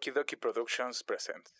[0.00, 1.52] Okie Dokie Productions presents.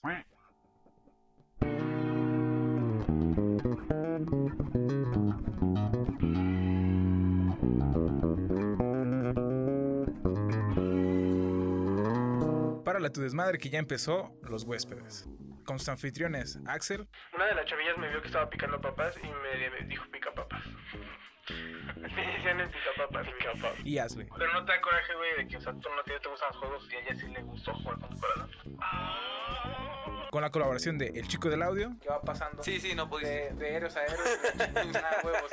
[12.84, 15.28] Para tu desmadre que ya empezó, los huéspedes.
[15.64, 19.26] Con sus anfitriones, Axel, Una de las chavillas me vio que estaba picando papas y
[19.26, 20.64] me dijo pica papas.
[21.96, 23.26] Me decían el pica papas.
[23.84, 24.26] y Ashley.
[24.36, 26.48] Pero no te da coraje, güey, de que, o sea, tú no te, te gustan
[26.48, 27.98] los juegos y a ella sí le gustó jugar
[30.30, 32.62] con la colaboración de El Chico del Audio ¿Qué va pasando?
[32.62, 33.30] Sí, sí, no pudiste.
[33.30, 34.20] De, de héroes a héroes,
[34.96, 35.50] a huevos,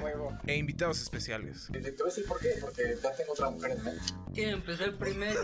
[0.00, 0.38] huevo.
[0.46, 1.68] e invitados especiales.
[1.72, 4.02] Te voy a decir por qué, porque ya tengo otra mujer en mente.
[4.32, 5.40] ¿Quién empezó el primero?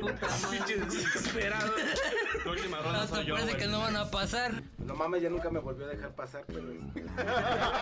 [0.00, 0.86] Puta madre.
[0.86, 1.74] Desesperado.
[2.44, 3.62] La última ronda soy yo, parece güey.
[3.62, 4.62] que no van a pasar.
[4.78, 6.62] No mames, ya nunca me volvió a dejar pasar, pero...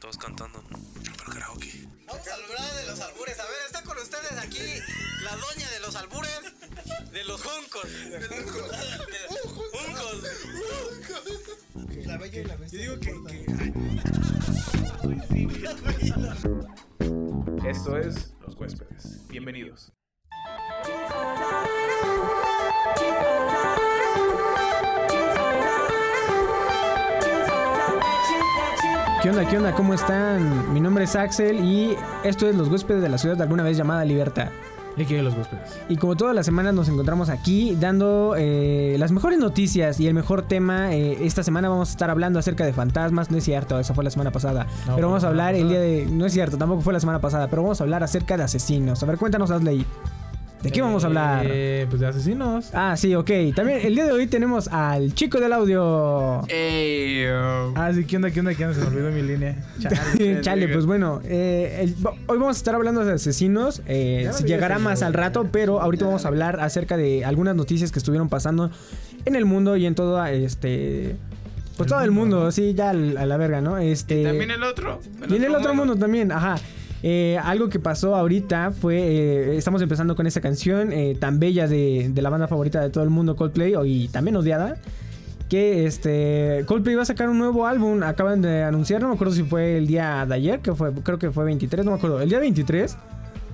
[0.01, 0.63] Todos cantando.
[1.05, 1.87] Pero karaoke.
[2.07, 3.39] Vamos a hablar de los albures.
[3.39, 4.83] A ver, está con ustedes aquí
[5.23, 6.41] la doña de los albures,
[7.13, 7.85] de los juncos.
[8.11, 10.23] De los juncos.
[12.07, 12.85] La bella y la bestia.
[12.85, 13.25] Yo digo
[17.65, 17.71] que...
[17.71, 19.29] Esto es Los Huéspedes.
[19.29, 19.93] Bienvenidos.
[29.23, 29.47] ¿Qué onda?
[29.47, 29.75] ¿Qué onda?
[29.75, 30.73] ¿Cómo están?
[30.73, 33.77] Mi nombre es Axel y esto es Los Huéspedes de la Ciudad de alguna vez
[33.77, 34.51] llamada Libertad.
[34.97, 35.79] ¿Y qué los huéspedes?
[35.89, 40.15] Y como todas las semanas nos encontramos aquí dando eh, las mejores noticias y el
[40.15, 40.95] mejor tema.
[40.95, 43.31] Eh, esta semana vamos a estar hablando acerca de fantasmas.
[43.31, 44.67] No es cierto, eso fue la semana pasada.
[44.87, 46.07] No, pero vamos a hablar el día de...
[46.11, 47.49] No es cierto, tampoco fue la semana pasada.
[47.49, 49.03] Pero vamos a hablar acerca de asesinos.
[49.03, 49.87] A ver, cuéntanos, Asley.
[50.63, 51.47] ¿De qué vamos a hablar?
[51.49, 52.69] Eh, pues de asesinos.
[52.75, 53.31] Ah, sí, ok.
[53.57, 56.43] También el día de hoy tenemos al chico del audio.
[56.49, 57.73] Ey, oh.
[57.77, 58.31] Ah, sí, ¿qué onda?
[58.31, 58.55] ¿Qué onda?
[58.55, 58.75] ¿Qué onda?
[58.79, 59.57] Se me olvidó mi línea.
[59.81, 60.41] Chale.
[60.43, 61.95] Chale, pues bueno, eh, el-
[62.27, 63.81] hoy vamos a estar hablando de asesinos.
[63.87, 67.99] eh, llegará más al rato, pero ahorita vamos a hablar acerca de algunas noticias que
[67.99, 68.71] estuvieron pasando
[69.25, 71.17] en el mundo y en todo este.
[71.79, 73.79] Pues todo el mundo, sí, ya a la verga, ¿no?
[73.79, 74.21] Este.
[74.21, 75.01] Y también el otro.
[75.27, 76.57] Y en el otro mundo también, ajá.
[77.03, 81.67] Eh, algo que pasó ahorita fue, eh, estamos empezando con esta canción eh, tan bella
[81.67, 84.77] de, de la banda favorita de todo el mundo, Coldplay, y también odiada.
[85.49, 89.35] Que este Coldplay va a sacar un nuevo álbum, acaban de anunciar, no me acuerdo
[89.35, 92.21] si fue el día de ayer, que fue, creo que fue 23, no me acuerdo,
[92.21, 92.97] el día 23,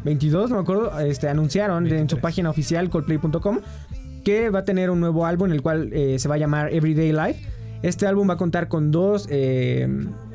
[0.04, 2.20] 22, no me acuerdo, este, anunciaron en su 23.
[2.20, 3.60] página oficial coldplay.com
[4.26, 7.12] que va a tener un nuevo álbum, el cual eh, se va a llamar Everyday
[7.12, 7.48] Life.
[7.82, 9.88] Este álbum va a contar con dos, eh,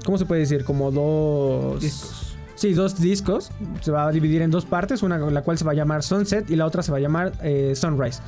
[0.06, 0.64] ¿cómo se puede decir?
[0.64, 1.82] Como dos...
[1.82, 2.21] Discos.
[2.62, 3.50] Sí, dos discos.
[3.82, 6.48] Se va a dividir en dos partes, una la cual se va a llamar Sunset
[6.52, 8.22] y la otra se va a llamar eh, Sunrise.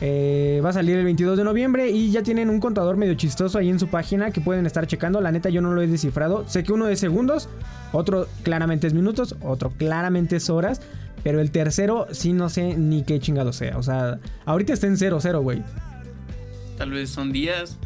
[0.00, 3.58] Eh, va a salir el 22 de noviembre y ya tienen un contador medio chistoso
[3.58, 5.20] ahí en su página que pueden estar checando.
[5.20, 6.48] La neta yo no lo he descifrado.
[6.48, 7.48] Sé que uno es segundos,
[7.92, 10.80] otro claramente es minutos, otro claramente es horas.
[11.22, 13.78] Pero el tercero sí no sé ni qué chingado sea.
[13.78, 15.62] O sea, ahorita está en 0-0, güey.
[16.76, 17.78] Tal vez son días.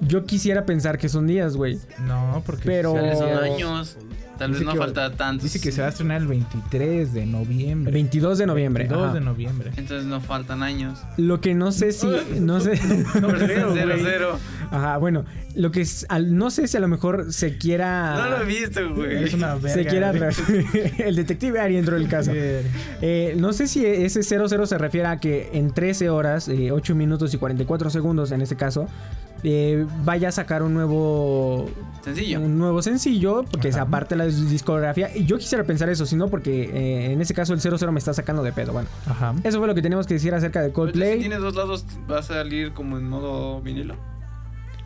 [0.00, 1.78] Yo quisiera pensar que son días, güey.
[2.06, 2.64] No, porque...
[2.64, 3.96] Pero- Tal vez son años.
[4.38, 5.44] Tal vez no que- falta tanto.
[5.44, 7.92] Dice que se va a estrenar el 23 de noviembre.
[7.92, 8.84] 22 de noviembre.
[8.84, 9.14] 22 ajá.
[9.14, 9.70] de noviembre.
[9.76, 10.98] Entonces no faltan años.
[11.18, 12.06] Lo que no sé si...
[12.40, 12.80] No sé...
[13.20, 14.38] No cero, cero.
[14.70, 18.14] Ajá, bueno, lo que es, al- no sé si a lo mejor se quiera.
[18.16, 19.24] No lo he visto, güey.
[19.24, 19.74] Es una verga.
[19.74, 20.10] Se quiera.
[21.06, 22.30] el detective Ari entró en el caso.
[22.34, 26.94] Eh, no sé si ese 00 se refiere a que en 13 horas, eh, 8
[26.94, 28.86] minutos y 44 segundos en este caso,
[29.42, 31.68] eh, vaya a sacar un nuevo.
[32.02, 32.40] Sencillo.
[32.40, 35.14] Un nuevo sencillo, porque se aparte la discografía.
[35.14, 37.98] Y yo quisiera pensar eso, si no, porque eh, en ese caso el 00 me
[37.98, 38.72] está sacando de pedo.
[38.72, 39.34] Bueno, Ajá.
[39.44, 41.14] eso fue lo que teníamos que decir acerca de Coldplay.
[41.14, 43.96] si tiene dos lados, va a salir como en modo vinilo.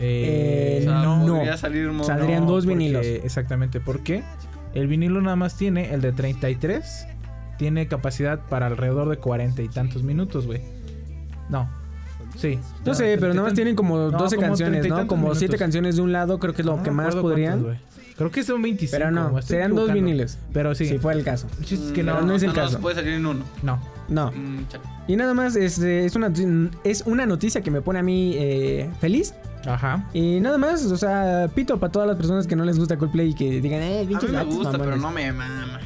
[0.01, 1.27] Eh, O sea, no.
[1.37, 2.05] podría salir modo.
[2.07, 3.07] Saldrían dos porque- vinilos.
[3.07, 4.25] Exactamente, porque
[4.75, 7.07] el vinilo nada más tiene el de 33,
[7.59, 10.63] tiene capacidad para alrededor de 40 y tantos minutos, güey.
[11.49, 11.69] No.
[12.37, 12.59] Sí.
[12.85, 15.07] No sé, pero nada más tienen como No, 12 como canciones, 30 y ¿no?
[15.07, 15.59] Como 7 minutos.
[15.59, 17.61] canciones de un lado, creo que es lo No que más podrían.
[17.63, 17.95] cuántos, güey.
[18.17, 18.97] Creo que son 25.
[18.97, 20.39] Pero no, serán dos viniles.
[20.53, 20.87] Pero sí.
[20.87, 21.49] Si fue el caso.
[21.61, 22.21] Es que Mm, no.
[22.21, 22.79] no, no es el caso.
[22.81, 23.45] puede salir en uno.
[23.63, 23.81] No.
[24.09, 24.31] No.
[24.31, 24.85] Mm, chale.
[25.09, 26.33] Y nada más es, eh, es, una,
[26.85, 29.35] es una noticia que me pone a mí eh, feliz.
[29.67, 30.09] Ajá.
[30.13, 33.31] Y nada más, o sea, pito para todas las personas que no les gusta Coldplay
[33.31, 35.01] y que digan, eh, A pinches mí me gusta, pero mamones".
[35.03, 35.81] no me mama.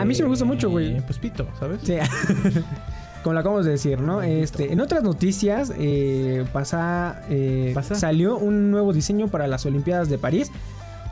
[0.00, 0.96] A mí sí me gusta mucho, güey.
[0.98, 1.80] Eh, Pues pito, ¿sabes?
[1.82, 1.94] Sí.
[3.24, 4.22] Como lo acabamos de decir, ¿no?
[4.22, 7.96] Este, en otras noticias, eh, pasa, eh, ¿Pasa?
[7.96, 10.52] salió un nuevo diseño para las Olimpiadas de París.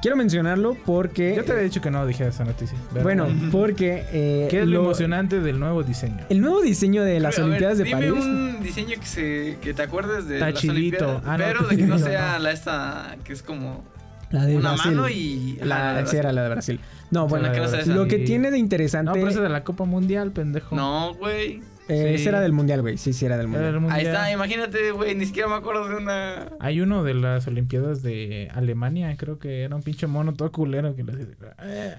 [0.03, 1.33] Quiero mencionarlo porque...
[1.37, 2.77] Yo te había dicho que no dije esa noticia.
[2.91, 3.03] ¿verdad?
[3.05, 4.05] Bueno, porque...
[4.13, 6.25] eh, ¿Qué es lo lo- emocionante del nuevo diseño?
[6.29, 8.13] El nuevo diseño de las ver, Olimpiadas de dime París.
[8.25, 11.07] un diseño que se que te acuerdes de Está las.
[11.07, 12.39] Olimpiadas, Ah, no, pero de que no sea no.
[12.41, 13.85] la esta que es como
[14.31, 14.91] La de una Brasil.
[14.93, 16.81] mano y La, de sí, era la de Brasil.
[17.13, 19.07] No, bueno, la que no lo que tiene de interesante.
[19.09, 20.75] No, pero esa de la Copa Mundial, pendejo.
[20.75, 21.63] No, güey.
[21.89, 22.15] Eh, Sí.
[22.15, 22.97] Ese era del mundial, güey.
[22.97, 23.99] Sí, sí, era del Era mundial.
[24.01, 26.49] Ahí está, imagínate, güey, ni siquiera me acuerdo de una...
[26.61, 30.95] Hay uno de las Olimpiadas de Alemania, creo que era un pinche mono todo culero
[30.95, 31.95] que le decía, "Eh,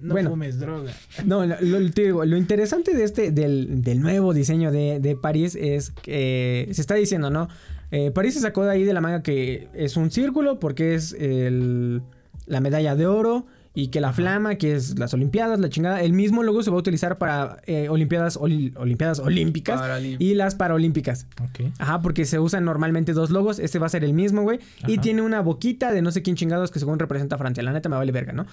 [0.00, 0.30] no Bueno.
[0.30, 0.92] fumes droga.
[1.26, 5.14] No, lo, lo- te digo, lo interesante de este, del, del nuevo diseño de, de
[5.16, 7.48] París es que se está diciendo, ¿no?
[7.90, 11.12] Eh, París se sacó de ahí de la manga que es un círculo porque es
[11.18, 12.02] el-
[12.46, 13.46] la medalla de oro
[13.76, 16.76] y que la flama, que es las Olimpiadas, la chingada, el mismo logo se va
[16.76, 19.78] a utilizar para eh, Olimpiadas, oli- Olimpiadas Olímpicas
[20.18, 21.26] y las Paralímpicas.
[21.42, 21.70] Ok.
[21.78, 23.58] Ajá, porque se usan normalmente dos logos.
[23.58, 24.58] Este va a ser el mismo, güey.
[24.88, 27.62] Y tiene una boquita de no sé quién chingados que según representa a Francia.
[27.62, 28.46] La neta me vale verga, ¿no?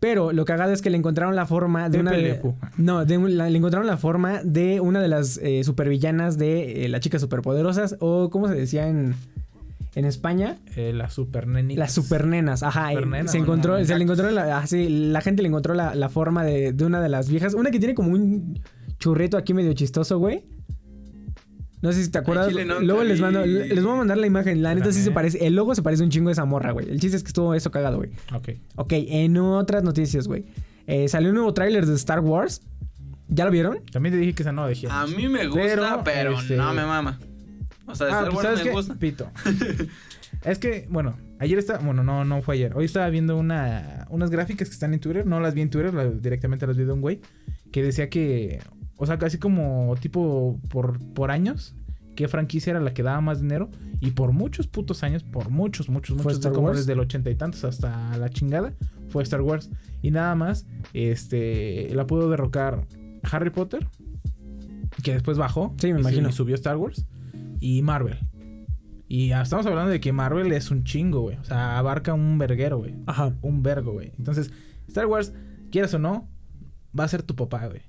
[0.00, 2.40] Pero lo cagado es que le encontraron la forma de Pepe una de...
[2.78, 6.88] No, de la- le encontraron la forma de una de las eh, supervillanas de eh,
[6.88, 7.96] las chicas superpoderosas.
[8.00, 9.14] O, ¿cómo se decía en,
[9.94, 10.58] en España?
[10.76, 11.78] Eh, la super nenita.
[11.80, 12.92] Las supernenas, ajá.
[12.92, 15.74] eh, Supernenas, se encontró, No, se le encontró la, ah, sí, la gente le encontró
[15.74, 17.54] la, la forma de, de una de las viejas.
[17.54, 18.60] Una que tiene como un
[18.98, 20.44] churrito aquí medio chistoso, güey.
[21.82, 22.52] No sé si te acuerdas.
[22.52, 24.62] Luego les mando, les voy a mandar la imagen.
[24.62, 25.46] La neta sí se parece.
[25.46, 26.90] El logo se parece un chingo de esa morra, güey.
[26.90, 28.10] El chiste es que estuvo eso cagado, güey.
[28.34, 28.50] Ok.
[28.76, 30.44] Ok, en otras noticias, güey.
[30.86, 32.60] Eh, salió un nuevo tráiler de Star Wars.
[33.28, 33.78] ¿Ya lo vieron?
[33.92, 34.88] También te dije que esa no la dejé.
[34.90, 37.18] A mí me gusta, Pero, pero, este- no me mama.
[37.90, 38.70] O sea, Ah, Star pues, Wars ¿sabes me qué?
[38.72, 38.94] gusta.
[38.96, 39.30] Pito.
[40.44, 42.72] es que, bueno, ayer estaba, bueno, no, no fue ayer.
[42.76, 45.26] Hoy estaba viendo una, unas gráficas que están en Twitter.
[45.26, 47.20] No las vi en Twitter, la- directamente las vi de un güey.
[47.72, 48.60] Que decía que,
[48.96, 51.74] o sea, casi como tipo por, por años,
[52.16, 53.70] qué franquicia era la que daba más dinero.
[54.00, 56.78] Y por muchos putos años, por muchos, muchos, ¿Fue muchos, Star como Wars?
[56.78, 58.72] desde el ochenta y tantos hasta la chingada,
[59.08, 59.70] fue Star Wars.
[60.02, 62.86] Y nada más, este, la pudo derrocar
[63.30, 63.86] Harry Potter,
[65.02, 65.74] que después bajó.
[65.78, 66.28] Sí, me imagino.
[66.28, 67.04] Y subió Star Wars.
[67.60, 68.18] Y Marvel.
[69.08, 71.36] Y ya estamos hablando de que Marvel es un chingo, güey.
[71.36, 72.94] O sea, abarca un verguero, güey.
[73.06, 73.32] Ajá.
[73.42, 74.12] Un vergo, güey.
[74.18, 74.50] Entonces,
[74.88, 75.32] Star Wars,
[75.70, 76.28] quieras o no,
[76.98, 77.82] va a ser tu papá, güey.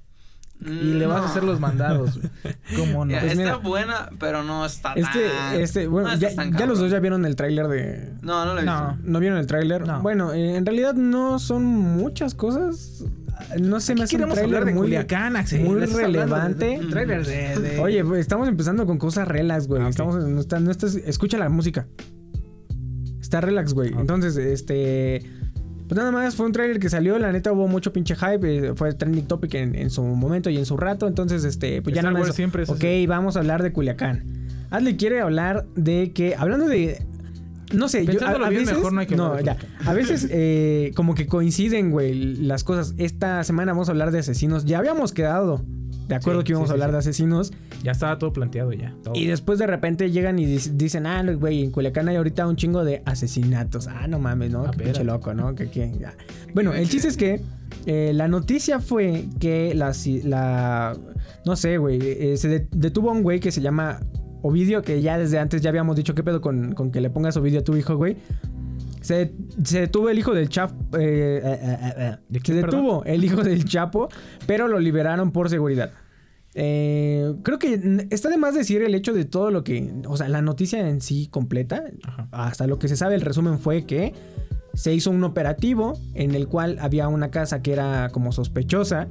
[0.64, 2.56] Y le vas a hacer los mandados, güey.
[2.76, 3.12] ¿Cómo no?
[3.12, 5.56] Ya, Pues está mira, buena, pero no está Este, tan...
[5.60, 8.14] este, bueno, no ya, los dos ya vieron el tráiler de...
[8.22, 8.80] No, no lo he visto.
[8.80, 8.98] No.
[9.04, 9.88] ¿No vieron el tráiler?
[9.88, 10.02] No.
[10.04, 13.04] Bueno, eh, en realidad no son muchas cosas.
[13.60, 15.64] No se me hace un hablar de muy, Culiacán, Axel.
[15.64, 16.80] muy relevante.
[16.80, 19.82] de trailers de- de- Oye, pues, estamos empezando con cosas relax, güey.
[19.84, 19.90] Ah.
[19.90, 21.88] Estamos, no está- no estás- escucha la música.
[23.20, 23.92] Está relax, güey.
[23.98, 25.22] Entonces, este...
[25.88, 28.74] Pues nada más, fue un tráiler que salió, la neta hubo mucho pinche hype, eh,
[28.76, 32.02] fue trending topic en, en su momento y en su rato, entonces este, pues ya
[32.02, 32.34] nada más.
[32.34, 33.08] Siempre es ok, así.
[33.08, 34.24] vamos a hablar de Culiacán.
[34.70, 37.06] Adley quiere hablar de que, hablando de,
[37.74, 40.28] no sé, yo a, a bien, veces, mejor no hay que de ya, a veces
[40.30, 42.94] eh, como que coinciden, güey, las cosas.
[42.98, 44.66] Esta semana vamos a hablar de asesinos.
[44.66, 45.64] Ya habíamos quedado
[46.08, 46.94] de acuerdo Sí, que íbamos sí, a hablar sí.
[46.94, 47.54] de asesinos.
[47.84, 48.94] Ya estaba todo planteado ya.
[49.04, 49.16] todo.
[49.16, 52.46] Y después de repente llegan y dic- dicen, ah, no, güey, en Culiacán hay ahorita
[52.48, 53.88] un chingo de asesinatos.
[53.88, 54.66] Ah, no mames, ¿no?
[54.66, 55.56] Ah, Qué pinche loco, ¿no?
[55.56, 56.14] Que, que- ya.
[56.54, 57.42] Bueno, el chiste es que
[57.86, 60.96] eh, la noticia fue que la...
[61.46, 64.00] no sé, güey, eh, se de- detuvo a un güey que se llama
[64.42, 67.38] Ovidio, que ya desde antes ya habíamos dicho qué pedo con, con que le pongas
[67.38, 68.18] Ovidio a tu hijo, güey.
[69.02, 69.34] Se,
[69.64, 70.76] se detuvo el hijo del Chapo.
[70.98, 72.18] eh, eh, eh.
[72.30, 72.82] ¿De Se perdón?
[72.84, 74.10] detuvo el hijo del Chapo,
[74.46, 75.92] pero lo liberaron por seguridad.
[76.54, 79.92] Creo que está de más decir el hecho de todo lo que.
[80.08, 81.84] O sea, la noticia en sí completa.
[82.04, 82.28] Ajá.
[82.32, 84.14] Hasta lo que se sabe, el resumen fue que
[84.74, 89.08] se hizo un operativo en el cual había una casa que era como sospechosa.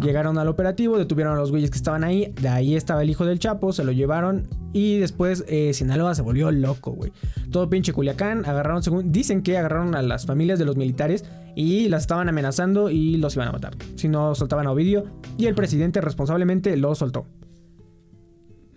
[0.00, 2.32] Llegaron al operativo, detuvieron a los güeyes que estaban ahí.
[2.40, 4.46] De ahí estaba el hijo del Chapo, se lo llevaron.
[4.72, 7.12] Y después eh, Sinaloa se volvió loco, güey.
[7.50, 8.44] Todo pinche Culiacán.
[8.44, 9.10] Agarraron, según.
[9.10, 13.34] Dicen que agarraron a las familias de los militares y las estaban amenazando y los
[13.36, 13.74] iban a matar.
[13.94, 15.04] Si no soltaban a Ovidio.
[15.38, 17.26] Y el presidente responsablemente lo soltó.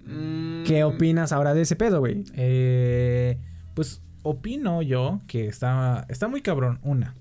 [0.05, 2.24] Mm, ¿Qué opinas ahora de ese pedo, güey?
[2.33, 3.38] Eh,
[3.74, 6.79] pues opino yo que está, está muy cabrón.
[6.81, 7.13] Una.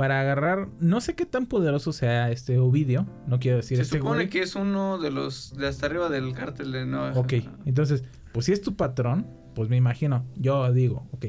[0.00, 0.68] Para agarrar.
[0.80, 3.06] No sé qué tan poderoso sea este Ovidio.
[3.26, 4.28] No quiero decir Se este supone güey.
[4.30, 7.34] que es uno de los de hasta arriba del cártel de Nueva Ok,
[7.66, 8.02] entonces,
[8.32, 11.26] pues si es tu patrón, pues me imagino, yo digo, ok,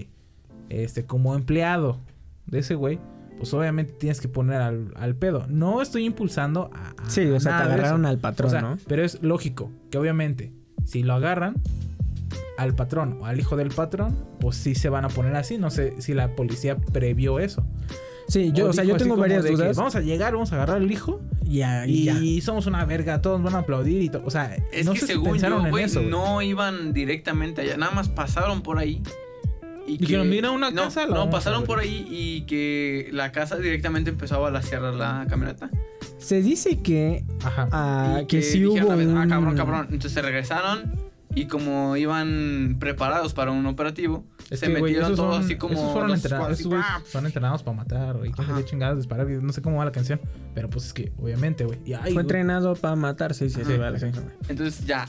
[0.70, 2.00] este, como empleado
[2.46, 2.98] de ese güey,
[3.38, 5.46] pues obviamente tienes que poner al, al pedo.
[5.50, 6.92] No estoy impulsando a.
[6.92, 8.78] a- Sí, o sea, te agarraron al patrón, O sea, ¿no?
[8.88, 10.54] Pero es lógico que obviamente,
[10.86, 11.56] si lo agarran
[12.58, 15.58] al patrón o al hijo del patrón, pues sí se van a poner así.
[15.58, 17.66] No sé si la policía previó eso.
[18.32, 19.76] Sí, yo, o sea, dijo yo tengo varias que dudas.
[19.76, 23.44] Vamos a llegar, vamos a agarrar al hijo Y, a- y somos una verga, todos
[23.44, 24.24] van a aplaudir y todo.
[24.26, 26.02] O sea, Es no que sé si según pensaron yo, en eso.
[26.02, 29.02] no iban directamente allá, nada más pasaron por ahí.
[29.88, 31.68] Y Dijeron, "Mira una no, casa, No, pasaron abrir".
[31.68, 35.70] por ahí y que la casa directamente empezó a balasear la camioneta.
[36.20, 37.68] Se dice que, Ajá.
[37.72, 39.18] ah, y que, sí dijeron hubo un...
[39.18, 39.82] Ah, cabrón, cabrón.
[39.92, 40.94] Entonces se regresaron
[41.36, 45.56] y como iban preparados para un operativo, se que, güey, metieron esos todo son- así
[45.56, 46.74] como Esos fueron entrenados, esos
[47.06, 48.32] son entrenados para matar, güey.
[48.32, 49.28] ¿Quién sabe chingadas disparar?
[49.28, 50.20] No sé cómo va la canción.
[50.54, 51.80] Pero pues es que, obviamente, güey.
[51.86, 54.08] Ay, Fue güey, entrenado para matar, sí, sí, sí, Sí, vale, sí.
[54.50, 55.08] Entonces ya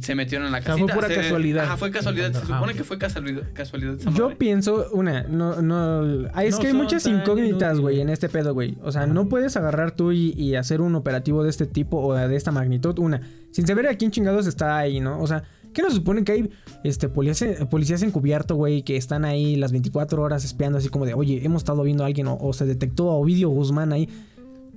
[0.00, 0.92] se metieron en la O sea, casita.
[0.92, 1.64] fue pura se- casualidad.
[1.64, 2.32] Ajá, fue casualidad.
[2.32, 2.78] Se Ah, supone ok.
[2.78, 4.36] que fue casualidad, casualidad esa Yo madre.
[4.36, 8.52] pienso, una, no, no, ah, es No que hay muchas incógnitas, güey, en este pedo,
[8.52, 8.76] güey.
[8.82, 12.14] O sea, no puedes agarrar tú y, y hacer un operativo de este tipo o
[12.14, 13.20] de esta magnitud, una,
[13.52, 15.20] sin saber a quién chingados está ahí, ¿no?
[15.20, 16.50] O sea, ¿qué nos supone que hay
[16.84, 21.14] este, policías, policías encubierto, güey, que están ahí las 24 horas espiando así como de,
[21.14, 24.08] oye, hemos estado viendo a alguien o, o se detectó a Ovidio Guzmán ahí?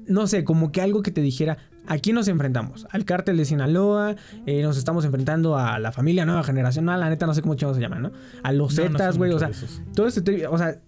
[0.06, 1.58] No sé, como que algo que te dijera,
[1.88, 2.86] ¿a quién nos enfrentamos?
[2.92, 7.10] Al cártel de Sinaloa, eh, nos estamos enfrentando a la familia Nueva Generación, no, la
[7.10, 8.12] neta no sé cómo chingados se llaman, ¿no?
[8.44, 9.50] A los No, Zetas, güey, o sea,
[9.96, 10.82] todo este, te- o sea,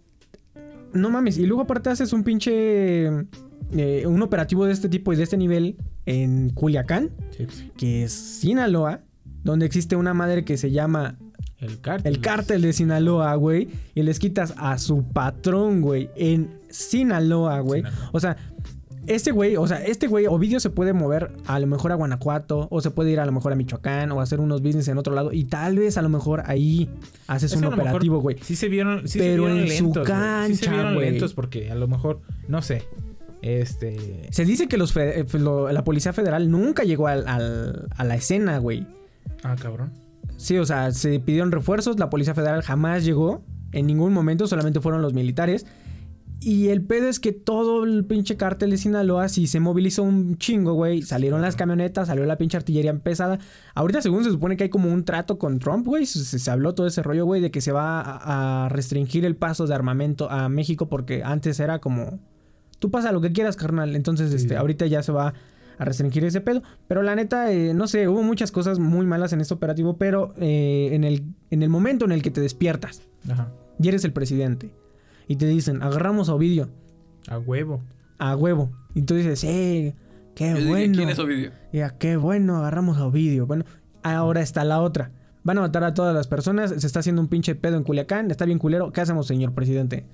[0.91, 1.37] no mames.
[1.37, 3.05] Y luego aparte haces un pinche,
[3.71, 7.47] eh, un operativo de este tipo y de este nivel en Culiacán, sí.
[7.77, 9.01] que es Sinaloa,
[9.45, 11.15] donde existe una madre que se llama
[11.59, 12.13] El cártel.
[12.15, 17.81] el cártel de Sinaloa, güey, y les quitas a su patrón, güey, en Sinaloa, güey.
[17.83, 18.09] Sinaloa.
[18.11, 18.35] O sea,
[19.07, 22.67] este güey, o sea, este güey, Ovidio se puede mover a lo mejor a Guanajuato,
[22.71, 25.13] o se puede ir a lo mejor a Michoacán, o hacer unos business en otro
[25.13, 26.89] lado, y tal vez a lo mejor ahí
[27.27, 28.37] haces Es un operativo, güey.
[28.41, 29.93] Sí se vieron, sí Pero se vieron en su güey.
[29.93, 32.83] sí se cancha, vieron lentos porque a lo mejor, no sé.
[33.43, 34.27] Este.
[34.31, 38.03] Se dice que los fe- eh, lo- la Policía Federal nunca llegó al- al- a
[38.03, 38.87] la escena, güey.
[39.43, 39.91] Ah, cabrón.
[40.37, 44.81] Sí, o sea, se pidieron refuerzos, la Policía Federal jamás llegó, en ningún momento, solamente
[44.81, 45.65] fueron los militares.
[46.41, 50.37] Y el pedo es que todo el pinche cártel de Sinaloa sí se movilizó un
[50.37, 51.01] chingo, güey.
[51.01, 53.39] Salieron las camionetas, salió la pinche artillería pesada.
[53.73, 56.05] Ahorita, según se supone que hay como un trato con Trump, güey.
[56.05, 59.35] Se, se habló todo ese rollo, güey, de que se va a, a restringir el
[59.35, 62.19] paso de armamento a México porque antes era como...
[62.77, 63.95] Tú pasa lo que quieras, carnal.
[63.95, 65.33] Entonces, Sí, este, ahorita ya se va
[65.77, 66.61] a restringir ese pedo.
[66.87, 70.33] Pero la neta, eh, no sé, hubo muchas cosas muy malas en este operativo, pero
[70.37, 73.51] eh, en, el, en el momento en el que te despiertas Ajá.
[73.79, 74.71] y eres el presidente
[75.27, 76.69] y te dicen, agarramos a Ovidio
[77.27, 77.81] A huevo.
[78.19, 78.71] a huevo.
[78.93, 79.95] Y tú dices, eh,
[80.35, 80.95] qué Yo bueno.
[80.95, 81.51] ¿Quién es Ovidio?
[81.73, 83.45] Ya, qué bueno, agarramos a Ovidio.
[83.47, 83.65] Bueno,
[84.03, 85.11] ahora está la otra.
[85.43, 88.31] Van a matar a todas las personas, se está haciendo un pinche pedo en Culiacán,
[88.31, 88.91] está bien culero.
[88.91, 90.05] ¿Qué hacemos, señor presidente?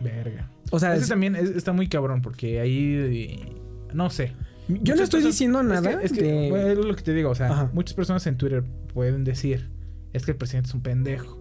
[0.00, 0.50] Verga.
[0.70, 2.94] O sea, Ese es- también es- está muy cabrón porque ahí.
[2.96, 3.52] eh,
[3.94, 4.32] No sé.
[4.68, 7.14] yo no estoy personas- diciendo es que- nada Es que, de- es lo que te
[7.14, 7.30] digo.
[7.30, 7.70] O sea, Ajá.
[7.72, 8.62] muchas personas en Twitter
[8.92, 9.70] pueden decir:
[10.12, 11.38] Es que el presidente es un pendejo.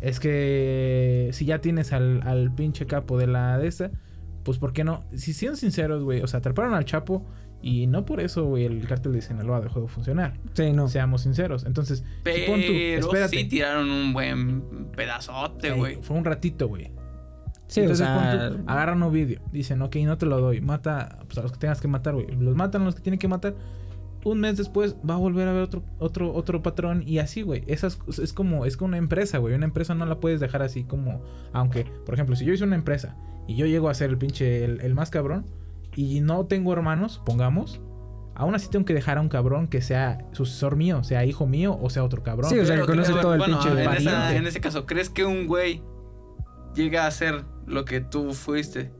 [0.00, 3.90] Es que si ya tienes al, al pinche capo de la de esta,
[4.44, 5.04] pues ¿por qué no?
[5.14, 7.26] Si siendo sinceros, güey, o sea, atraparon al Chapo
[7.60, 10.34] y no por eso, güey, el cártel de Sinaloa dejó de funcionar.
[10.54, 10.86] Sí, no.
[10.88, 11.64] Seamos sinceros.
[11.66, 13.36] Entonces, si pon tú, Pero espérate.
[13.38, 14.62] sí tiraron un buen
[14.96, 15.98] pedazote, Ey, güey.
[16.02, 16.90] fue un ratito, güey.
[17.68, 19.40] Sí, o Entonces, sea, pon tú, agarran un vídeo.
[19.52, 20.60] Dicen, ok, no te lo doy.
[20.60, 22.26] Mata pues, a los que tengas que matar, güey.
[22.36, 23.54] Los matan a los que tienen que matar.
[24.24, 27.04] Un mes después va a volver a ver otro, otro, otro patrón.
[27.06, 27.62] Y así, güey.
[27.66, 29.54] Esas es como, es como una empresa, güey.
[29.54, 31.22] Una empresa no la puedes dejar así como.
[31.52, 34.64] Aunque, por ejemplo, si yo hice una empresa y yo llego a ser el pinche,
[34.64, 35.44] el, el más cabrón.
[35.94, 37.80] Y no tengo hermanos, pongamos.
[38.34, 41.76] Aún así tengo que dejar a un cabrón que sea sucesor mío, sea hijo mío
[41.82, 42.48] o sea otro cabrón.
[42.50, 45.10] Sí, o sea, que conoce todo el bueno, pinche en, esa- en ese caso, ¿crees
[45.10, 45.82] que un güey
[46.78, 48.90] llega a ser lo que tú fuiste?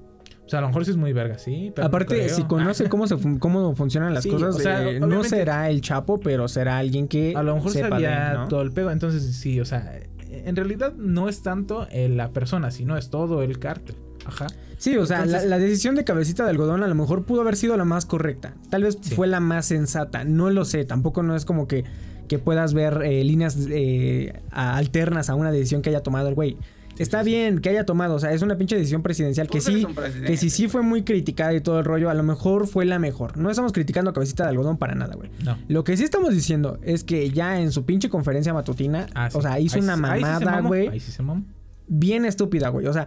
[0.44, 1.72] O sea, a lo mejor sí es muy verga, sí.
[1.74, 4.98] Pero Aparte, si conoce cómo, se fun- cómo funcionan las Sí, cosas, o sea, eh,
[5.00, 8.38] no será el Chapo, pero será alguien que A lo mejor sepa sabía de él,
[8.38, 8.48] ¿no?
[8.48, 8.90] todo el pedo.
[8.90, 13.42] Entonces, sí, o sea, en realidad no es tanto eh, la persona, sino es todo
[13.42, 13.96] el cártel.
[14.24, 14.46] Ajá.
[14.78, 17.42] Sí, o sea, Entonces- la, la decisión de cabecita de algodón a lo mejor pudo
[17.42, 18.54] haber sido la más correcta.
[18.70, 19.14] Tal vez Sí.
[19.14, 20.24] fue la más sensata.
[20.24, 20.84] No lo sé.
[20.86, 21.84] Tampoco no es como que,
[22.26, 26.56] que puedas ver eh, líneas eh, alternas a una decisión que haya tomado el güey.
[26.98, 29.86] Está bien que haya tomado, o sea, es una pinche decisión presidencial que sí,
[30.26, 32.98] que sí sí fue muy criticada y todo el rollo, a lo mejor fue la
[32.98, 33.36] mejor.
[33.38, 35.30] No estamos criticando a cabecita de algodón para nada, güey.
[35.44, 35.56] No.
[35.68, 39.38] Lo que sí estamos diciendo es que ya en su pinche conferencia matutina, Ah, sí.
[39.38, 41.44] o sea, hizo Ahí una sí- mamada, güey, Ahí sí se mamó.
[41.86, 42.86] bien estúpida, güey.
[42.86, 43.06] O sea,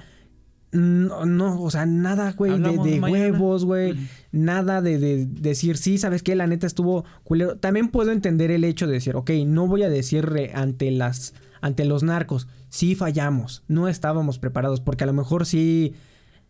[0.74, 3.94] no, no, o sea, nada, güey, de, huevos, güey.
[4.32, 6.34] Nada de, de decir, sí, ¿sabes qué?
[6.34, 7.58] La neta estuvo culero.
[7.58, 11.86] También puedo entender el hecho de decir, ok, no voy a decirle ante las, ante
[11.86, 15.94] los narcos, sí fallamos, no estábamos preparados, porque a lo mejor sí,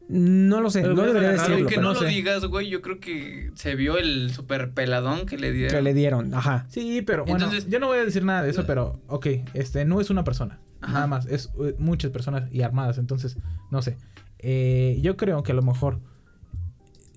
[0.09, 2.07] no lo sé, Pero no debería decirlo, que pero no lo sé.
[2.07, 2.69] digas, güey.
[2.69, 5.75] Yo creo que se vio el super peladón que le dieron.
[5.75, 6.65] que le dieron, ajá.
[6.69, 9.85] Sí, pero bueno, Entonces- yo no voy a decir nada de eso, pero ok, este
[9.85, 10.93] no es una persona, Ajá.
[10.93, 13.37] nada más, es eh, muchas personas y armadas, entonces,
[13.69, 13.97] no sé.
[14.39, 15.99] Eh, yo creo que a lo mejor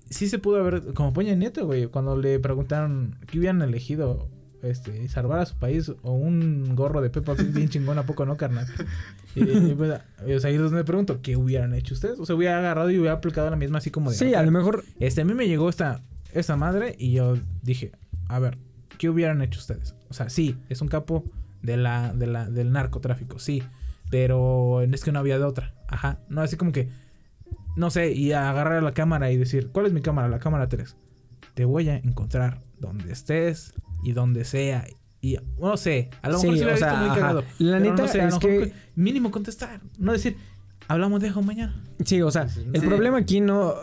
[0.09, 4.29] sí se pudo haber, como Peña Nieto, güey, cuando le preguntaron qué hubieran elegido,
[4.65, 8.25] este, salvar a su país o un gorro de Peppa Pig bien chingón, ¿a poco
[8.25, 8.67] no, carnal?
[9.35, 12.19] Y, y, pues, o sea, ahí es donde me pregunto, ¿qué hubieran hecho ustedes?
[12.19, 14.17] O sea, hubiera agarrado y hubiera aplicado la misma así como de...
[14.17, 16.01] Sí, a lo mejor, este, a mí me llegó esta,
[16.33, 17.91] esta madre y yo dije,
[18.27, 18.57] a ver,
[18.97, 19.95] ¿qué hubieran hecho ustedes?
[20.09, 21.25] O sea, sí, es un capo
[21.61, 23.63] de la, de la, del narcotráfico, sí.
[24.09, 25.73] Pero es que no había de otra.
[25.87, 26.19] Ajá.
[26.29, 26.89] No, así como que,
[27.75, 30.29] no sé, y agarrar la cámara y decir, ¿cuál es mi cámara?
[30.29, 30.95] La cámara 3.
[31.53, 33.73] Te voy a encontrar donde estés
[34.05, 34.85] y donde sea.
[35.21, 37.43] Y no sé, a lo mejor sí, lo he sea, muy cagado.
[37.57, 39.81] La neta no sé, es que- mínimo contestar.
[39.97, 40.37] No decir,
[40.87, 41.83] hablamos de eso mañana.
[42.05, 43.73] Sí, o sea, el problema aquí no.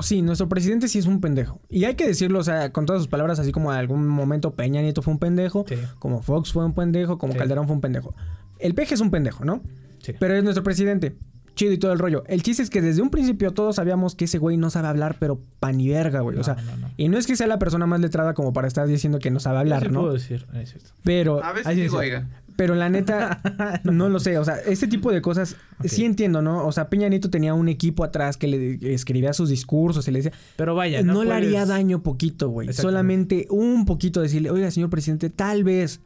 [0.00, 1.60] Sí, nuestro presidente sí es un pendejo.
[1.68, 4.54] Y hay que decirlo, o sea, con todas sus palabras, así como en algún momento
[4.54, 5.74] Peña Nieto fue un pendejo, Sí.
[5.98, 7.34] como Fox fue un pendejo, como.
[7.34, 8.14] Calderón fue un pendejo.
[8.60, 9.60] El peje es un pendejo, ¿no?
[10.00, 10.12] Sí.
[10.20, 11.16] Pero es nuestro presidente.
[11.58, 12.22] Chido y todo el rollo.
[12.28, 15.16] El chiste es que desde un principio todos sabíamos que ese güey no sabe hablar,
[15.18, 16.38] pero pan ni verga, güey.
[16.38, 16.90] o sea, no, no.
[16.96, 19.40] y no es que sea la persona más letrada como para estar diciendo que no
[19.40, 20.00] sabe hablar, Sí ¿no?
[20.02, 20.90] puedo decir, es cierto.
[21.02, 22.28] Pero, A veces digo, oiga.
[22.56, 23.40] pero la neta,
[23.84, 24.38] no lo sé.
[24.38, 26.64] O sea, este tipo de cosas sí entiendo, ¿no?
[26.64, 30.20] O sea, Peña Nieto tenía un equipo atrás que le escribía sus discursos y le
[30.22, 32.72] decía, Pero vaya, no, no, le haría daño poquito, güey.
[32.72, 36.00] Solamente un poquito decirle, oiga, señor presidente, tal vez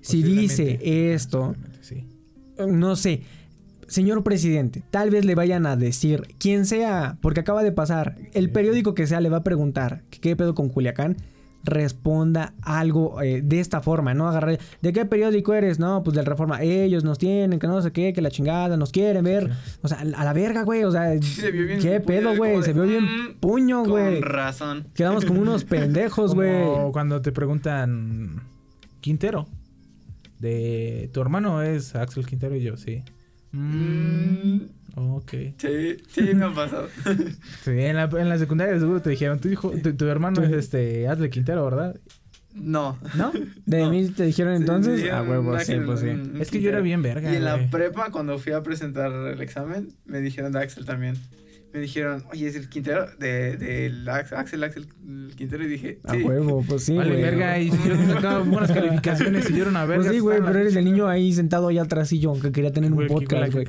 [0.00, 0.80] si dice
[1.12, 2.06] esto, Sí.
[2.68, 3.22] no sé,
[3.90, 8.50] señor presidente, tal vez le vayan a decir, quien sea, porque acaba de pasar, el
[8.50, 11.16] periódico que sea le va a preguntar, ¿qué, pedo con Culiacán?
[11.64, 14.28] Responda algo eh, de esta forma, ¿no?
[14.28, 15.78] Agarrar, ¿de qué periódico eres?
[15.78, 16.62] No, pues del Reforma.
[16.62, 19.50] Ellos nos tienen, que no sé qué, que la chingada, nos quieren ver.
[19.82, 20.84] O sea, a la verga, güey.
[20.84, 22.62] O sea, se vio bien ¿qué pedo, güey?
[22.62, 24.20] Se vio bien mm, puño, güey.
[24.20, 24.86] Con razón.
[24.94, 26.62] Quedamos como unos pendejos, güey.
[26.92, 28.40] cuando te preguntan
[29.02, 29.46] Quintero.
[30.38, 33.02] De tu hermano es Axel Quintero y yo, sí.
[33.52, 34.60] Mm,
[34.96, 35.30] ok.
[35.58, 36.88] Sí, sí, me ha pasado.
[37.64, 40.52] Sí, en la, en la secundaria seguro te dijeron, tu hijo, tu, tu hermano es
[40.52, 41.96] este Axel Quintero, ¿verdad?
[42.54, 42.98] No.
[43.14, 43.32] ¿No?
[43.64, 43.90] De no.
[43.90, 45.00] mí te dijeron entonces.
[45.00, 46.08] Sí, Ah, huevo, sí, pues sí.
[46.40, 49.40] Es que yo era bien verga, Y en la prepa, cuando fui a presentar el
[49.40, 51.16] examen, me dijeron de Axel también.
[51.72, 55.62] Me dijeron, oye, es el Quintero de, del Ax- Axel, Axel el Quintero.
[55.64, 57.22] Y dije, A huevo, pues sí, Vale, güey.
[57.22, 60.02] verga, y yo sacaba buenas calificaciones y yo era una verga.
[60.02, 62.72] Pues sí, güey, pero eres el niño ahí sentado allá atrás y yo, que quería
[62.72, 63.66] tener un Güey, podcast, güey.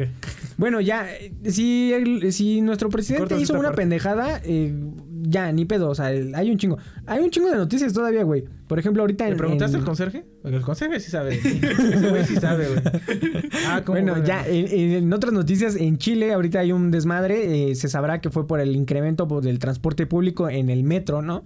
[0.58, 3.82] Bueno, ya, eh, si, el- si nuestro presidente Cortas hizo una parte.
[3.84, 4.74] pendejada, eh,
[5.22, 6.78] ya, ni pedo, o sea, el- hay un chingo.
[7.06, 8.44] Hay un chingo de noticias todavía, güey.
[8.68, 9.38] Por ejemplo, ahorita ¿Le en...
[9.38, 10.26] preguntaste en- al conserje?
[10.44, 11.36] El conserje sí sabe.
[11.44, 12.80] Ese güey sí sabe, güey.
[13.68, 17.76] Ah, ¿cómo, Bueno, ya, en, en otras noticias, en Chile ahorita hay un desmadre, eh,
[17.76, 21.44] se sabrá que fue por el incremento pues, del transporte público en el metro, ¿no?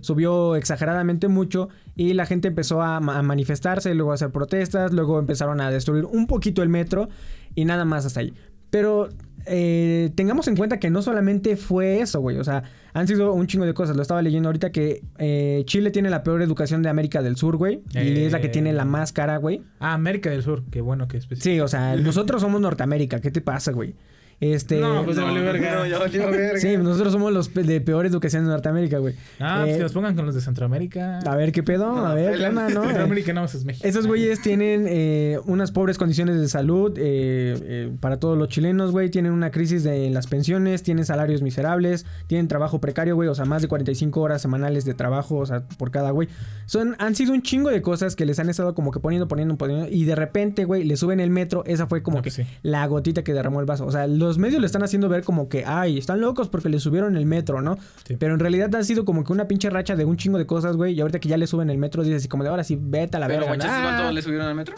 [0.00, 4.92] Subió exageradamente mucho y la gente empezó a, ma- a manifestarse, luego a hacer protestas,
[4.92, 7.08] luego empezaron a destruir un poquito el metro
[7.54, 8.32] y nada más hasta ahí.
[8.70, 9.08] Pero
[9.48, 12.36] eh, tengamos en cuenta que no solamente fue eso, güey.
[12.38, 13.96] O sea, han sido un chingo de cosas.
[13.96, 17.56] Lo estaba leyendo ahorita que eh, Chile tiene la peor educación de América del Sur,
[17.56, 17.82] güey.
[17.92, 18.26] Y Eh.
[18.26, 19.62] es la que tiene la más cara, güey.
[19.80, 20.62] Ah, América del Sur.
[20.70, 21.44] Qué bueno que específico.
[21.54, 23.20] Sí, o sea, nosotros somos Norteamérica.
[23.20, 23.94] ¿Qué te pasa, güey?
[24.40, 24.78] Este...
[24.80, 25.74] No, pues No, valió verga.
[25.74, 26.60] no, ya valió verga.
[26.60, 29.14] Sí, nosotros somos los de peor educación de Norteamérica, güey.
[29.40, 31.18] Ah, pues Eh, que nos pongan con los de Centroamérica.
[31.20, 32.84] A ver qué pedo, No, a ver, ¿no?
[32.84, 33.86] Centroamérica no, es México.
[33.86, 39.10] Esos güeyes tienen eh, unas pobres condiciones de salud eh, para todos los chilenos, güey.
[39.10, 43.28] Tienen una crisis de, en las pensiones, tienen salarios miserables, tienen trabajo precario, güey.
[43.28, 46.28] O sea, más de 45 horas semanales de trabajo, o sea, por cada güey.
[46.66, 49.56] Son, han sido un chingo de cosas que les han estado como que poniendo, poniendo,
[49.56, 49.88] poniendo.
[49.88, 51.64] Y de repente, güey, le suben el metro.
[51.66, 52.42] Esa fue como Ah, que pues sí.
[52.62, 53.86] la gotita que derramó el vaso.
[53.86, 56.78] O sea, los medios le están haciendo ver como que, ay, están locos porque le
[56.80, 57.78] subieron el metro, ¿no?
[58.04, 58.16] Sí.
[58.18, 60.76] Pero en realidad ha sido como que una pinche racha de un chingo de cosas,
[60.76, 60.92] güey.
[60.92, 63.16] Y ahorita que ya le suben el metro, dices así como de ahora sí, vete
[63.16, 63.54] a la Pero, verga.
[63.54, 63.80] guachas, Ah.
[63.96, 64.74] ¿cuánto le subieron al metro?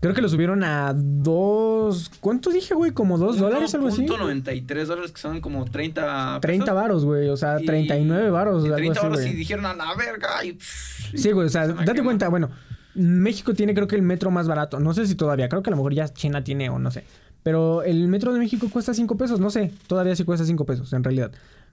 [0.00, 2.10] Creo que lo subieron a dos.
[2.20, 2.90] ¿Cuánto dije, güey?
[2.90, 4.04] ¿Como dos dólares algo así?
[4.04, 6.74] 1.93 dólares que son como 30 30 pesos.
[6.74, 7.28] varos, güey.
[7.28, 8.62] O sea, Y- 39 varos.
[8.64, 10.44] y algo 30 así, varos y dijeron a la verga.
[10.44, 11.46] Y, pff, Sí, güey.
[11.46, 12.06] O sea, se date quemó.
[12.06, 12.50] cuenta, bueno.
[12.94, 14.78] México tiene creo que el metro más barato.
[14.80, 15.48] No sé si todavía.
[15.48, 17.04] Creo que a lo mejor ya China tiene o no sé.
[17.42, 19.40] Pero el metro de México cuesta 5 pesos.
[19.40, 19.72] No sé.
[19.86, 21.32] Todavía sí cuesta 5 pesos, en realidad.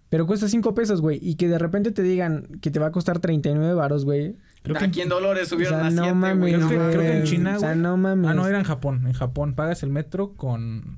[0.10, 1.20] Pero cuesta 5 pesos, güey.
[1.22, 4.36] Y que de repente te digan que te va a costar 39 varos, güey.
[4.64, 6.54] Creo que, Aquí en dólares subieron O sea, a no 7, mames, güey.
[6.56, 6.90] creo, que, güey.
[6.90, 7.82] creo que en China, O sea, güey.
[7.82, 8.30] no mames.
[8.32, 9.06] Ah, no, era en Japón.
[9.06, 10.98] En Japón pagas el metro con.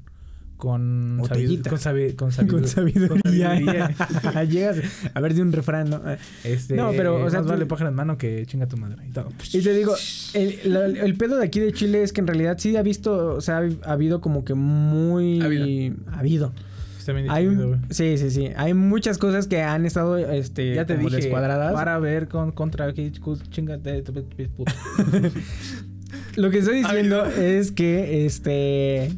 [0.62, 1.18] Con.
[1.18, 1.72] Botellita.
[1.72, 3.08] Con, sabi- con, Con sabidu- sabiduría.
[3.10, 4.44] con sabiduría.
[4.48, 4.78] Llegas
[5.12, 6.00] a ver de un refrán, ¿no?
[6.44, 8.98] Este, No, pero, o sea, más tú- vale pájaro en mano que chinga tu madre.
[9.08, 9.30] Y todo.
[9.54, 9.96] Y te digo,
[10.36, 13.34] el, la- el pedo de aquí de Chile es que en realidad sí ha visto,
[13.34, 15.42] o sea, ha habido como que muy...
[15.42, 15.96] Ha habido.
[16.14, 16.54] Ha habido.
[17.30, 17.50] Hay,
[17.90, 18.50] sí, sí, sí.
[18.56, 21.74] Hay muchas cosas que han estado, este, Ya te como dije, descuadradas.
[21.74, 23.12] para ver con, contra qué
[23.50, 24.04] chingate
[24.56, 24.72] puto.
[26.36, 29.12] Lo que estoy diciendo es que, este,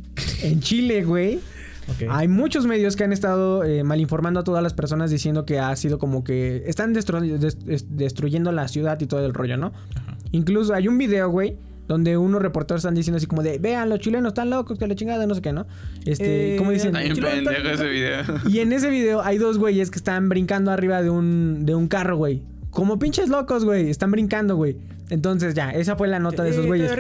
[0.44, 1.40] en Chile, güey,
[2.10, 5.76] hay muchos medios que han estado eh, malinformando a todas las personas diciendo que ha
[5.76, 9.74] sido como que están destru- des- des- destruyendo la ciudad y todo el rollo, ¿no?
[9.96, 10.18] Ajá.
[10.32, 14.00] Incluso hay un video, güey, donde unos reporteros están diciendo así como de, vean, los
[14.00, 15.66] chilenos están locos, que la chingada, no sé qué, ¿no?
[16.06, 16.94] Este, Eh, ¿cómo dicen?
[16.94, 18.24] Bien Chilo, pendejo ese video.
[18.50, 21.88] Y en ese video hay dos güeyes que están brincando arriba de un, de un
[21.90, 22.42] carro, güey.
[22.70, 23.90] Como pinches locos, güey.
[23.90, 24.78] Están brincando, güey.
[25.14, 26.92] Entonces ya, esa fue la nota de esos güeyes.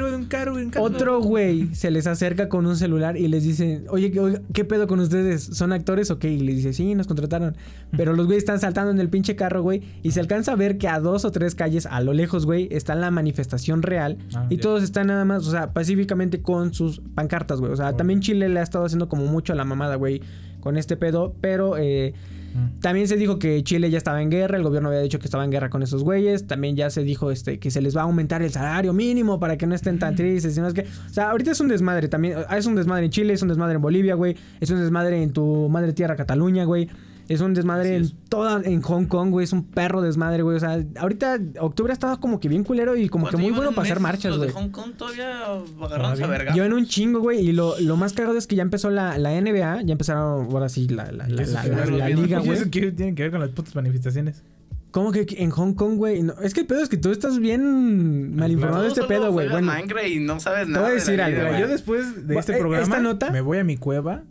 [0.77, 4.63] Otro güey se les acerca con un celular y les dice, oye, ¿qué, oiga, ¿qué
[4.63, 5.41] pedo con ustedes?
[5.41, 6.29] ¿Son actores o qué?
[6.29, 7.57] Y les dice, sí, nos contrataron.
[7.97, 9.81] Pero los güeyes están saltando en el pinche carro, güey.
[10.03, 12.67] Y se alcanza a ver que a dos o tres calles a lo lejos, güey,
[12.69, 14.19] está la manifestación real.
[14.35, 17.71] Ah, y todos están nada más, o sea, pacíficamente con sus pancartas, güey.
[17.71, 20.21] O sea, también Chile le ha estado haciendo como mucho a la mamada, güey,
[20.59, 21.33] con este pedo.
[21.41, 22.13] Pero eh,
[22.53, 22.79] Mm.
[22.81, 25.43] también se dijo que Chile ya estaba en guerra, el gobierno había dicho que estaba
[25.43, 28.03] en guerra con esos güeyes, también ya se dijo este que se les va a
[28.03, 31.31] aumentar el salario mínimo para que no estén tan tristes, sino es que, o sea,
[31.31, 33.81] ahorita es un desmadre también, ah, es un desmadre en Chile, es un desmadre en
[33.81, 36.89] Bolivia, güey, es un desmadre en tu madre tierra Cataluña, güey.
[37.29, 39.45] Es un desmadre en toda, en Hong Kong, güey.
[39.45, 40.57] Es un perro desmadre, güey.
[40.57, 43.71] O sea, ahorita octubre ha estado como que bien culero y como que muy bueno
[43.71, 44.49] para hacer marchas, Los güey.
[44.49, 45.43] de Hong Kong todavía
[45.81, 46.53] agarrándose a verga.
[46.53, 47.39] Llevan un chingo, güey.
[47.39, 49.83] Y lo, lo más cagado es que ya empezó la, la NBA.
[49.83, 52.57] Ya empezaron, ahora sí, la, la, la, liga, ¿Y güey.
[52.59, 54.43] eso qué tiene que ver con las putas manifestaciones?
[54.91, 56.21] ¿Cómo que en Hong Kong, güey?
[56.21, 59.31] No, es que el pedo es que tú estás bien mal informado de este pedo,
[59.31, 59.49] güey.
[59.49, 59.71] Bueno,
[60.07, 60.85] y no sabes voy nada.
[60.85, 61.61] a de decir la algo, vida, güey.
[61.61, 64.21] Yo después de este eh, programa esta nota- me voy a mi cueva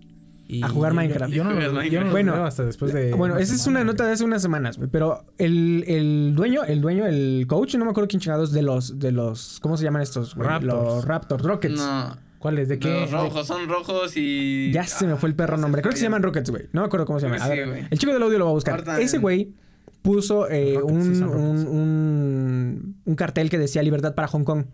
[0.56, 1.32] y A jugar Minecraft.
[1.32, 2.04] Yo, no, Juegas lo- yo no Minecraft.
[2.06, 4.76] lo Bueno, veo hasta después de bueno, esa es una nota de hace unas semanas,
[4.78, 4.88] güey.
[4.90, 8.98] Pero el, el dueño, el dueño, el coach, no me acuerdo quién chingados, de los,
[8.98, 10.34] de los, ¿cómo se llaman estos?
[10.34, 10.48] güey?
[10.48, 10.72] Raptors.
[10.84, 11.78] Los Raptors, Rockets.
[11.78, 12.16] No.
[12.38, 12.68] ¿Cuál es?
[12.68, 13.02] ¿De qué?
[13.02, 14.72] Los rojos son rojos y.
[14.72, 15.80] Ya se me fue el perro Ah, nombre.
[15.80, 16.64] Creo que se llaman Rockets, güey.
[16.72, 17.36] No me acuerdo cómo se llama.
[17.36, 17.86] A sí, ver, güey.
[17.88, 18.84] el chico del audio lo va a buscar.
[19.00, 19.52] Ese güey
[20.02, 21.40] puso eh, Rockets, un, sí son Rockets.
[21.44, 21.66] un,
[22.72, 24.64] un, un cartel que decía libertad para Hong Kong.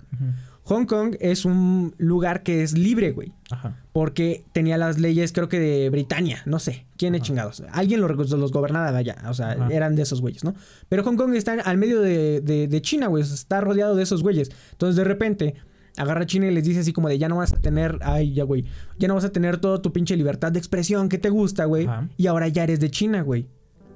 [0.65, 3.33] Hong Kong es un lugar que es libre, güey.
[3.51, 3.77] Ajá.
[3.93, 7.63] Porque tenía las leyes, creo que de Britania, no sé, quién es chingados.
[7.73, 9.69] Alguien los, los gobernaba allá, o sea, Ajá.
[9.71, 10.55] eran de esos güeyes, ¿no?
[10.91, 13.97] Pero Hong Kong está al medio de, de- de China, güey, o sea, está rodeado
[13.97, 14.51] de esos güeyes.
[14.73, 15.55] Entonces, de repente,
[15.97, 18.35] agarra a China y les dice así como de, ya no vas a tener, ay,
[18.35, 18.67] ya, güey,
[18.99, 21.89] ya no vas a tener toda tu pinche libertad de expresión que te gusta, güey.
[22.19, 23.49] Y ahora ya eres de China, güey.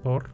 [0.02, 0.30] Por.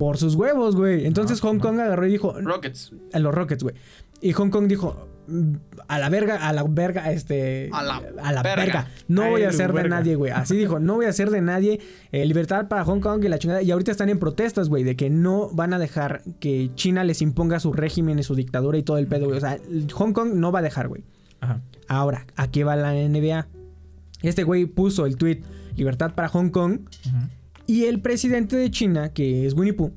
[0.00, 1.04] Por sus huevos, güey.
[1.04, 1.62] Entonces No, Hong no.
[1.62, 2.90] Kong agarró y dijo, Rockets.
[3.12, 3.74] a los Rockets, güey.
[4.22, 5.56] Y Hong Kong dijo, "Mm,
[5.88, 7.68] a la verga, a la verga, este...
[7.70, 8.42] A la verga.
[8.56, 8.88] verga.
[9.08, 10.32] No voy a ser de nadie, güey.
[10.32, 11.80] Así dijo, no voy a ser de nadie.
[12.12, 13.60] Eh, libertad para Hong Kong y la chingada.
[13.60, 17.20] Y ahorita están en protestas, güey, de que no van a dejar que China les
[17.20, 19.36] imponga su régimen y su dictadura y todo el pedo, güey.
[19.36, 19.58] O sea,
[19.94, 21.04] Hong Kong no va a dejar, güey.
[21.40, 21.60] Ajá.
[21.88, 23.48] Ahora, aquí va la NBA.
[24.22, 25.42] Este güey puso el tweet,
[25.76, 26.80] libertad para Hong Kong.
[27.06, 27.16] Ujú.
[27.70, 29.92] Y el presidente de China, que es Winnie Pooh,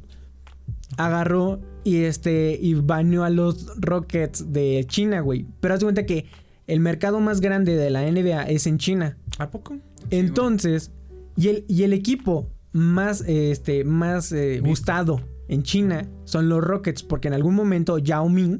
[0.95, 5.47] agarró y este y baneó a los Rockets de China, güey.
[5.59, 6.27] Pero haz de cuenta que
[6.67, 9.17] el mercado más grande de la NBA es en China.
[9.39, 9.75] ¿A poco?
[10.11, 10.91] Entonces,
[11.35, 17.01] y el, y el equipo más, este, más eh, gustado en China son los Rockets,
[17.01, 18.59] porque en algún momento Yao Ming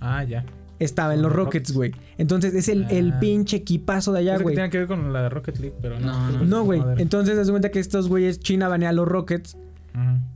[0.00, 0.46] Ah, ya.
[0.78, 1.92] Estaba en los Rockets, güey.
[2.18, 3.20] Entonces es el, el Ah.
[3.20, 4.54] pinche equipazo de allá, güey.
[4.54, 6.30] tiene que ver con la Rocket League, pero no.
[6.30, 6.44] No, no.
[6.44, 6.80] No, güey.
[6.80, 7.02] Madre.
[7.02, 9.56] Entonces, de cuenta que estos güeyes, China banea a los Rockets.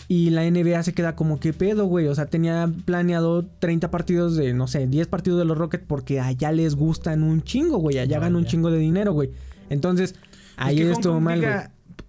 [0.06, 2.06] Y la NBA se queda como, ¿qué pedo, güey?
[2.06, 6.20] O sea, tenía planeado 30 partidos de, no sé, 10 partidos de los Rockets porque
[6.20, 7.98] allá les gustan un chingo, güey.
[7.98, 9.30] Allá Ah, ganan un chingo de dinero, güey.
[9.68, 10.14] Entonces,
[10.56, 11.52] ahí Es que estuvo mal, güey.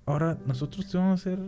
[0.06, 1.40] Ahora, nosotros te vamos a hacer.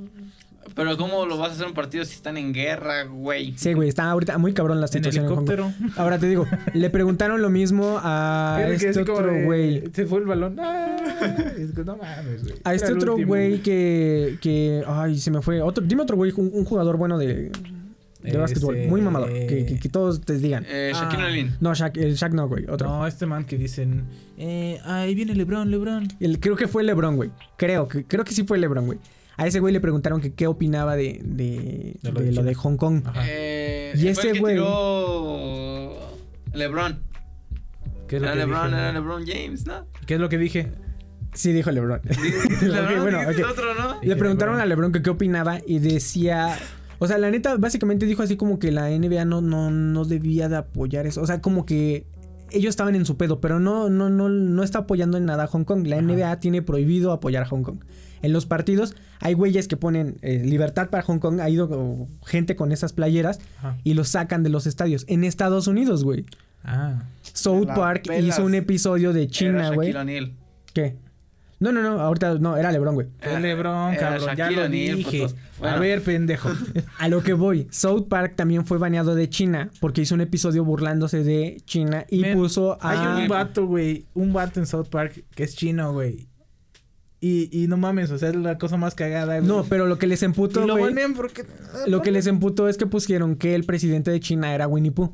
[0.76, 3.54] Pero ¿cómo lo vas a hacer un partido si están en guerra, güey?
[3.58, 5.50] Sí, güey, está ahorita muy cabrón la En situación en Hong Kong.
[5.52, 5.94] helicóptero.
[5.98, 9.84] Ahora te digo, le preguntaron lo mismo a este otro güey.
[9.94, 10.58] Se fue el balón.
[10.60, 10.96] Ah,
[11.58, 12.56] es que no mames, güey.
[12.64, 14.84] A este otro güey que, que...
[14.88, 15.62] Ay, se me fue.
[15.62, 17.52] Otro, dime otro güey, un, un jugador bueno de, de
[18.24, 18.78] Este- básquetbol.
[18.88, 19.30] Muy mamador.
[19.34, 20.66] Que, que- que todos te digan.
[20.70, 21.28] Eh, Shaquille Ah.
[21.28, 21.58] O'Neal.
[21.60, 22.66] No, Shaq, el Shaq no, güey.
[22.70, 22.88] Otro.
[22.88, 24.04] No, este man que dicen.
[24.38, 26.08] Eh, ahí viene LeBron, LeBron.
[26.20, 27.32] El- creo que fue LeBron, güey.
[27.58, 29.00] Creo que, creo que sí fue LeBron, güey.
[29.42, 32.38] A ese güey le preguntaron que qué opinaba de, de, De lo de de lo
[32.42, 32.50] China.
[32.50, 33.02] de Hong Kong.
[33.06, 33.22] Ajá.
[33.28, 35.96] Eh, Y ese güey- tiró
[36.54, 37.00] LeBron.
[38.08, 38.78] ¿Qué es lo Era que LeBron, dije?
[38.80, 39.86] era LeBron James, ¿no?
[40.06, 40.72] ¿Qué es lo que dije?
[41.34, 42.02] Sí, dijo LeBron.
[42.62, 43.50] LeBron, Ok, bueno, dijiste ok.
[43.52, 44.00] otro, ¿no?
[44.02, 44.62] Le preguntaron LeBron.
[44.62, 46.58] a LeBron que qué opinaba y decía...
[47.00, 50.50] O sea, la neta, básicamente dijo así como que la NBA no, no, no debía
[50.50, 51.22] de apoyar eso.
[51.22, 52.06] O sea, como que
[52.52, 55.48] ellos estaban en su pedo, pero no, no, no, no está apoyando en nada a
[55.48, 55.88] Hong Kong.
[55.88, 56.06] La Ajá.
[56.06, 57.80] NBA tiene prohibido apoyar a Hong Kong.
[58.22, 61.40] En los partidos hay güeyes que ponen eh, libertad para Hong Kong.
[61.40, 63.78] Ha ido gente con esas playeras Ajá.
[63.84, 65.06] y los sacan de los estadios.
[65.08, 66.26] En Estados Unidos, güey.
[66.64, 67.04] Ah.
[67.34, 68.36] South La Park pelas.
[68.38, 69.94] hizo un episodio de China, güey.
[70.74, 70.96] ¿Qué?
[71.62, 73.08] No, no, no, ahorita no, era LeBron, güey.
[73.22, 74.36] Era LeBron, era cabrón.
[74.36, 75.28] Ya Shaquille lo dije.
[75.60, 75.76] Bueno.
[75.76, 76.50] A ver, pendejo.
[76.98, 80.66] A lo que voy, South Park también fue baneado de China porque hizo un episodio
[80.66, 82.90] burlándose de China y Men, puso a...
[82.90, 84.08] Hay un vato, güey.
[84.16, 86.28] Un vato en South Park que es chino, güey.
[87.20, 89.48] Y, y no mames, o sea, es la cosa más cagada, güey.
[89.48, 91.46] No, pero lo que les Y emputó, lo güey, banean porque.
[91.86, 95.14] lo que les emputó es que pusieron que el presidente de China era Winnie Pooh.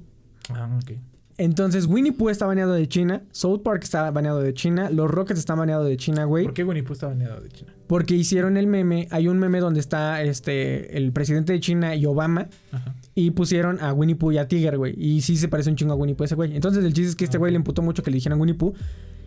[0.53, 0.91] Ah, ok.
[1.37, 5.39] Entonces, Winnie Pooh está baneado de China, South Park está baneado de China, los Rockets
[5.39, 6.45] están baneados de China, güey.
[6.45, 7.73] ¿Por qué Winnie Pooh está baneado de China?
[7.85, 12.05] Porque hicieron el meme, hay un meme donde está este el presidente de China y
[12.05, 12.95] Obama Ajá.
[13.15, 14.93] y pusieron a Winnie Pooh y a Tiger, güey.
[14.97, 16.55] Y sí se parece un chingo a Winnie Pooh ese güey.
[16.55, 18.73] Entonces el chiste es que este güey le emputó mucho que le dijeran Winnie Pooh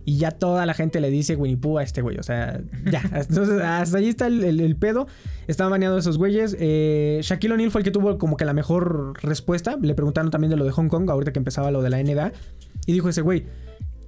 [0.05, 2.17] y ya toda la gente le dice Winnie Pooh a este güey.
[2.19, 2.61] O sea,
[2.91, 3.03] ya.
[3.15, 5.07] Entonces hasta ahí está el, el- el pedo.
[5.47, 6.57] Estaban baneados esos güeyes.
[6.59, 9.77] Eh, Shaquille O'Neal fue el que tuvo como que la mejor respuesta.
[9.81, 12.33] Le preguntaron también de lo de Hong Kong, ahorita que empezaba lo de la NBA.
[12.87, 13.45] Y dijo ese güey,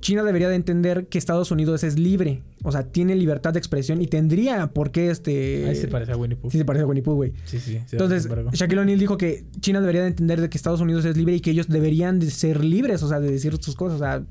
[0.01, 2.43] China debería de entender que Estados Unidos es libre.
[2.65, 5.67] O sea, tiene libertad de expresión y tendría por qué este...
[5.69, 6.51] Ahí se parece a Winnie Pooh.
[6.51, 7.33] Sí, se parece a Winnie Pooh, güey.
[7.45, 7.79] Sí, sí.
[7.93, 8.29] Entonces.
[8.53, 11.41] Shaquille O'Neal dijo que China debería de entender de que Estados Unidos es libre y
[11.41, 13.97] que ellos deberían de ser libres, o sea, de decir sus cosas.
[13.97, 14.25] O sea,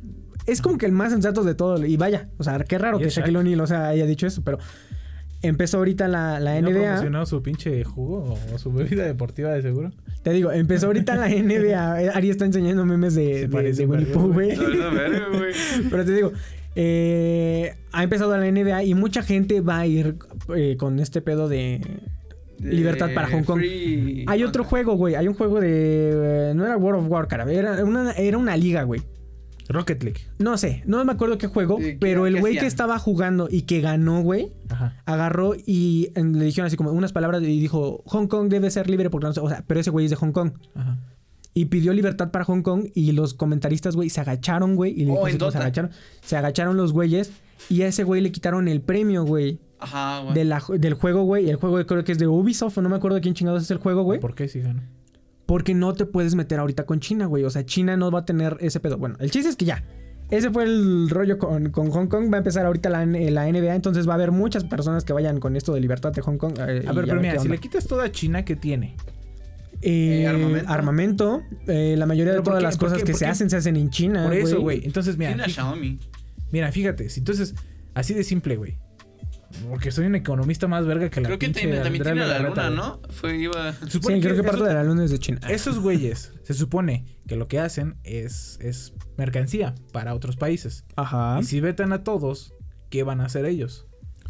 [0.52, 1.84] es como que el más sensato de todo.
[1.86, 3.42] Y vaya, o sea, qué raro Y que Shaquille Shaq.
[3.42, 4.58] O'Neal, o sea, haya dicho eso, pero
[5.42, 6.82] empezó ahorita la, la ¿No NBA.
[6.82, 9.92] promocionó su pinche jugo o su bebida deportiva de seguro?
[10.24, 12.12] Te digo, empezó ahorita la NBA.
[12.16, 14.56] Ari está enseñando memes de, de, de Winnie Pooh, güey.
[14.56, 15.54] güey.
[15.90, 16.32] Pero te digo,
[16.76, 20.16] eh, ha empezado la NBA y mucha gente va a ir
[20.56, 21.82] eh, con este pedo de
[22.60, 23.60] libertad para Hong Kong.
[23.60, 25.16] Free- Hay otro juego, güey.
[25.16, 25.70] Hay un juego de.
[25.72, 27.50] eh, no era World of Warcraft.
[27.52, 29.02] Era una, era una liga, güey.
[29.72, 30.22] Rocket League.
[30.40, 31.78] No sé, no me acuerdo qué juego.
[31.78, 34.52] ¿Qué- pero qué el güey que estaba jugando y que ganó, güey,
[35.06, 39.10] agarró y le dijeron así como unas palabras y dijo: Hong Kong debe ser libre
[39.10, 39.40] porque no sé.
[39.40, 40.52] O sea, pero ese güey es de Hong Kong.
[40.76, 40.98] Ajá.
[41.54, 44.94] Y pidió libertad para Hong Kong y los comentaristas, güey, se agacharon, güey.
[44.94, 45.92] Y le Oh, dijo se agacharon.
[46.22, 47.32] Se agacharon los güeyes
[47.70, 49.60] y a ese güey le quitaron el premio, güey.
[49.78, 50.34] Ajá, güey.
[50.36, 50.46] de
[50.80, 51.50] del juego, güey.
[51.50, 53.72] El juego creo que es de Ubisoft, o no me acuerdo de quién chingados es
[53.72, 54.20] el juego, güey.
[54.22, 54.82] ¿Por qué sí ganó?
[55.52, 57.44] Porque no te puedes meter ahorita con China, güey.
[57.44, 58.98] O sea, China no va a tener ese pedo.
[58.98, 59.84] Bueno, el chiste es que ya.
[60.30, 62.32] Ese fue el rollo con, con Hong Kong.
[62.32, 63.76] Va a empezar ahorita la, la NBA.
[63.76, 66.54] Entonces va a haber muchas personas que vayan con esto de libertad de Hong Kong.
[66.58, 68.96] eh, A ver, pero mira, si le quitas toda China, ¿qué tiene?
[69.82, 70.70] Eh, Eh, armamento.
[70.72, 71.42] armamento.
[71.68, 72.64] eh, la mayoría de ¿Pero por todas qué?
[72.68, 73.06] las ¿Por cosas qué?
[73.08, 73.32] que ¿Por se qué?
[73.32, 74.24] hacen se hacen en China.
[74.24, 74.82] Por eso, güey.
[74.86, 76.00] Entonces, mira, Tiene a fí- Xiaomi.
[76.52, 77.10] mira, fíjate.
[77.10, 77.56] si Entonces,
[77.94, 78.78] así de simple, güey.
[79.70, 82.40] Porque soy un economista más verga que la Creo que pinche tiene- también tiene la
[82.40, 82.70] luna.
[82.70, 83.02] ¿no?
[83.10, 83.74] Fue, iba...
[83.74, 85.40] Sí, supone creo que parte esos- de la luna es de China.
[85.50, 90.86] Esos güeyes, se supone que lo que hacen es, es mercancía para otros países.
[90.96, 91.38] Ajá.
[91.40, 92.54] Y si vetan a todos,
[92.90, 93.88] ¿qué van a hacer ellos?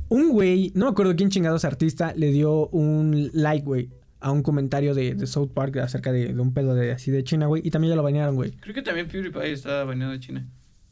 [0.10, 4.44] Un güey, no me acuerdo quién chingados artista, le dio un like, güey, a un
[4.44, 7.62] comentario de, de South Park acerca de, de un pedo de así de China, güey.
[7.66, 8.52] Y también ya lo banearon, güey.
[8.52, 10.48] Creo que también PewDiePie está baneado de China.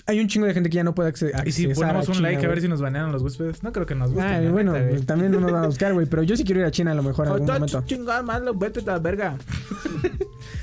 [0.09, 2.07] Hay un chingo de gente que ya no puede acce- accesar Y si a ponemos
[2.07, 4.27] un China, like a ver si nos banean los huéspedes, no creo que nos guste.
[4.27, 6.07] Ay, bueno, pues, también no nos van a buscar, güey.
[6.07, 7.83] Pero yo sí quiero ir a China a lo mejor en algún momento.
[7.85, 9.37] chingada malo, vete a la verga.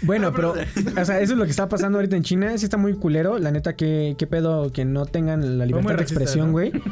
[0.02, 2.56] Bueno, pero, o sea, eso es lo que está pasando ahorita en China.
[2.58, 3.38] Sí está muy culero.
[3.38, 6.52] La neta, qué, qué pedo que no tengan la libertad de expresión, ¿no?
[6.52, 6.72] güey.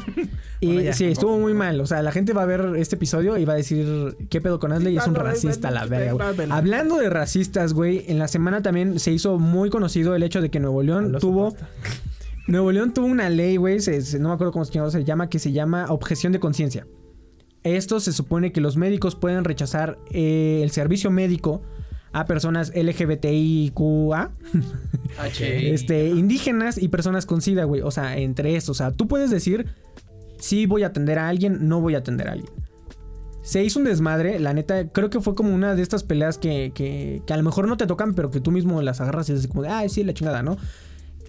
[0.61, 1.79] Y Bueno, ya, sí, estuvo muy mal.
[1.81, 4.59] O sea, la gente va a ver este episodio y va a decir, ¿qué pedo
[4.59, 4.97] con Asley?
[4.97, 6.49] Es un racista, la verga, güey.
[6.49, 10.49] Hablando de racistas, güey, en la semana también se hizo muy conocido el hecho de
[10.49, 11.55] que Nuevo León tuvo...
[12.47, 13.79] Nuevo León tuvo una ley, güey,
[14.19, 16.85] no me acuerdo cómo se llama, que se llama objeción de conciencia.
[17.63, 21.63] Esto se supone que los médicos pueden rechazar eh, el servicio médico
[22.13, 24.31] a personas LGBTIQA,
[25.17, 25.73] H.
[25.73, 27.81] este, indígenas y personas con SIDA, güey.
[27.81, 28.69] O sea, entre estos.
[28.69, 29.65] O sea, tú puedes decir,
[30.37, 32.51] sí voy a atender a alguien, no voy a atender a alguien.
[33.41, 36.71] Se hizo un desmadre, la neta, creo que fue como una de estas peleas que,
[36.73, 39.33] que, que a lo mejor no te tocan, pero que tú mismo las agarras y
[39.33, 40.57] es como de, ay, sí, la chingada, ¿no?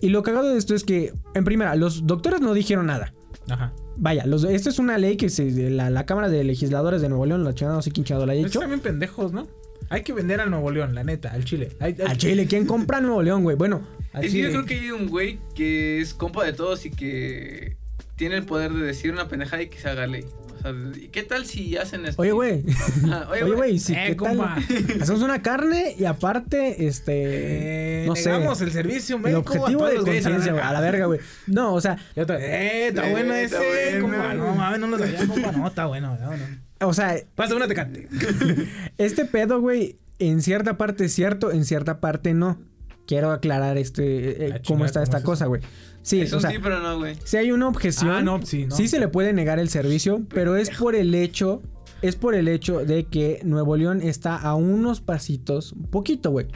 [0.01, 3.15] Y lo cagado de esto es que, en primera, los doctores no dijeron nada.
[3.49, 3.73] Ajá.
[3.97, 7.25] Vaya, los, esto es una ley que se, la, la Cámara de Legisladores de Nuevo
[7.27, 8.61] León, la chingada, no sé quién chingado la haya Es que hecho.
[8.61, 9.47] también pendejos, ¿no?
[9.89, 11.71] Hay que vender al Nuevo León, la neta, al Chile.
[11.81, 13.57] Hay- hay- A Chile, ¿quién compra Nuevo León, güey?
[13.57, 14.53] Bueno, al Es que yo Chile.
[14.53, 17.77] creo que hay un güey que es compa de todos y que
[18.17, 20.25] tiene el poder de decir una pendejada y que se haga ley.
[20.57, 22.21] O sea, ¿y ¿qué tal si hacen esto?
[22.23, 22.65] oye, güey.
[23.11, 24.37] Ah, Oye, güey, sí, Eh, ¿qué tal?
[24.37, 24.57] compa.
[25.01, 28.03] Hacemos una carne y aparte, este.
[28.05, 28.31] Eh, no sé.
[28.31, 29.41] negamos el servicio El médico.
[29.41, 30.65] objetivo a de conciencia, güey.
[30.65, 31.21] A la verga, güey.
[31.47, 34.35] No, o sea, eh, está Eh, bueno ese, compa.
[34.35, 35.53] No mames, no lo sabía, compa.
[35.53, 36.45] No, está bueno, está bueno.
[36.81, 38.09] o sea, Pasa una tecate.
[38.99, 42.59] este pedo, güey, en cierta parte es cierto, en cierta parte no.
[43.07, 45.63] Quiero aclarar este eh, Ah, cómo está ¿cómo esta es cosa, güey.
[46.07, 47.17] Sí, es o sea, sí, pero no, güey.
[47.25, 48.77] si hay una objeción, Ah, no, sí, no.
[48.77, 51.63] sí se le puede negar el servicio, pero es por el hecho,
[52.01, 56.47] es por el hecho de que Nuevo León está a unos pasitos, un poquito, güey,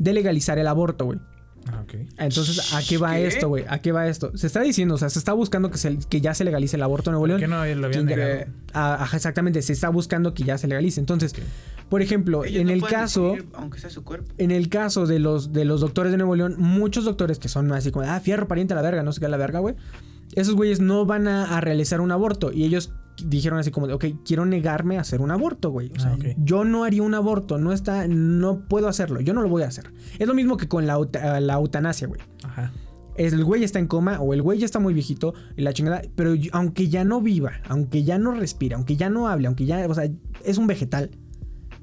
[0.00, 1.20] de legalizar el aborto, güey.
[1.68, 1.94] Ah, ok.
[2.18, 3.26] Entonces, ¿a qué va ¿Qué?
[3.28, 3.64] esto, güey?
[3.68, 4.30] ¿A qué va esto?
[4.36, 6.82] Se está diciendo, o sea, se está buscando que, se- que ya se legalice el
[6.82, 7.40] aborto en Nuevo ¿Por León.
[7.40, 8.52] qué no lo habían ¿Quién ya- negado?
[8.72, 10.98] Ah, ajá, exactamente, se está buscando que ya se legalice.
[11.00, 11.32] Entonces,
[11.88, 14.32] por ejemplo, Ellos en no el caso, decidir, aunque sea su cuerpo.
[14.38, 17.70] en el caso de los, de los doctores de Nuevo León, muchos doctores que son
[17.72, 19.74] así como, ah, fierro, pariente a la verga, no sé qué a la verga, güey.
[20.34, 22.92] Esos güeyes no van a, a realizar un aborto y ellos
[23.24, 25.90] dijeron así como de, ok, quiero negarme a hacer un aborto, güey.
[25.96, 29.40] O sea, Ah, yo no haría un aborto, no está, no puedo hacerlo, yo no
[29.42, 29.92] lo voy a hacer.
[30.18, 30.98] Es lo mismo que con la,
[31.40, 32.20] la eutanasia, güey.
[32.42, 32.72] Ajá.
[33.16, 35.72] Es el güey está en coma o el güey ya está muy viejito y la
[35.72, 39.46] chingada, pero yo- aunque ya no viva, aunque ya no respire, aunque ya no hable,
[39.46, 40.10] aunque ya, o sea,
[40.44, 41.10] es un vegetal,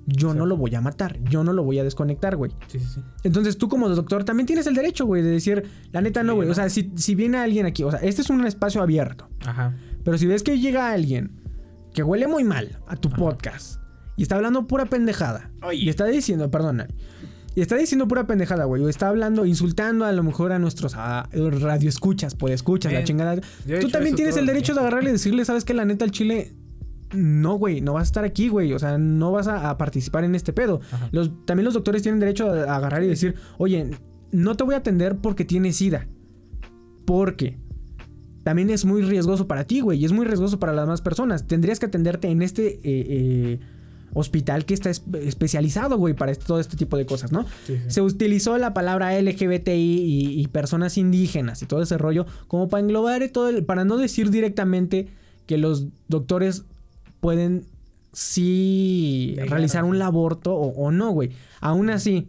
[0.05, 2.51] yo no lo voy a matar, yo no lo voy a desconectar, güey.
[2.67, 3.01] Sí, sí, sí.
[3.23, 6.49] Entonces tú como doctor también tienes el derecho, güey, de decir, la neta no, güey.
[6.49, 9.75] O sea, si, si viene alguien aquí, o sea, este es un espacio abierto, Ajá.
[10.03, 11.39] pero si ves que llega alguien
[11.93, 13.17] que huele muy mal a tu Ajá.
[13.17, 13.81] podcast
[14.17, 15.79] y está hablando pura pendejada Oye.
[15.79, 16.87] y está diciendo, perdona,
[17.55, 20.95] y está diciendo pura pendejada, güey, o está hablando, insultando a lo mejor a nuestros
[20.95, 23.39] ah, radioescuchas, por escuchas, la chingada.
[23.67, 25.73] Yo Tú también tienes el derecho de agarrarle y decirle, ¿sabes qué?
[25.73, 26.53] La neta, el chile...
[27.13, 28.73] No, güey, no vas a estar aquí, güey.
[28.73, 30.81] O sea, no vas a, a participar en este pedo.
[31.11, 33.91] Los, también los doctores tienen derecho a, a agarrar y decir, oye,
[34.31, 36.07] no te voy a atender porque tienes SIDA.
[37.05, 37.57] Porque
[38.43, 39.99] también es muy riesgoso para ti, güey.
[39.99, 41.47] Y es muy riesgoso para las demás personas.
[41.47, 43.59] Tendrías que atenderte en este eh, eh,
[44.13, 47.43] hospital que está es- especializado, güey, para este- todo este tipo de cosas, ¿no?
[47.65, 47.79] Sí, sí.
[47.87, 52.81] Se utilizó la palabra LGBTI y, y personas indígenas y todo ese rollo como para
[52.83, 55.07] englobar todo el, para no decir directamente
[55.45, 56.65] que los doctores
[57.23, 57.63] pueden
[58.11, 61.31] sí realizar un aborto o, o no, güey.
[61.61, 62.27] Aún así,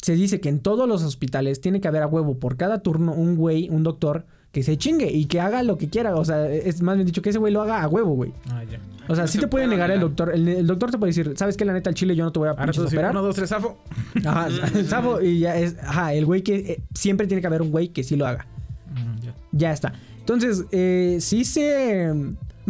[0.00, 3.12] se dice que en todos los hospitales tiene que haber a huevo por cada turno
[3.12, 6.16] un güey, un doctor que se chingue y que haga lo que quiera.
[6.16, 8.32] O sea, es más bien dicho que ese güey lo haga a huevo, güey.
[8.50, 8.80] Ah, ya.
[9.08, 10.32] O sea, No sí se te puede negar el doctor.
[10.34, 11.64] El, el doctor te puede decir, ¿sabes qué?
[11.66, 13.10] La neta, al chile yo no te voy a Ahora pinches operar.
[13.10, 13.78] uno, dos, tres, zafo.
[14.24, 14.48] Ajá,
[14.88, 15.76] Safo, y ya es.
[15.82, 16.56] Ajá, el güey que.
[16.56, 18.46] eh, siempre tiene que haber un güey que sí lo haga.
[18.94, 19.34] Mm, ya.
[19.52, 19.92] Ya está.
[20.18, 22.12] Entonces, eh, sí se.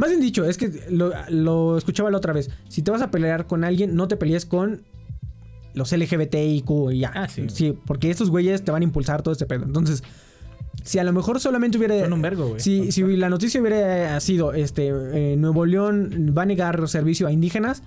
[0.01, 2.49] Más bien dicho, es que lo, lo escuchaba la otra vez.
[2.69, 4.83] Si te vas a pelear con alguien, no te pelees con
[5.75, 7.13] los LGBTIQ y ya.
[7.15, 7.77] Ah, sí.
[7.85, 9.65] porque estos güeyes te van a impulsar todo este pedo.
[9.65, 10.03] Entonces,
[10.85, 12.01] si a lo mejor solamente hubiera.
[12.01, 12.61] Son un vergo, güey.
[12.61, 17.33] Si, si la noticia hubiera sido, este, eh, Nuevo León va a negar servicio a
[17.33, 17.83] indígenas,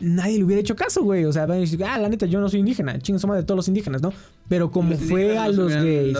[0.00, 1.24] nadie le hubiera hecho caso, güey.
[1.24, 3.42] O sea, van a decir, ah, la neta, yo no soy indígena, chinga suma de
[3.42, 4.12] todos los indígenas, ¿no?
[4.50, 6.18] Pero como Los fue a los gays,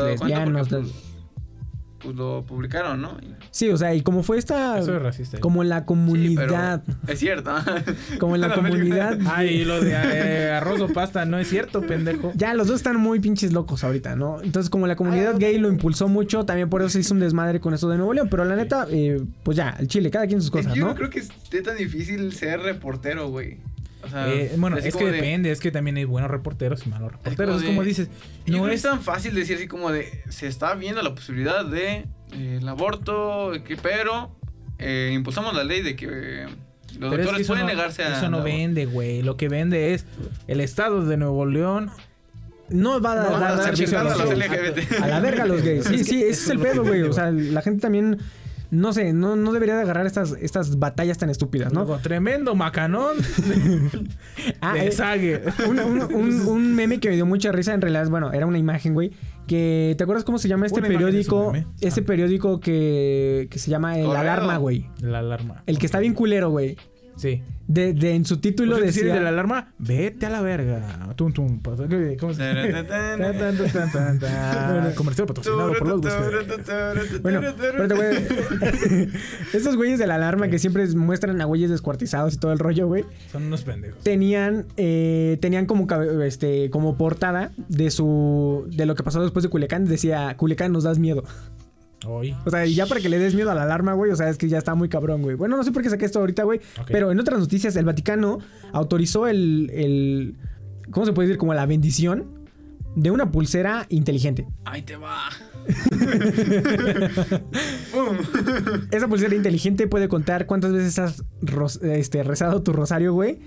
[2.04, 3.16] pues, lo publicaron, ¿no?
[3.50, 5.38] sí, o sea, y como fue esta, Eso es racista.
[5.40, 7.52] como en la Sí, comunidad, pero es cierto.
[8.20, 12.32] como en la comunidad, Ay, lo de eh, arroz o pasta no es cierto, pendejo.
[12.36, 14.40] ya los dos están muy pinches locos ahorita, ¿no?
[14.42, 17.20] Entonces, como la comunidad Ah, gay lo impulsó mucho, también por eso se hizo un
[17.20, 18.28] desmadre con esto de Nuevo León.
[18.30, 20.88] Pero la neta, eh, pues ya, el Chile, cada quien sus cosas, yo ¿no?
[20.90, 23.58] no creo que esté tan difícil ser reportero, güey.
[24.04, 26.90] O sea, Eh, bueno, es que de- depende, es que también hay buenos reporteros y
[26.90, 27.62] malos reporteros.
[27.62, 28.08] Es como dices,
[28.46, 32.06] no es es tan fácil decir así como de se está viendo la posibilidad de
[32.32, 34.34] eh, el aborto, que, pero
[34.78, 36.46] eh, impulsamos la ley de que eh,
[36.98, 39.22] los Pero es que doctores pueden no, negarse a Eso no vende, güey.
[39.22, 40.04] Lo que vende es
[40.46, 41.90] el estado de Nuevo León.
[42.70, 44.50] No va a dar, No, dar a dar servicio a los a los gays.
[44.50, 45.02] LGBT.
[45.02, 45.84] A la verga a los gays.
[45.88, 47.02] Sí, sí, ese es el pedo, güey.
[47.02, 48.18] O sea, la gente también,
[48.74, 51.84] no sé, no, no debería de agarrar estas, estas batallas tan estúpidas, ¿no?
[51.84, 53.16] Luego, tremendo macanón
[54.60, 55.42] Ah, de eh, Sague.
[55.68, 58.58] un, un- un- un meme que me dio mucha risa, en realidad, bueno, era una
[58.58, 59.12] imagen, güey.
[59.46, 61.52] Que, ¿te acuerdas cómo se llama este Una periódico?
[61.80, 62.04] Este Ah.
[62.06, 64.20] periódico que, que se llama El Correo.
[64.22, 64.88] Alarma, güey.
[65.00, 65.62] La alarma.
[65.66, 66.76] El que está bien culero, güey.
[67.16, 67.42] Sí.
[67.66, 71.14] De, de- en su título Lo decía de la alarma, vete a la verga.
[71.16, 71.60] Tum, tum.
[72.20, 72.42] ¿Cómo se
[74.20, 74.94] tan.
[74.94, 76.00] Comercial patrocinado por los.
[77.22, 79.08] Bueno, pero te voy-
[79.54, 82.86] Estos güeyes de la alarma que siempre muestran a güeyes descuartizados y todo el rollo,
[82.86, 83.04] güey.
[83.32, 84.02] Son unos pendejos.
[84.02, 85.86] Tenían, eh, tenían como,
[86.22, 88.66] este, como portada de su.
[88.70, 89.84] de lo que pasó después de Culiacán.
[89.86, 91.24] Decía, Culiacán nos das miedo.
[92.06, 92.34] Hoy.
[92.44, 94.10] O sea, y ya para que le des miedo a la alarma, güey.
[94.10, 95.36] O sea, es que ya está muy cabrón, güey.
[95.36, 96.60] Bueno, no sé por qué saqué esto ahorita, güey.
[96.88, 98.38] Pero en otras noticias, el Vaticano
[98.72, 100.36] autorizó el, el.
[100.90, 101.38] ¿Cómo se puede decir?
[101.38, 102.44] Como la bendición
[102.94, 104.46] de una pulsera inteligente.
[104.64, 105.28] Ahí te va.
[108.90, 111.24] Esa pulsera inteligente puede contar cuántas veces has
[111.82, 113.38] este, rezado tu rosario, güey.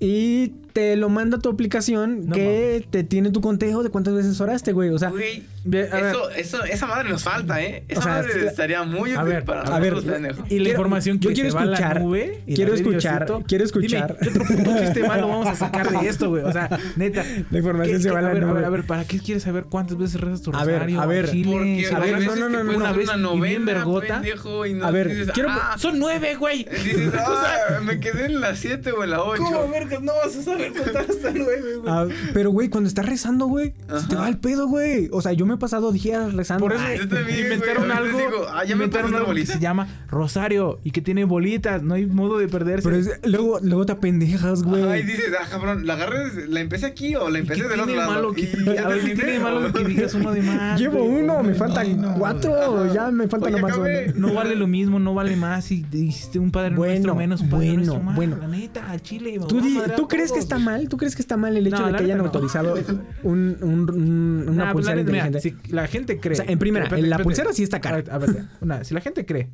[0.00, 4.38] Y te lo manda tu aplicación No que te tiene tu conteo de cuántas veces
[4.42, 4.90] oraste, güey.
[4.90, 5.86] O sea, Güey, a ver.
[6.10, 7.82] eso, eso, esa madre nos falta, ¿eh?
[7.88, 10.36] Esa O sea, madre est- estaría muy a útil ver, para a ver, nosotros, pendejo.
[10.40, 14.16] Y la Quiero- información yo que quiero a la escuchar, nube quiero escuchar, quiero escuchar.
[14.20, 16.42] Dime, ¿qué otro puto chiste malo vamos a sacar de esto, güey?
[16.44, 17.24] O sea, neta.
[17.50, 18.52] La información ¿qué- se va a la ver, nube.
[18.54, 21.00] ver, a ver, ¿para qué quieres saber cuántas veces rezas tu A ver, rosario?
[21.00, 21.50] a ver, Chile?
[21.52, 24.90] Porque A ver, no, no, que no, puedes una hacer vez una novena, no A
[24.90, 26.64] ver, quiero- ah, Son nueve, güey.
[26.84, 29.42] dices, ah, me quedé en la 7 o en la 8.
[29.42, 31.92] ¿Cómo vergas no vas a saber contar hasta nueve, güey.
[31.92, 35.08] Ah, pero, güey, cuando estás rezando, güey, se te va el pedo, güey.
[35.12, 36.64] O sea, yo me he pasado días rezando.
[36.64, 38.18] Por eso Ay, inventaron güey, algo.
[38.18, 39.52] digo, ah, ya me inventaron pasé algo una que bolita.
[39.54, 41.82] se llama Rosario y que tiene bolitas.
[41.82, 42.88] No hay modo de perderse.
[42.88, 44.82] Pero es- luego, luego te apendejas, güey.
[44.84, 47.94] Ay, dices, ah, cabrón, ¿la agarré, la empecé aquí o la ¿Y empecé del otro
[47.94, 48.10] lado?
[48.10, 50.78] malo que, Y a ver, ¿qué tiene de malo que digas uno de más?
[50.80, 51.22] Llevo güey?
[51.22, 52.92] uno, me Ay, faltan no, cuatro.
[52.92, 53.86] Ya me faltan Oye, nomás uno.
[54.28, 55.64] No vale lo mismo, no vale más.
[55.66, 58.16] Si hiciste un padre Bueno, nuestro menos, un padre bueno, nuestro más.
[58.16, 58.36] bueno.
[58.40, 59.38] La neta, chile.
[59.38, 60.88] me ¿Tú, di- ¿Tú crees que todos, está mal?
[60.88, 62.74] ¿Tú crees que está mal el hecho No, de que hayan autorizado
[63.22, 65.66] un, un- un- una Nah, pues, pulsera la mira, inteligente?
[65.66, 66.32] si la gente cree.
[66.32, 67.96] O sea, en primera, Espérate, la pulsera sí está cara.
[68.10, 69.50] A ver, a ver, una, si la gente cree.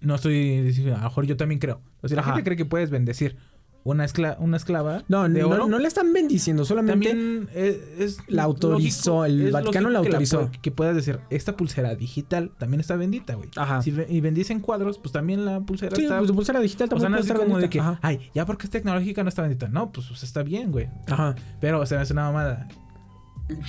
[0.00, 1.80] No estoy diciendo, a lo mejor yo también creo.
[2.00, 2.30] O si la Ajá.
[2.32, 3.36] gente cree que puedes bendecir
[3.82, 5.66] una, escla- una esclava No, de no, oro.
[5.68, 10.50] no le están bendiciendo, solamente también es, es la autorizó, el Vaticano la que autorizó.
[10.60, 13.48] Que, puedas decir, esta pulsera digital también está bendita, güey.
[13.56, 13.80] Ajá.
[13.82, 16.18] Si y bendicen cuadros, pues también la pulsera Sí, está...
[16.18, 17.98] pues pulsera digital o también sea, no puede estar de que, Ajá.
[18.02, 19.68] ay, ya porque es tecnológica no está bendita.
[19.68, 20.88] No, pues, pues, está bien, güey.
[21.08, 21.34] Ajá.
[21.60, 22.68] Pero se me hace una mamada.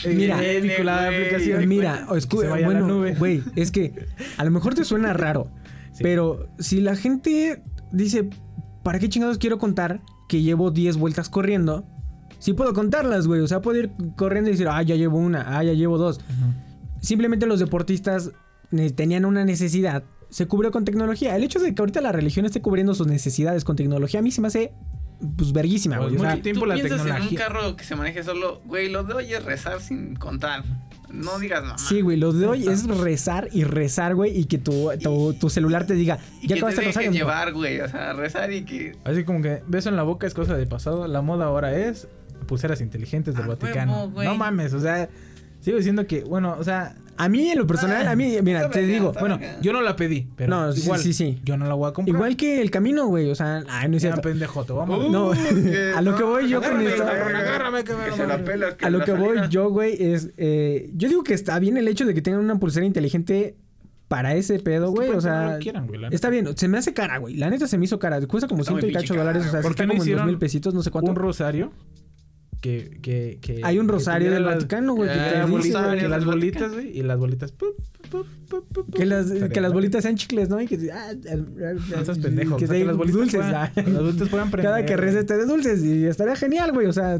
[0.04, 1.68] Eh, Mira, eh, la aplicación.
[1.68, 4.06] Mira, la bueno, güey, es que
[4.38, 5.48] a lo mejor te suena raro,
[5.94, 6.04] Sí.
[6.04, 8.30] pero si la gente dice,
[8.84, 11.86] ¿para qué chingados quiero contar que llevo 10 vueltas corriendo?
[12.40, 15.58] Sí puedo contarlas, güey, o sea, puedo ir corriendo y decir, ah, ya llevo una,
[15.58, 16.20] ah, ya llevo dos.
[17.00, 18.32] Simplemente los deportistas
[18.96, 21.36] tenían una necesidad, se cubrió con tecnología.
[21.36, 24.32] El hecho de que ahorita la religión esté cubriendo sus necesidades con tecnología, a mí
[24.32, 24.74] se me hace,
[25.38, 26.18] pues, verguísima, Pues güey.
[26.18, 27.40] O sea, mucho tiempo ¿Tú la piensas en un tecnología.
[27.40, 28.62] carro que se maneje solo?
[28.66, 30.64] Güey, lo de hoy es rezar sin contar.
[31.14, 31.78] No digas mamá.
[31.78, 35.50] Sí, güey, lo de hoy es rezar y rezar, güey, y que tu, tu, tu
[35.50, 37.12] celular te diga, Y ya que te acabaste el deje rosario.
[37.12, 37.20] mijo".
[37.26, 37.80] llevar, güey.
[37.82, 38.96] O sea, rezar y que...
[39.04, 41.08] Así como que beso en la boca es cosa de pasado.
[41.08, 42.08] La moda ahora es
[42.48, 43.94] pulseras inteligentes del A Vaticano.
[43.94, 44.28] huevo, güey.
[44.28, 45.10] no mames, o sea,
[45.62, 48.72] sigo diciendo que, bueno, o sea, A mí, en lo personal, a mí, mira, está
[48.72, 51.40] te digo, bueno, yo no la pedí, pero No, sí, igual, sí, sí.
[51.44, 52.16] yo no la voy a comprar.
[52.16, 54.22] igual que el camino, güey, o sea, ay, no es cierto.
[54.22, 55.32] pendejo, te vamos Uh, No,
[55.72, 58.26] que a lo que no, voy yo con esto- Agárrame, que Que se
[58.58, 58.76] la.
[58.82, 61.88] A lo que voy salida- yo, güey, es, eh, yo digo que está bien el
[61.88, 63.56] hecho de que tengan una pulsera inteligente
[64.08, 66.16] para ese pedo, Es que güey, o sea, que quieran, güey, la neta.
[66.16, 68.64] está bien, se me hace cara, güey, la neta se me hizo cara, cuesta como
[68.64, 70.74] ciento y cacho dólares, o sea, ¿Por está qué no como en dos mil pesitos,
[70.74, 71.12] no sé cuánto.
[71.12, 71.72] Un rosario
[72.62, 75.52] que, que, que Hay un que rosario del Vaticano, güey, que Eh, te las dice,
[75.52, 77.52] bolitas, güey, que las del bolitas, güey, y las bolitas.
[77.52, 77.76] pup,
[78.10, 80.62] pup, pup, pup, que las, Estaría que las bolitas sean chicles, ¿no?
[80.62, 82.58] Y que, ah, No seas pendejo.
[82.58, 83.72] que o sea, sean las bolitas dulces, puedan- ah.
[83.76, 84.72] Las bolitas puedan prender.
[84.72, 85.06] Cada que güey.
[85.08, 86.88] recete de dulces y estaría genial, güey.
[86.88, 87.20] O sea,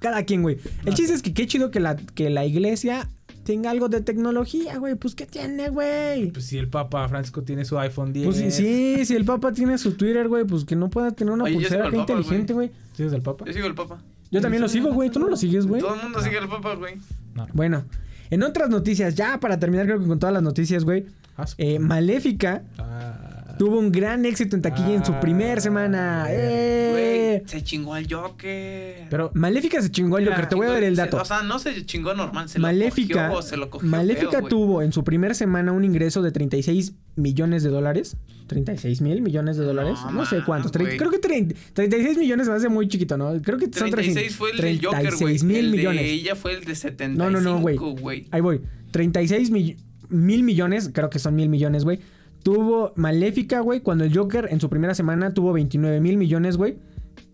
[0.00, 0.58] cada quien, güey.
[0.84, 3.08] El chiste es que qué chido que la, que la iglesia
[3.44, 4.94] tenga algo de tecnología, güey.
[4.96, 6.30] Pues, ¿qué tiene, güey?
[6.32, 8.24] Pues si el Papa Francisco tiene su iPhone 10.
[8.26, 11.32] Pues sí, sí, si el Papa tiene su Twitter, güey, pues que no pueda tener
[11.34, 12.70] una Oye, yo pulsera sigo acá al Papa, inteligente, güey.
[12.96, 13.44] ¿Sigues el Papa?
[13.46, 14.02] Yo sigo el papa.
[14.32, 15.10] Yo también lo sigo, güey.
[15.10, 15.80] Tú no lo sigues, güey.
[15.80, 16.96] Todo el mundo sigue al papa, güey.
[17.34, 17.46] No.
[17.52, 17.84] Bueno,
[18.30, 21.06] en otras noticias, ya para terminar, creo que con todas las noticias, güey.
[21.36, 23.31] Ah, eh, Maléfica Ah.
[23.62, 26.26] Tuvo un gran éxito en taquilla en su Ah, primer semana.
[26.28, 27.44] ¡Eh!
[27.46, 29.06] Se chingó al Joker.
[29.08, 30.48] Pero Maléfica se chingó al Mira, Joker.
[30.48, 31.18] Te voy a dar el Se- dato.
[31.18, 34.48] o sea, no se chingó normal, se Maléfica, lo cogió, se lo cogió Maléfica feo,
[34.48, 38.16] tuvo en su primer semana un ingreso de 36 millones de dólares.
[38.48, 39.96] 36 mil millones de dólares.
[40.06, 40.72] No, No, sé cuántos.
[40.72, 43.40] Tre- creo que 30 36 millones me hace muy chiquito, ¿no?
[43.42, 45.08] Creo que son 36 fue el del Joker, güey.
[45.38, 46.02] 36 mil millones.
[46.02, 47.76] de ella fue el de 75, No, no, no, güey.
[47.76, 48.26] güey.
[48.32, 48.60] Ahí voy.
[48.90, 49.76] 36 mi-
[50.08, 50.90] mil millones.
[50.92, 52.00] Creo que son mil millones, güey.
[52.42, 53.80] Tuvo Maléfica, güey.
[53.80, 56.78] Cuando el Joker en su primera semana tuvo 29 mil millones, güey.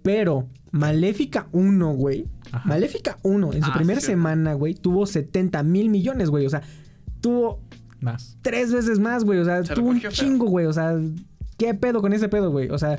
[0.02, 2.26] Pero Maléfica 1, güey.
[2.52, 2.68] Ajá.
[2.68, 6.46] Maléfica 1 en su Ah, primera sí, semana, güey, tuvo 70 mil millones, güey.
[6.46, 6.62] O sea,
[7.20, 7.60] tuvo
[8.00, 8.36] Más.
[8.42, 9.38] tres veces más, güey.
[9.38, 10.10] O sea, Se tuvo un feo.
[10.10, 10.66] chingo, güey.
[10.66, 10.96] O sea,
[11.56, 12.68] ¿qué pedo con ese pedo, güey?
[12.70, 12.98] O sea,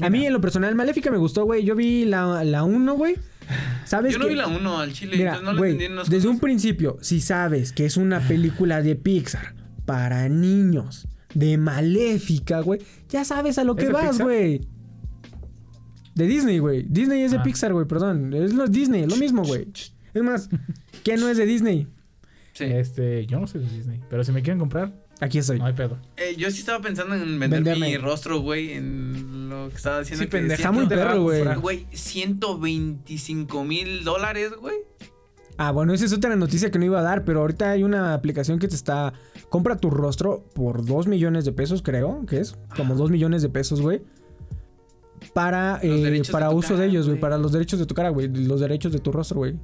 [0.00, 1.64] a mí en lo personal, Maléfica me gustó, güey.
[1.64, 3.16] Yo vi la, la 1, güey.
[3.84, 6.28] ¿Sabes Yo no vi la 1 al chile, Mira, entonces no güey, entendí unas desde
[6.28, 9.54] un principio, si sabes que es una película de Pixar
[9.86, 14.60] para niños, de Maléfica, güey, ya sabes a lo ¿Es que vas, güey.
[16.14, 16.84] De Disney, güey.
[16.88, 17.42] Disney es de Ah.
[17.42, 18.32] Pixar, güey, perdón.
[18.34, 19.68] Es lo Disney, lo mismo, güey.
[20.14, 20.48] Es más,
[21.04, 21.86] ¿qué no es de Disney?
[22.54, 22.64] Sí.
[22.64, 24.00] Este, yo no soy de Disney.
[24.10, 25.58] Pero si me quieren comprar, Aquí estoy.
[25.58, 25.98] no hay pedo.
[26.16, 27.88] Eh, yo sí estaba pensando en vender Venderme.
[27.88, 30.24] mi rostro, güey, en lo que estaba diciendo.
[30.24, 31.44] Sí, pendeja, Está muy perro, güey.
[31.56, 34.76] Güey, 125 mil dólares, güey.
[35.58, 38.14] Ah, bueno, esa es otra noticia que no iba a dar, pero ahorita hay una
[38.14, 39.12] aplicación que te está...
[39.48, 43.48] Compra tu rostro por 2 millones de pesos, creo, que es como 2 millones de
[43.48, 44.02] pesos, güey.
[45.34, 47.18] Para, eh, de para tu uso cara, de ellos, güey.
[47.20, 48.28] Para los derechos de tu cara, güey.
[48.28, 49.56] Los derechos de tu rostro, güey.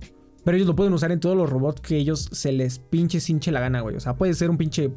[0.45, 3.53] Pero ellos lo pueden usar en todos los robots que ellos se les pinche cinche
[3.53, 3.95] la gana, güey.
[3.97, 4.93] O sea, puede ser un pinche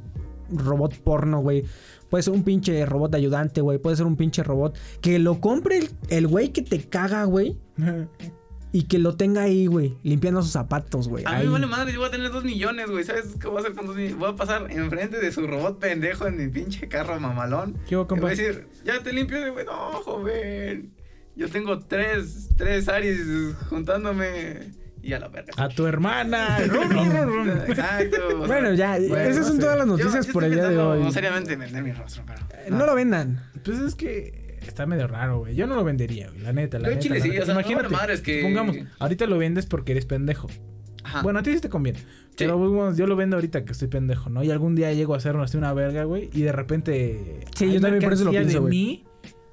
[0.51, 1.63] robot porno, güey.
[2.09, 3.77] Puede ser un pinche robot ayudante, güey.
[3.77, 7.55] Puede ser un pinche robot que lo compre el- el güey que te caga, güey.
[8.73, 11.23] Y que lo tenga ahí, güey, limpiando sus zapatos, güey.
[11.25, 11.45] A mí ahí.
[11.45, 13.03] me vale madre, yo voy a tener 2 millones, güey.
[13.05, 14.17] ¿Sabes qué voy a hacer con 2 millones?
[14.19, 17.77] Voy a pasar enfrente de su robot pendejo en mi pinche carro mamalón.
[17.87, 18.27] ¿Qué hubo, Y voy compa?
[18.27, 19.65] a decir, ya te limpio, güey.
[19.65, 20.91] No, joven.
[21.35, 25.53] Yo tengo tres, tres Aries juntándome y a la verga.
[25.57, 26.59] A tu hermana.
[26.67, 27.49] Rum, rum, rum, rum.
[27.67, 28.39] Exacto.
[28.47, 29.61] Bueno, ya, bueno, esas no son sé.
[29.61, 31.11] todas las noticias yo por el día de hoy.
[31.11, 32.39] seriamente vender mi rostro, pero.
[32.51, 33.43] Eh, No lo vendan.
[33.63, 35.55] Pues es que está medio raro, güey.
[35.55, 36.41] Yo no lo vendería, güey.
[36.41, 37.01] La neta, la Yo neta.
[37.01, 37.41] Chile la sí, neta.
[37.43, 37.89] o sea, no, Imagínate.
[37.89, 40.47] la madre es que- Supongamos, ahorita lo vendes porque eres pendejo.
[41.03, 41.21] Ajá.
[41.21, 41.99] Bueno, a ti sí te conviene.
[42.37, 44.43] Pero bueno, yo lo vendo ahorita que estoy pendejo, ¿no?
[44.43, 46.29] Y algún día llego a hacer así una verga, güey.
[46.33, 47.39] Y de repente.
[47.55, 48.71] Sí, hay yo también por eso lo pienso, güey.
[48.71, 49.03] mí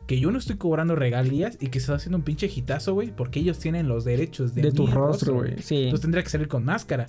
[0.07, 3.11] que yo no estoy cobrando regalías y que se está haciendo un pinche hitazo, güey.
[3.15, 5.55] Porque ellos tienen los derechos de, De tu rostro, güey.
[5.63, 5.85] Sí.
[5.85, 7.07] Entonces tendría que salir con máscara.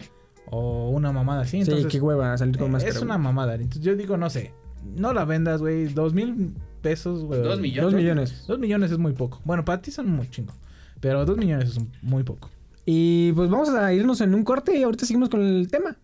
[0.48, 1.58] O una mamada así.
[1.58, 2.96] Sí, Entonces, qué hueva salir con eh, máscara.
[2.96, 3.56] Es una mamada.
[3.56, 4.54] Entonces yo digo, no sé.
[4.96, 5.88] No la vendas, güey.
[5.88, 6.54] Dos mil
[6.85, 7.43] pesos, güey.
[7.43, 7.83] Dos millones.
[7.93, 8.47] Dos millones.
[8.47, 9.41] Dos millones es muy poco.
[9.45, 10.53] Bueno, para ti son muy chingo.
[11.01, 12.51] Pero dos millones es un- muy poco.
[12.87, 15.97] Y pues vamos a irnos en un corte y ahorita seguimos con el tema.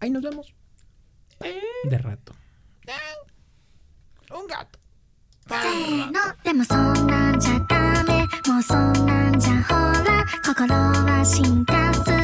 [0.00, 0.54] Ahí nos vemos.
[1.84, 2.34] De rato.
[5.48, 6.12] せーの
[6.44, 8.20] でもそんなんじゃダメ
[8.52, 12.23] もうそんなんじゃほら心は進化するよもっとも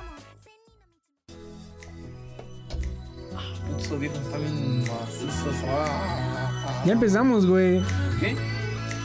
[3.77, 5.55] Estos audífonos están bien macizos.
[5.67, 7.81] Ah, Ya empezamos, güey.
[8.19, 8.35] ¿Qué?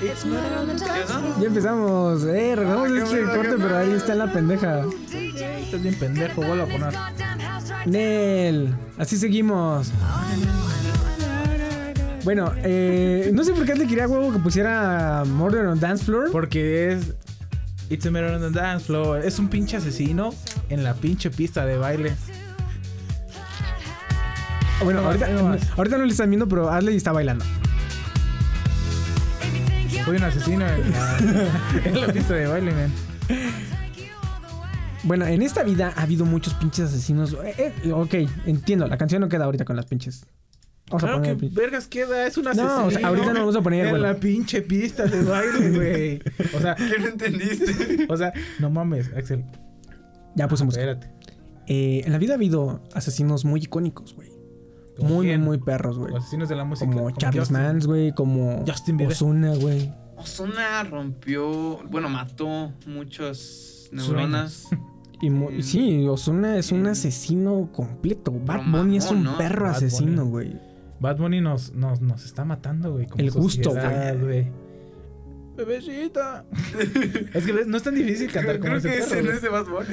[0.01, 0.29] ¿Qué eso?
[1.41, 2.23] Ya empezamos.
[2.25, 4.83] Eh, regresamos Ah, este corte, pero ahí está la pendeja.
[5.13, 6.95] Estás bien pendejo, vuelvo a poner.
[7.87, 8.75] Nel.
[8.99, 9.91] Así seguimos.
[12.25, 16.31] Bueno, eh, no sé por qué le quería huevo que pusiera Murder on Dance Floor.
[16.33, 17.15] Porque es.
[17.89, 19.25] It's a Murder on the Dance Floor.
[19.25, 20.35] Es un pinche asesino
[20.69, 22.17] en la pinche pista de baile.
[24.85, 27.45] Bueno, No, ahorita, no ahorita no le están viendo, pero Ashley está bailando.
[30.05, 31.19] Soy un asesino en la,
[31.85, 32.93] en la pista de baile, man.
[35.03, 37.37] Bueno, en esta vida ha habido muchos pinches asesinos.
[37.45, 38.15] Eh, eh, ok,
[38.47, 40.27] entiendo, la canción no queda ahorita con las pinches.
[40.89, 41.37] Vamos a Claro poner.
[41.39, 42.79] que vergas queda, es un asesino.
[42.81, 44.03] No, o sea, ahorita no vamos a poner, En güey.
[44.03, 46.23] la pinche pista de baile, güey.
[46.57, 48.07] O sea, ¿Qué no entendiste?
[48.09, 49.45] o sea, no mames, Axel.
[50.37, 50.83] Ya puse música.
[50.85, 51.11] Espérate.
[51.67, 54.31] Eh, en la vida ha habido asesinos muy icónicos, güey.
[54.97, 55.43] ¿Como Muy, muy, quién?
[55.43, 56.13] muy perros, güey.
[56.13, 56.91] Los asesinos de la música.
[56.91, 57.51] Como Charles.
[57.51, 58.13] Mans, güey.
[58.13, 59.15] Como Justin Bieber.
[59.15, 59.93] Ozuna, güey.
[60.17, 64.69] Ozuna rompió, bueno, mató muchas neuronas.
[65.21, 68.33] Y sí, Ozuna es un asesino completo.
[68.33, 70.61] Bad Bunny es un perro Bad asesino, güey.
[71.01, 73.07] Bad Bunny nos, nos, nos está matando, güey.
[73.17, 73.71] El gusto,
[74.21, 74.51] güey.
[75.57, 76.45] Bebecita.
[77.33, 79.43] es que no es tan difícil cantar como Creo ese que perro, ese no es
[79.43, 79.87] de Bad Bunny.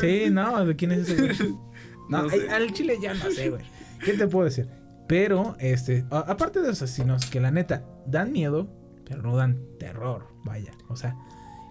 [0.00, 0.24] ¿sí?
[0.24, 1.54] Sí, no, ¿de quién es ese güey?
[2.08, 2.48] No, sé.
[2.50, 3.62] al chile ya no sé, güey.
[4.06, 4.68] ¿Qué te puedo decir?
[5.08, 8.66] Pero, este, a- aparte de los asesinos que la neta dan miedo,
[9.06, 10.72] pero no dan terror, vaya.
[10.88, 11.14] O sea,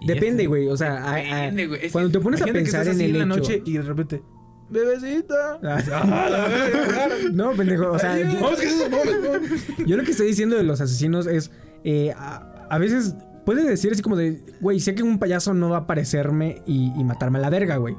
[0.06, 0.68] Depende, este- güey.
[0.68, 3.36] O sea, a- a- Depende, cuando te pones a que pensar en el en la
[3.36, 3.42] hecho.
[3.42, 4.22] noche y de repente,
[4.70, 5.60] bebecita.
[5.64, 7.92] Ah, no, pendejo.
[7.92, 8.30] O sea, yo,
[9.86, 11.52] yo lo que estoy diciendo de los asesinos es.
[11.84, 13.16] eh, a, a veces
[13.46, 14.42] puedes decir así como de.
[14.62, 17.78] Güey, sé que un payaso no va a aparecerme y, y matarme a la verga,
[17.78, 17.96] güey.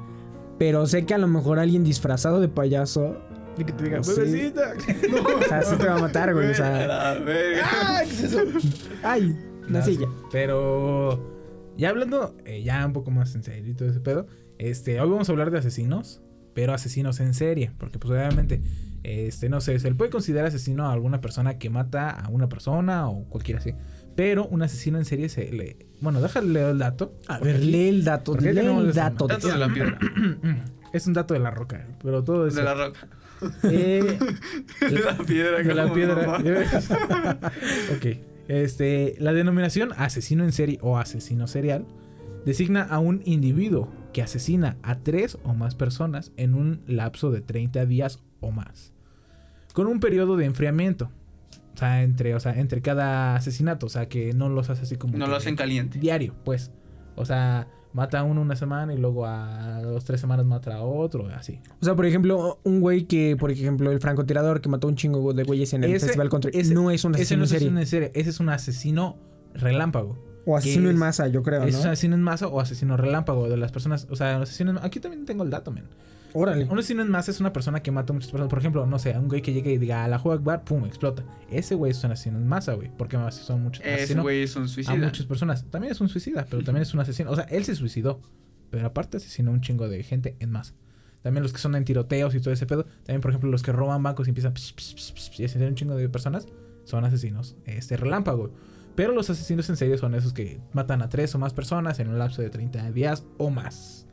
[0.58, 3.18] Pero sé que a lo mejor alguien disfrazado de payaso.
[3.58, 4.12] Y que te diga, Sí.
[4.16, 4.74] bebecita.
[5.38, 6.50] O sea, sí te va a matar, güey.
[6.50, 6.86] O sea.
[6.86, 7.12] La.
[7.64, 8.02] Ah.
[9.02, 9.36] Ay,
[9.68, 10.06] una No, silla.
[10.30, 14.26] Pero ya hablando eh, ya un poco más en serio y todo ese pedo,
[14.58, 16.20] este, hoy vamos a hablar de asesinos,
[16.54, 18.62] pero asesinos en serie, porque pues obviamente,
[19.02, 22.48] este, no sé, se le puede considerar asesino a alguna persona que mata a una
[22.48, 23.74] persona o cualquiera así,
[24.14, 27.14] pero un asesino en serie se le, bueno, déjale leer el dato.
[27.28, 28.36] A ver, aquí lee el dato.
[28.38, 29.26] Lee el dato.
[29.26, 29.98] Dato de la piedra.
[30.94, 32.56] es un dato de la roca, pero todo eso.
[32.56, 33.06] De la roca.
[33.64, 34.18] Eh,
[34.80, 35.58] De la piedra.
[35.62, 36.40] de la piedra.
[37.96, 38.06] ok.
[38.48, 41.84] Este, la denominación asesino en serie o asesino serial
[42.44, 47.40] designa a un individuo que asesina a tres o más personas en un lapso de
[47.40, 48.92] 30 días o más.
[49.72, 51.10] Con un periodo de enfriamiento.
[51.74, 53.86] O sea, entre, o sea, entre cada asesinato.
[53.86, 55.18] O sea, que no los hace así como.
[55.18, 55.98] No lo hacen caliente.
[55.98, 56.70] Diario, pues.
[57.16, 60.82] O sea, mata a uno una semana y luego a dos, tres semanas mata a
[60.82, 61.60] otro, así.
[61.80, 65.32] O sea, por ejemplo, un güey que, por ejemplo, el francotirador que mató un chingo
[65.32, 66.50] de güeyes en el Ese- Festival Country.
[66.54, 67.66] ese- no es un Ese asesino no en es serie.
[67.68, 69.16] asesino en serie, ese es un asesino
[69.54, 70.18] relámpago.
[70.44, 71.80] O asesino en es- masa, yo creo, Es ¿no?
[71.80, 74.06] un asesino en masa o asesino relámpago de las personas.
[74.10, 75.84] O sea, asesino en- Aquí también tengo el dato, men.
[76.38, 76.66] Órale.
[76.66, 78.50] Un asesino en masa es una persona que mata a muchas personas.
[78.50, 80.84] Por ejemplo, no sé, un güey que llegue y diga a la juega Akbar, pum,
[80.84, 81.24] explota.
[81.50, 82.90] Ese güey es un asesino en masa, güey.
[82.94, 83.82] Porque son muchos.
[83.82, 84.96] Ese asesino güey es un a suicida.
[84.96, 85.64] muchas personas.
[85.70, 87.30] También es un suicida, pero también es un asesino.
[87.30, 88.20] O sea, él se suicidó.
[88.68, 90.74] Pero aparte asesinó a un chingo de gente en masa.
[91.22, 92.84] También los que son en tiroteos y todo ese pedo.
[92.84, 95.74] También, por ejemplo, los que roban bancos y empiezan pss, pss, pss, y asesinan un
[95.74, 96.48] chingo de personas.
[96.84, 97.56] Son asesinos.
[97.64, 98.52] Este relámpago.
[98.94, 102.08] Pero los asesinos en serie son esos que matan a tres o más personas en
[102.08, 104.05] un lapso de 30 días o más.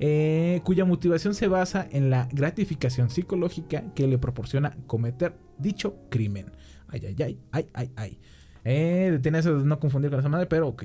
[0.00, 6.50] Eh, cuya motivación se basa en la gratificación psicológica que le proporciona cometer dicho crimen.
[6.88, 8.18] Ay, ay, ay, ay, ay, ay.
[8.64, 10.84] Eh, tiene eso de no confundir con esa madre, pero ok.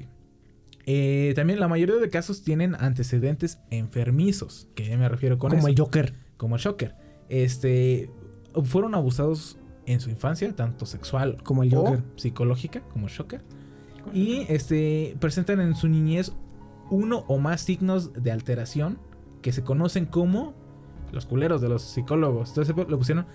[0.86, 5.60] Eh, también la mayoría de casos tienen antecedentes enfermizos, que ya me refiero con Como
[5.60, 5.68] eso.
[5.70, 6.14] el Joker.
[6.38, 6.96] Como el Shocker.
[7.30, 8.10] Este,
[8.64, 12.04] fueron abusados en su infancia, tanto sexual Como el o Joker.
[12.16, 13.42] psicológica, como el Shocker.
[14.14, 16.32] Y este, presentan en su niñez
[16.90, 18.98] uno o más signos de alteración
[19.42, 20.54] que se conocen como
[21.12, 22.50] los culeros de los psicólogos.
[22.50, 23.26] Entonces lo pusieron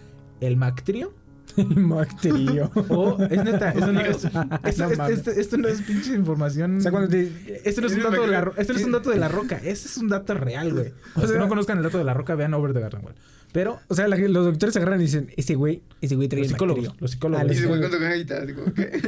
[0.41, 1.13] el mactrio
[1.59, 2.71] El Mactrio.
[2.89, 5.19] o es neta, esto no es, esto, No esto- mames.
[5.19, 6.79] esto- esto no es pinche información.
[6.79, 7.61] O sea, cuando te...
[7.69, 9.29] Esto no es un dato de la, ro- esto no es un dato de la
[9.29, 10.93] roca, este es un dato real, güey.
[11.15, 13.15] Que no conozcan el dato de la roca, vean Over the Garden Wall.
[13.53, 16.41] Pero O sea, la- los doctores se agarran y dicen, ese güey, ese güey trae
[16.41, 17.01] los el psicólogos, Mactrio.
[17.03, 17.41] los psicólogos.
[17.41, 17.61] Ah, los que...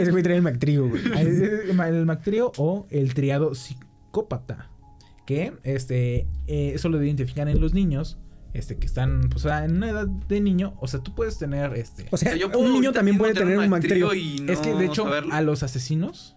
[0.00, 1.02] Ese güey trae el Mactrio, güey.
[1.18, 3.54] el mactrio o el triado
[4.16, 4.70] psicópata.
[5.26, 8.18] Que este eh, eso lo identifican en los niños.
[8.54, 10.74] Este, que están, pues, o sea, en una edad de niño.
[10.80, 12.06] O sea, tú puedes tener este.
[12.10, 14.14] O sea, yo puedo un niño también puede tener un Mactrio.
[14.14, 15.34] y no es que de hecho, saberlo.
[15.34, 16.36] a los asesinos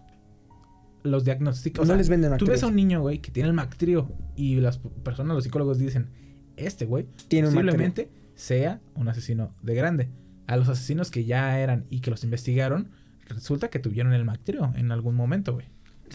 [1.02, 1.80] los diagnostican.
[1.80, 4.12] o No sea, les venden Tú ves a un niño, güey, que tiene el mactrio.
[4.36, 6.10] Y las personas, los psicólogos dicen:
[6.56, 10.10] Este güey Tiene un posiblemente sea un asesino de grande.
[10.46, 12.90] A los asesinos que ya eran y que los investigaron,
[13.28, 15.66] resulta que tuvieron el mactrio en algún momento, güey.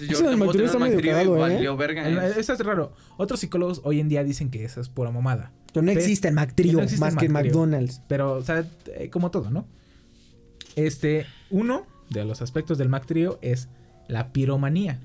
[0.02, 1.64] Entonces, Eso del está medio cagado, ¿eh?
[1.64, 2.94] yo, verga, El- es- Eso es raro.
[3.18, 5.52] Otros psicólogos hoy en día dicen que esa es pura mamada.
[5.74, 7.32] Pero no Pe- existe el que Mactrio no más el que el.
[7.32, 8.02] McDonald's.
[8.08, 8.66] Pero, o sea,
[8.98, 9.66] eh, como todo, ¿no?
[10.76, 13.70] Este, uno de los aspectos del Mactrio es
[14.08, 15.00] la piromanía.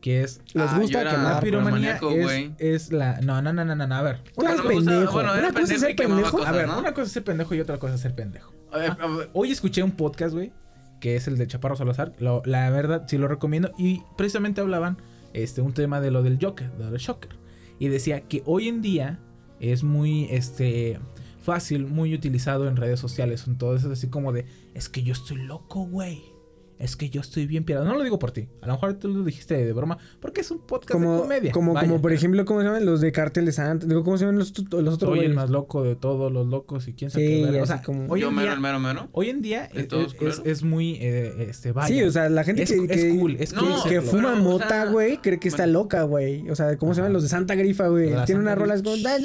[0.00, 0.40] Que es.
[0.54, 1.34] Les Ah, gusta yo quemar.
[1.34, 2.52] La piromanía es, güey.
[2.58, 3.20] es la.
[3.22, 4.20] No, no, no, no, no, no, a ver.
[4.36, 5.12] Eres no pendejo.
[5.12, 6.30] bueno, era Una cosa es pendejo ser pendejo.
[6.30, 6.46] cosas.
[6.48, 6.78] A ver, ¿no?
[6.78, 8.52] una cosa es ser pendejo y otra cosa es ser pendejo.
[8.72, 10.52] A ver, a ver, Hoy escuché un podcast, güey,
[11.00, 12.14] que es el de Chaparro Salazar.
[12.20, 13.72] La verdad, sí lo recomiendo.
[13.78, 14.98] Y precisamente hablaban
[15.32, 17.36] este, un tema de lo del Joker, de lo del Shocker.
[17.78, 19.20] Y decía que hoy en día
[19.60, 20.98] es muy este,
[21.42, 23.46] fácil, muy utilizado en redes sociales.
[23.46, 26.35] En todo eso, así como de, es que yo estoy loco, güey.
[26.78, 27.86] Es que yo estoy bien pirado.
[27.86, 28.48] No lo digo por ti.
[28.60, 29.96] A lo mejor tú lo dijiste de broma.
[30.20, 31.50] Porque es un podcast de Como, comedia.
[31.52, 31.88] como, Vaya.
[31.88, 32.84] como por ejemplo, ¿cómo se llaman?
[32.84, 33.86] Los de Cártel de Santa.
[33.86, 36.92] Digo, ¿cómo se llaman los, otros Soy el más loco de todos los locos y
[36.92, 37.62] quién sabe Sí, qué.
[37.62, 39.08] O sea, como- hoy yo en mero, día, el mero, mero.
[39.12, 40.14] Hoy en día ¿De es, todos
[40.44, 41.88] es- muy, eh, este, vaya.
[41.88, 43.90] Sí, o sea, la gente es, que, es que- cool, es No, cool.
[43.90, 46.48] que fuma pero, o mota, sea, güey, cree que está loca, güey.
[46.50, 48.08] O sea, ¿cómo se llaman los de Santa Grifa, güey?
[48.08, 48.96] Tiene Santa unas rolas como...
[48.96, 49.16] ¿Esa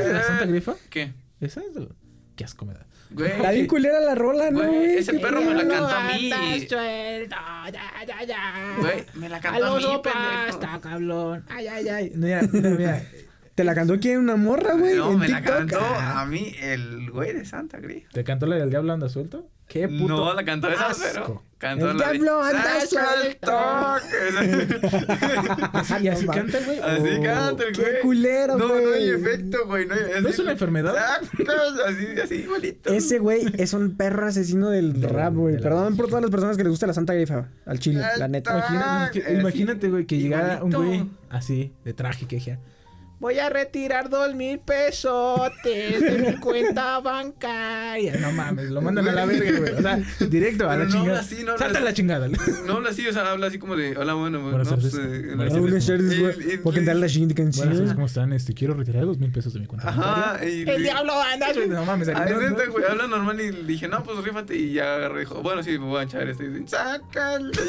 [0.00, 0.74] es de la Santa Grifa?
[0.90, 1.12] ¿Qué?
[1.40, 1.88] ¿Esa es de la...
[2.36, 2.86] Qué asco me da.
[3.14, 3.30] Güey.
[3.32, 4.96] Está bien culera la rola, ¿no, Güey, güey?
[4.98, 6.30] ese perro me la cantó a mí.
[6.68, 7.36] suelto,
[7.72, 8.76] ya, ya, ya.
[8.78, 10.80] Güey, me la cantó a mí, pendejo.
[10.80, 11.44] cabrón.
[11.48, 12.12] Ay, ay, ay.
[12.14, 13.02] Mira, mira, mira.
[13.54, 16.22] Te la cantó aquí en una morra, güey, No, en me la cantó Ah.
[16.22, 18.08] a mí el güey de Santa Grifa.
[18.12, 19.46] ¿Te cantó la del diablo anda suelto?
[19.68, 23.36] Qué puto No, la cantó esa, pero cantó El la de diablo anda "Sacha el
[23.36, 24.80] toque".
[25.72, 26.78] Así, y así canta, güey.
[26.80, 28.00] Así canta el Qué güey.
[28.02, 29.08] culero, No, no hay güey.
[29.10, 29.86] efecto, güey.
[29.86, 30.94] No, hay- ¿No es una enfermedad?
[31.22, 31.52] Exacto,
[31.86, 32.92] así, así igualito.
[32.92, 35.54] Ese güey es un perro asesino del De- rap, güey.
[35.54, 38.02] de la Perdón por todas las personas que les gusta la Santa Grifa, al chile,
[38.18, 39.10] la neta.
[39.30, 42.58] Imagínate, güey, que llegara un güey así, de traje, que dijera...
[43.22, 48.16] Voy a retirar dos mil pesotes de mi cuenta bancaria.
[48.16, 49.72] No mames, lo mandan a la verga, güey.
[49.74, 51.20] O sea, directo a la no chingada.
[51.20, 51.84] así, no Salta así.
[51.84, 52.28] la chingada.
[52.66, 54.90] No habla así, o sea, habla así como de, hola, bueno, bueno, Buenas no, tardes.
[54.92, 55.86] pues, eh, Buenas tardes.
[55.86, 56.56] tardes, güey.
[56.56, 57.92] Voy a cantar la siguiente Buenas tardes.
[57.94, 58.32] ¿cómo están?
[58.32, 60.00] Este, quiero retirar dos mil pesos de mi cuenta Ajá,
[60.32, 60.48] bancaria.
[60.50, 61.68] y El le- diablo anda, güey.
[61.68, 62.08] No mames.
[62.08, 62.50] Ah, no, es no.
[62.58, 65.62] neta, güey, habla normal y le dije, no, pues rífate y ya agarré, dijo, bueno,
[65.62, 66.42] sí, me voy a echar este.
[66.44, 67.52] Y dice, Sácalo.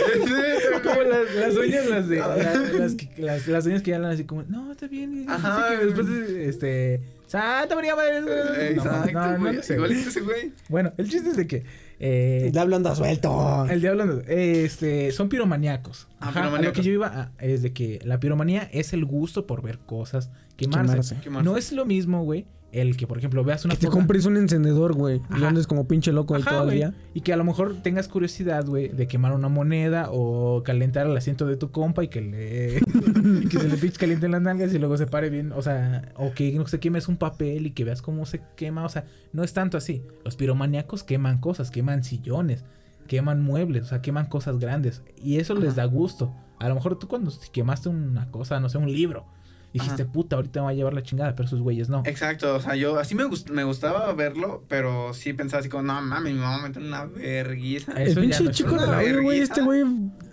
[0.82, 2.16] Como las, las uñas, las de.
[2.20, 2.36] la-
[2.78, 5.26] las, que- las, las uñas que hablan así como, no, está bien.
[5.28, 5.78] Ajá.
[5.78, 7.00] Que después, este.
[7.26, 8.20] Santa María Madre.
[8.22, 9.56] No, Exacto, no, no, güey.
[9.56, 9.74] no sé.
[9.74, 10.52] Igualito ese güey.
[10.68, 11.64] Bueno, el chiste es de que.
[12.02, 13.66] Eh, El diablo anda suelto.
[13.70, 16.08] el diablo, anda- este, son piromaníacos.
[16.18, 16.76] Ah, Ajá, a lo piromaníacos.
[16.78, 20.30] que yo iba a- es de que la piromanía es el gusto por ver cosas
[20.56, 20.92] quemarse.
[20.92, 21.16] Quemarse.
[21.22, 21.44] Quemarse.
[21.44, 24.26] No es lo mismo, güey, el que, por ejemplo, veas una Que te foto- compres
[24.26, 25.20] un encendedor, güey.
[25.38, 26.94] Y andes como pinche loco ahí Ajá, todo el día.
[27.14, 31.16] Y que a lo mejor tengas curiosidad, güey, de quemar una moneda o calentar el
[31.16, 32.76] asiento de tu compa y que le
[33.42, 36.12] y que se le pinche calienten las nalgas y luego se pare bien, o sea,
[36.16, 39.04] o que no se quemes un papel y que veas cómo se quema, o sea,
[39.32, 40.02] no es tanto así.
[40.24, 42.64] Los piromaníacos queman cosas, queman sillones,
[43.08, 46.32] queman muebles, o sea, queman cosas grandes y eso les da gusto.
[46.60, 49.24] A lo mejor tú cuando quemaste una cosa, no sé, un libro,
[49.72, 52.02] dijiste, puta, ahorita me va a llevar la chingada, pero esos güeyes no.
[52.06, 55.82] Exacto, o sea, yo así me, gust- me gustaba verlo, pero sí pensaba así como,
[55.84, 57.92] no mames, mi mamá me mete una verguiza.
[57.92, 59.40] El pinche no chico del audio, güey.
[59.40, 59.82] Este güey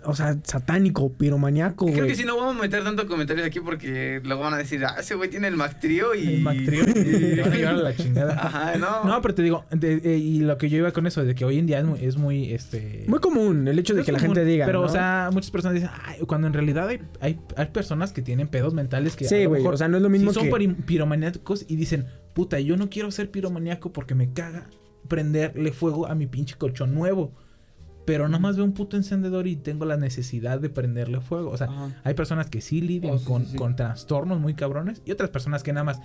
[0.04, 1.94] o sea, satánico, piromaniaco, güey.
[1.96, 4.82] Creo que si no vamos a meter tanto comentarios aquí porque luego van a decir,
[4.84, 6.26] ah, ese güey tiene el Mactrio y.
[6.36, 6.84] El Mactrio.
[6.86, 8.32] Te van a llevar a la chingada.
[8.34, 9.04] Ajá, no.
[9.04, 11.44] No, pero te digo, de- eh, y lo que yo iba con eso, de que
[11.44, 13.04] hoy en día es muy, es muy, este...
[13.06, 14.64] Muy común el hecho de es que la gente diga.
[14.66, 14.86] Pero, ¿no?
[14.86, 18.48] o sea, muchas personas dicen, "Ay", cuando en realidad hay, hay, hay personas que tienen
[18.48, 19.64] pedos mentales que Sí, güey.
[19.66, 20.52] O sea, no es lo mismo son que.
[20.52, 24.68] piri- piromaníacos y dicen, puta, yo no quiero ser piromaníaco porque me caga
[25.08, 27.32] prenderle fuego a mi pinche colchón nuevo.
[28.04, 31.50] Pero nada más veo un puto encendedor y tengo la necesidad de prenderle fuego.
[31.50, 32.00] O sea, Ajá.
[32.04, 33.56] hay personas que sí lidian Oh, sí, con, sí.
[33.56, 36.00] con trastornos muy cabrones y otras personas que nada más.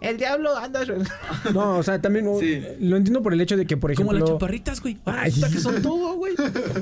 [0.00, 0.80] El diablo anda.
[1.54, 2.62] No, o sea, también Sí.
[2.80, 4.26] lo entiendo por el hecho de que, por Como ejemplo.
[4.26, 4.98] las chaparritas, güey.
[5.04, 5.30] Ahora Ay.
[5.30, 6.34] resulta que son todo, güey.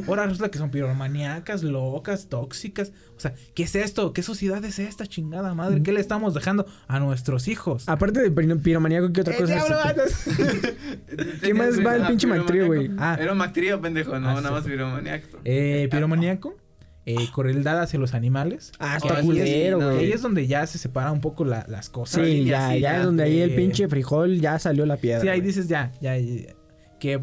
[0.09, 2.93] Ahora resulta que son piromaníacas, locas, tóxicas.
[3.17, 4.13] O sea, ¿qué es esto?
[4.13, 5.83] ¿Qué sociedad es esta chingada madre?
[5.83, 7.89] ¿Qué le estamos dejando a nuestros hijos?
[7.89, 9.55] Aparte de pir- piromaniaco, ¿qué otra El cosa?
[9.55, 10.29] diablo es?
[10.29, 10.69] anda.
[11.43, 12.91] ¿Qué más va el pinche Mactrio, güey?
[12.99, 13.17] Ah.
[13.21, 13.39] Era un
[13.81, 14.55] pendejo, no, Ah, nada sí.
[14.55, 15.39] más piromaniaco.
[15.45, 16.55] Eh, piromaníaco.
[17.09, 18.73] Eh, crueldad hacia los animales.
[18.81, 19.99] Ah, está culero, güey.
[20.07, 22.25] Ahí es donde ya se separa un poco la- las cosas.
[22.27, 25.21] Sí, ya, ya ya, es donde ahí el pinche frijol ya salió la piedra.
[25.21, 26.55] Sí, ahí dices ya, ya, ya.
[26.99, 27.21] Que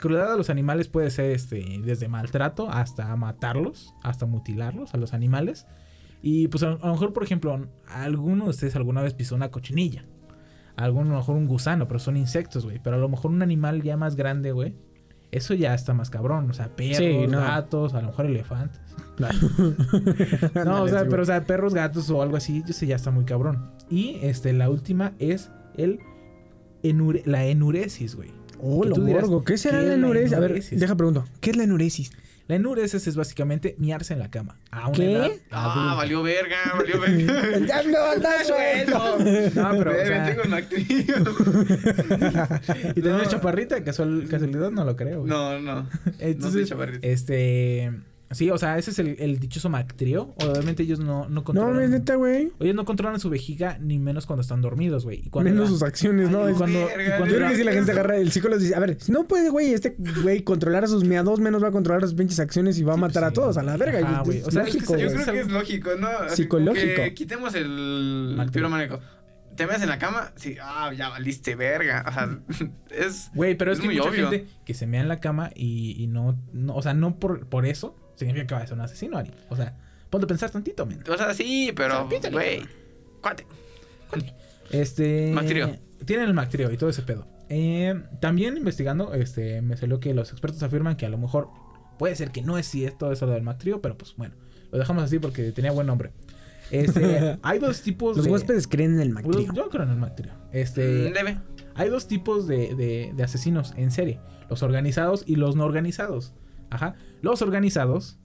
[0.00, 5.12] crueldad a los animales puede ser este desde maltrato hasta matarlos, hasta mutilarlos a los
[5.12, 5.66] animales.
[6.22, 9.50] Y pues a, a lo mejor, por ejemplo, alguno de ustedes alguna vez pisó una
[9.50, 10.04] cochinilla.
[10.76, 12.78] Alguno a lo mejor un gusano, pero son insectos, güey.
[12.82, 14.74] Pero a lo mejor un animal ya más grande, güey.
[15.32, 16.48] Eso ya está más cabrón.
[16.50, 17.40] O sea, perros, Sí, no.
[17.40, 18.80] gatos, a lo mejor elefantes.
[20.64, 23.24] No, o sea, pero o sea, perros, gatos o algo así, ese ya está muy
[23.24, 23.70] cabrón.
[23.90, 25.98] Y este, la última es el
[26.82, 28.30] enure- la enuresis, güey.
[28.60, 29.44] Oh, lo dirás, morgo.
[29.44, 30.32] ¿Qué será ¿qué la es la enuresis?
[30.34, 31.24] A ver, deja pregunto.
[31.40, 32.12] ¿Qué es la enuresis?
[32.52, 34.58] La enuresis es básicamente miarse en la cama.
[34.70, 35.10] A una ¿Qué?
[35.14, 37.40] edad Ah, valió verga, valió verga.
[37.48, 39.18] ¡El diablo anda suelto!
[39.54, 40.80] No, pero, o sea, tengo el Mactrio.
[42.94, 43.24] y tener No.
[43.24, 45.30] chaparrita, casual, casualidad, no lo creo, güey.
[45.30, 45.88] No, no.
[46.18, 47.06] Entonces, no soy chaparrita.
[47.08, 47.90] este...
[48.32, 50.34] Sí, o sea, ese es el, el dichoso Mactrio.
[50.44, 51.82] Obviamente ellos no, no No, controlan...
[51.82, 52.52] es neta, güey.
[52.60, 55.20] Ellos no controlan su vejiga, ni menos cuando están dormidos, güey.
[55.24, 56.40] Y cuando Menos sus acciones, ¿no?
[56.56, 58.80] Cuando- verga, y cuando Yo creo que si la gente agarra, el psicólogo dice, a
[58.80, 62.02] ver, si no puede, güey, este güey controlar a sus miados, menos va a controlar
[62.02, 63.34] sus pinches acciones y va a matar a sí.
[63.34, 64.00] todos a la verga.
[64.00, 64.42] Y- güey.
[64.42, 66.08] O sea, es que Yo creo que es lógico, ¿no?
[66.28, 67.02] Psicológico.
[67.02, 68.52] que quitemos el Mactrio.
[68.62, 69.00] piromaníaco.
[69.56, 72.06] Te metes en la cama, sí, ah, ya valiste verga.
[72.08, 72.38] O sea,
[72.90, 73.30] es.
[73.34, 74.30] Güey, pero es, Es que muy mucha obvio.
[74.30, 77.46] gente que se mea en la cama y, y no, no, o sea, no por,
[77.46, 79.30] por eso significa que va a ser un asesino, Ari.
[79.50, 79.76] O sea,
[80.10, 81.02] ponte a pensar tantito, men.
[81.08, 82.62] O sea, sí, pero, güey.
[83.20, 83.46] Cuate.
[84.70, 85.32] Este.
[85.34, 85.76] Mactrio.
[86.04, 87.26] Tienen el Mactrio y todo ese pedo.
[87.48, 91.48] Eh, también investigando, este, me salió que los expertos afirman que a lo mejor
[91.98, 94.34] puede ser que no es cierto eso del Mactrio, pero pues bueno,
[94.70, 96.10] lo dejamos así porque tenía buen nombre.
[96.70, 98.32] Este, hay dos tipos Los de.
[98.32, 99.52] huéspedes creen en el Mactrio.
[99.52, 100.32] Yo creo en el Mactrio.
[100.52, 101.10] Este.
[101.10, 101.38] Mm, Debe.
[101.74, 106.32] Hay dos tipos de, de- de asesinos en serie: los organizados y los no organizados.
[106.74, 106.94] Ajá.
[107.20, 108.18] Los organizados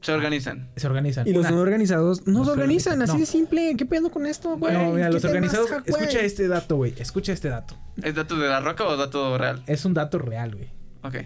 [0.00, 0.70] Se organizan.
[0.76, 1.26] se organizan.
[1.28, 3.18] Y los no organizados no se organizan, así no.
[3.20, 3.74] de simple.
[3.76, 4.72] ¿Qué pedo con esto, güey?
[4.74, 5.70] No, mira, ¿Qué los organizados.
[5.70, 6.94] pasa, escucha este dato, güey.
[6.98, 7.76] Escucha este dato.
[8.02, 9.62] ¿Es dato de la roca o dato real?
[9.66, 10.68] Es un dato real, güey.
[11.02, 11.16] Ok.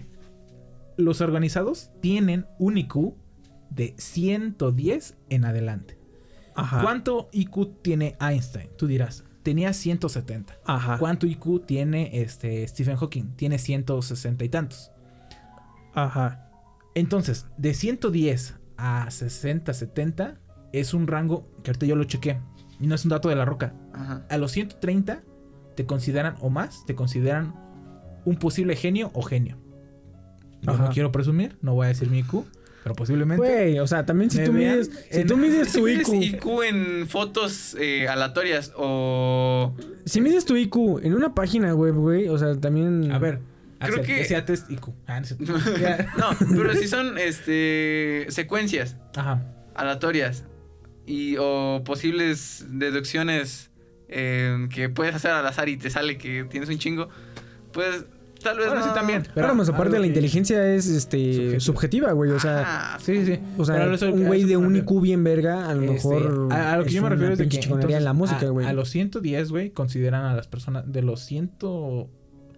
[0.97, 3.13] Los organizados tienen un IQ
[3.69, 5.97] de 110 en adelante.
[6.55, 6.81] Ajá.
[6.81, 8.69] ¿Cuánto IQ tiene Einstein?
[8.77, 10.57] Tú dirás, tenía 170.
[10.65, 10.97] Ajá.
[10.97, 13.35] ¿Cuánto IQ tiene este Stephen Hawking?
[13.35, 14.91] Tiene 160 y tantos.
[16.05, 16.49] Ajá.
[16.95, 20.39] Entonces, de 110 a 60, 70
[20.73, 22.39] es un rango que ahorita yo lo chequé.
[22.79, 23.73] Y no es un dato de la roca.
[23.93, 24.25] Ajá.
[24.29, 25.21] A los 130
[25.75, 27.53] te consideran, o más, te consideran
[28.25, 29.57] un posible genio o genio.
[30.61, 30.85] Yo Ajá.
[30.85, 32.43] no quiero presumir, no voy a decir mi IQ,
[32.83, 33.41] pero posiblemente.
[33.45, 36.35] Güey, o sea, también si tú mides, si en- tú mides Si tu mides IQ,
[36.35, 39.73] IQ en fotos eh, aleatorias o.
[40.05, 43.39] si mides tu IQ en una página web, güey, o sea, también A ver,
[43.79, 44.89] Creo Axel, que- que sea test IQ.
[45.07, 49.41] Ah, no pero si son este secuencias Ajá.
[49.75, 50.43] aleatorias
[51.05, 53.71] y o posibles deducciones
[54.09, 57.09] eh, que puedes hacer al azar y te sale que tienes un chingo,
[57.71, 58.05] pues
[58.43, 58.87] tal vez Bueno, no.
[58.87, 59.23] sí también.
[59.35, 61.59] Pero más aparte la inteligencia es este Subjetiva.
[61.59, 62.63] subjetiva, güey, o sea,
[62.95, 64.75] Ah, Sí, sí, o sea, eso- un güey de un.
[64.75, 67.37] IQ bien verga, a lo Este, mejor a, a lo que yo me refiero es
[67.39, 68.65] de que pinche chingonería en la entonces, música, a- güey.
[68.67, 72.09] A, los 110, güey, consideran a las personas de los ciento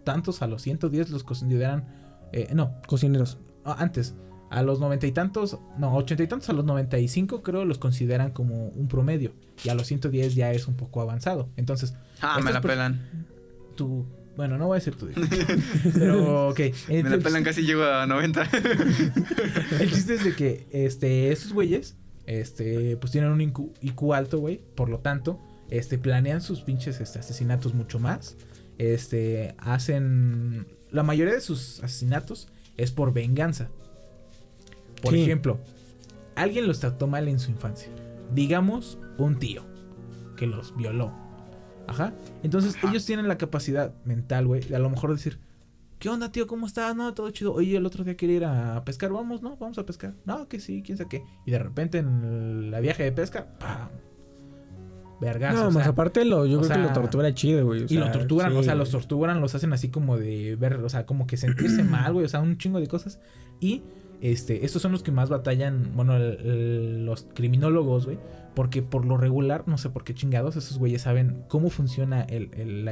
[0.03, 1.85] tantos a los 110 los consideran
[2.33, 3.37] eh, no, Cocineros.
[3.65, 4.15] ah, antes
[4.49, 8.31] a los noventa y tantos, no, ochenta y tantos a los 95 creo los consideran
[8.31, 9.33] como un promedio
[9.63, 11.49] y a los 110 ya es un poco avanzado.
[11.55, 12.99] Entonces, Ah, me la pelan.
[13.75, 15.07] tú bueno, no voy a decir tu
[15.93, 18.43] Pero ok, Me la pelan casi llego a 90.
[19.79, 24.39] El chiste es de que este, estos güeyes, este, pues tienen un IQ, IQ alto,
[24.39, 24.61] güey.
[24.75, 25.39] Por lo tanto,
[25.69, 28.37] este, planean sus pinches este, asesinatos mucho más.
[28.81, 30.65] Este, hacen.
[30.89, 33.69] La mayoría de sus asesinatos es por venganza.
[35.03, 35.21] Por Sí.
[35.21, 35.59] ejemplo,
[36.35, 37.89] alguien los trató mal en su infancia.
[38.33, 39.63] Digamos, un tío
[40.35, 41.13] que los violó.
[41.87, 42.13] Ajá.
[42.41, 45.37] Entonces, ellos tienen la capacidad mental, güey, de a lo mejor decir,
[45.99, 46.47] ¿qué onda, tío?
[46.47, 46.95] ¿Cómo estás?
[46.95, 47.53] No, todo chido.
[47.53, 49.11] Oye, el otro día quería ir a pescar.
[49.11, 49.57] Vamos, ¿no?
[49.57, 50.15] Vamos a pescar.
[50.25, 51.23] No, que sí, quién sabe qué.
[51.45, 53.89] Y de repente en la viaje de pesca, ¡pam!
[55.21, 55.55] Vergazo.
[55.55, 57.83] No, o más sea, aparte lo, yo creo que lo tortura chido, güey.
[57.83, 60.75] o y lo torturan, sí, o sea, los torturan, los hacen así como de ver,
[60.75, 63.19] o sea, como que sentirse mal, güey, o sea, un chingo de cosas.
[63.59, 63.83] Y
[64.19, 68.17] este, estos son los que más batallan, bueno, el- el- los criminólogos, güey,
[68.55, 72.49] porque por lo regular, no sé por qué chingados, esos güeyes saben cómo funciona el,
[72.55, 72.91] el- la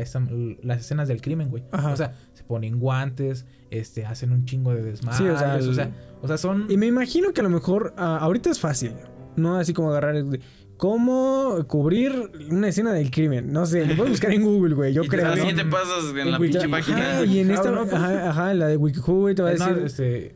[0.63, 1.63] las escenas del crimen, güey.
[1.71, 1.91] Ajá.
[1.91, 5.57] O sea, se ponen guantes, este, hacen un chingo de desmadres, Sí, o sea, o
[5.57, 6.65] el- sea, o sea, son...
[6.69, 8.93] Y me imagino que a lo mejor ah, ahorita es fácil,
[9.35, 10.39] no así como agarrar de-
[10.79, 13.51] cómo cubrir una escena del crimen.
[13.51, 14.93] No sé, lo puedes buscar en Google, güey.
[14.93, 15.29] Yo Y te creo.
[15.29, 15.43] da ¿no?
[15.43, 17.25] siete pasos en la Wiki- pinche Ajá, página.
[17.25, 19.83] y en esta, pues- ajá, ajá, la de Wikihoo, güey, te va a no, decir.
[19.85, 20.35] este,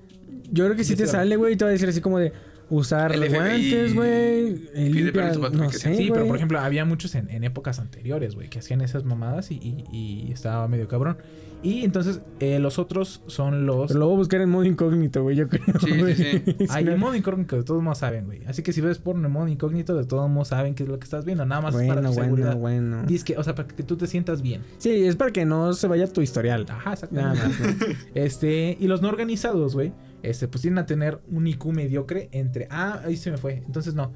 [0.51, 2.33] yo creo que sí te sale, güey, te va a decir así como de
[2.75, 5.53] usar El FBI guantes, güey.
[5.53, 8.81] no sé, Sí, pero por ejemplo, había muchos en, en épocas anteriores, güey, que hacían
[8.81, 9.85] esas mamadas y, y-
[10.27, 11.17] y estaba medio cabrón.
[11.61, 13.87] Y entonces, eh, los otros son los.
[13.87, 15.63] Pero lo voy a buscar en modo incógnito, güey, yo creo.
[15.79, 16.15] Sí, sí, güey.
[16.15, 16.41] sí.
[16.59, 18.41] Si Hay en modo incógnito, de todos modos saben, güey.
[18.47, 20.99] Así que si ves porno en modo incógnito, de todos modos saben qué es lo
[20.99, 21.45] que estás viendo.
[21.45, 22.57] Nada más es para Bueno, tu bueno, seguridad.
[22.57, 23.03] bueno.
[23.03, 24.61] Dice que, o sea, para que tú te sientas bien.
[24.77, 26.65] Sí, es para que no se vaya tu historial.
[26.67, 27.63] Ajá, Nada exactamente.
[27.63, 27.95] más, ¿no?
[28.13, 29.93] Este, y los no organizados, güey,
[30.23, 32.67] este, pues tienden a tener un IQ mediocre entre.
[32.71, 33.61] Ah, ahí se me fue.
[33.65, 34.13] Entonces, no.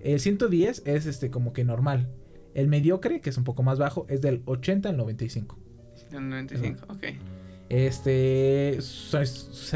[0.00, 2.08] El 110 es este, como que normal.
[2.54, 5.58] El mediocre, que es un poco más bajo, es del 80 al 95.
[6.12, 7.04] En 95, ok.
[7.68, 8.78] Este.
[8.80, 9.74] Sus, sus.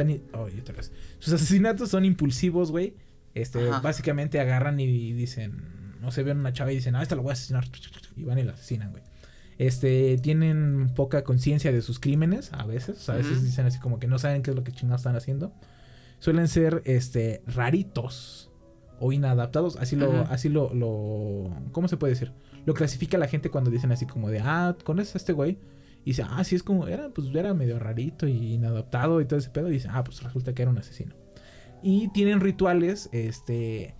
[1.18, 2.94] Sus asesinatos son impulsivos, güey.
[3.34, 3.80] Este, Ajá.
[3.80, 5.82] básicamente agarran y dicen.
[6.00, 7.64] No se ven una chava y dicen, ah, esta la voy a asesinar.
[8.16, 9.02] Y van y la asesinan, güey.
[9.62, 12.96] Este, tienen poca conciencia de sus crímenes, a veces.
[12.98, 15.02] O sea, a veces dicen así como que no saben qué es lo que chingados
[15.02, 15.52] están haciendo.
[16.18, 18.50] Suelen ser, este, raritos
[18.98, 19.76] o inadaptados.
[19.76, 22.32] Así lo, así lo, lo, ¿cómo se puede decir?
[22.66, 25.60] Lo clasifica la gente cuando dicen así como de, ah, ¿conoces a este güey?
[26.04, 29.38] Y dice, ah, sí, es como, era, pues era medio rarito y inadaptado y todo
[29.38, 29.68] ese pedo.
[29.68, 31.14] Y dice, ah, pues resulta que era un asesino.
[31.84, 33.94] Y tienen rituales, este,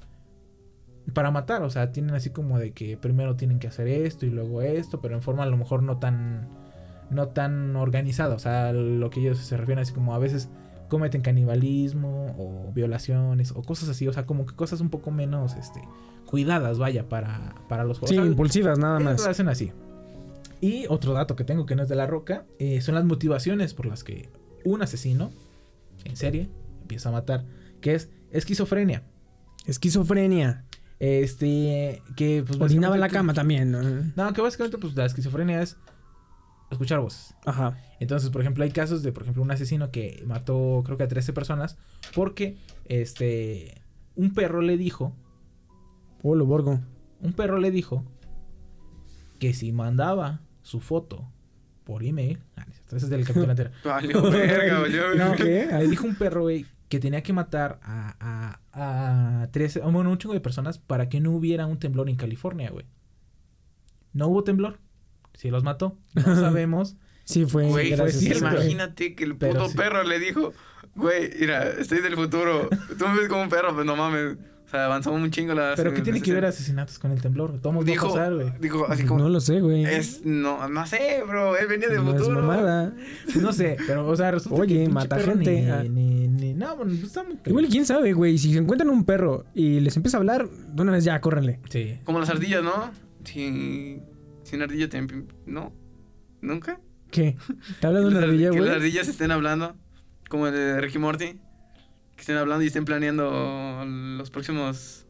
[1.15, 1.63] para matar.
[1.63, 5.01] O sea, tienen así como de que primero tienen que hacer esto y luego esto,
[5.01, 6.49] pero en forma a lo mejor no tan,
[7.11, 8.35] no tan organizada.
[8.35, 10.49] O sea, lo que ellos se refieren así como a veces
[10.89, 14.07] cometen canibalismo o violaciones o cosas así.
[14.09, 15.81] O sea, como que cosas un poco menos, este,
[16.27, 19.23] cuidadas, vaya, para, para los Sí, o sea, impulsivas, nada más.
[19.23, 19.73] lo hacen así.
[20.61, 23.75] Y otro dato que tengo que no es de la roca eh, son las motivaciones
[23.75, 24.29] por las que
[24.65, 25.33] un asesino
[26.05, 26.49] en serie
[26.83, 27.45] empieza a matar,
[27.81, 29.03] que es esquizofrenia.
[29.67, 30.65] Esquizofrenia.
[31.03, 33.73] Este, que pues Orinaba en la cama también.
[33.73, 33.83] ¿no?
[34.15, 35.77] No, que básicamente pues la esquizofrenia es
[36.71, 37.35] escuchar voces.
[37.45, 37.77] Ajá.
[37.99, 41.09] Entonces, por ejemplo, hay casos de, por ejemplo, un asesino que mató creo que a
[41.09, 41.77] 13 personas
[42.15, 43.83] porque este
[44.15, 45.17] un perro le dijo,
[46.23, 46.81] Polo Borgo.
[47.21, 48.05] un perro le dijo
[49.41, 51.29] que si mandaba su foto
[51.83, 53.75] por email, ah, no, ese es del capítulo anterior.
[53.85, 54.85] Valió verga.
[55.17, 60.11] No, Le dijo un perro, güey, que tenía que matar a, a, a 13, bueno,
[60.11, 62.87] un chingo de personas para que no hubiera un temblor en California, güey.
[64.13, 64.79] No hubo temblor.
[65.35, 66.97] Si los mató, no sabemos.
[67.25, 67.69] Sí, fue.
[67.69, 69.77] Güey, cierto, imagínate que el puto sí.
[69.77, 70.53] perro le dijo,
[70.95, 72.69] güey, mira, estoy del futuro.
[72.99, 74.37] Tú me ves como un perro, pues no mames.
[74.73, 75.75] O sea, avanzó un chingo la...
[75.77, 77.61] Pero ¿qué tiene que ver asesinatos con el temblor?
[77.61, 78.53] Todo va a Dijo, pasar, güey.
[78.59, 79.21] dijo así como...
[79.21, 79.85] No lo sé, güey.
[79.85, 82.41] Es, no, no sé, bro, él venía del No es futuro.
[82.41, 82.95] mamada.
[83.39, 85.61] No sé, pero, o sea, resulta Oye, que mata gente.
[85.61, 85.83] Ni, Ah.
[85.85, 87.37] ni, ni- no, bueno, pues está muy...
[87.45, 88.39] Igual, quién sabe, güey.
[88.39, 91.61] Si se encuentran un perro y les empieza a hablar, de una vez ya, córrenle.
[91.69, 91.99] Sí.
[92.05, 92.91] Como las ardillas, ¿no?
[93.25, 94.01] Si,
[94.45, 95.07] si una ardilla te...
[95.45, 95.75] ¿No?
[96.41, 96.81] ¿Nunca?
[97.11, 97.37] ¿Qué?
[97.79, 98.69] ¿Te habla de Que una las- ardilla, Que güey?
[98.71, 99.77] las ardillas estén hablando,
[100.31, 101.39] como el de Ricky Morty.
[102.15, 105.07] Que estén hablando y estén planeando los próximos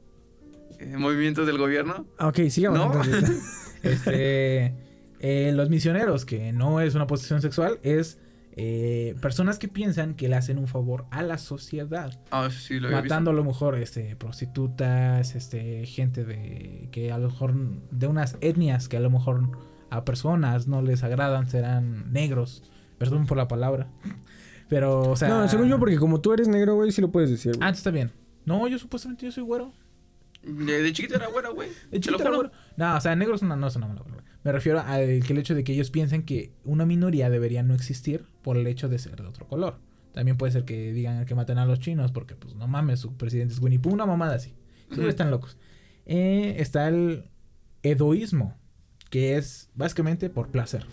[0.78, 2.06] eh, movimientos del gobierno.
[2.18, 2.78] Ah, ok, sigamos.
[2.78, 3.02] ¿No?
[3.82, 4.72] Este,
[5.18, 8.16] eh, los misioneros, que no es una posición sexual, es
[8.54, 12.20] eh, personas que piensan que le hacen un favor a la sociedad.
[12.30, 17.30] Ah, sí, lo matando a lo mejor este prostitutas, este gente de que a lo
[17.30, 17.54] mejor
[17.90, 19.48] de unas etnias que a lo mejor
[19.90, 22.62] a personas no les agradan, serán negros.
[22.98, 23.88] Perdón por la palabra.
[24.72, 27.28] Pero, o sea, no, según yo, porque como tú eres negro, güey, sí lo puedes
[27.28, 27.68] decir, Ah, güey.
[27.68, 28.10] entonces está bien.
[28.46, 29.70] No, yo supuestamente yo soy güero.
[30.42, 31.68] De, de chiquito era güera, güey.
[31.90, 32.50] De chiquito era güero.
[32.78, 34.24] No, o sea, negro es una, no es una mala palabra.
[34.42, 37.74] Me refiero al que el hecho de que ellos piensen que una minoría debería no
[37.74, 39.76] existir por el hecho de ser de otro color.
[40.14, 43.14] También puede ser que digan que maten a los chinos porque, pues, no mames, su
[43.14, 44.54] presidente es Winnie Pooh, una mamada así.
[44.88, 45.58] Siempre están locos.
[46.06, 47.24] Eh, está el
[47.82, 48.56] edoísmo,
[49.10, 50.86] que es básicamente por placer.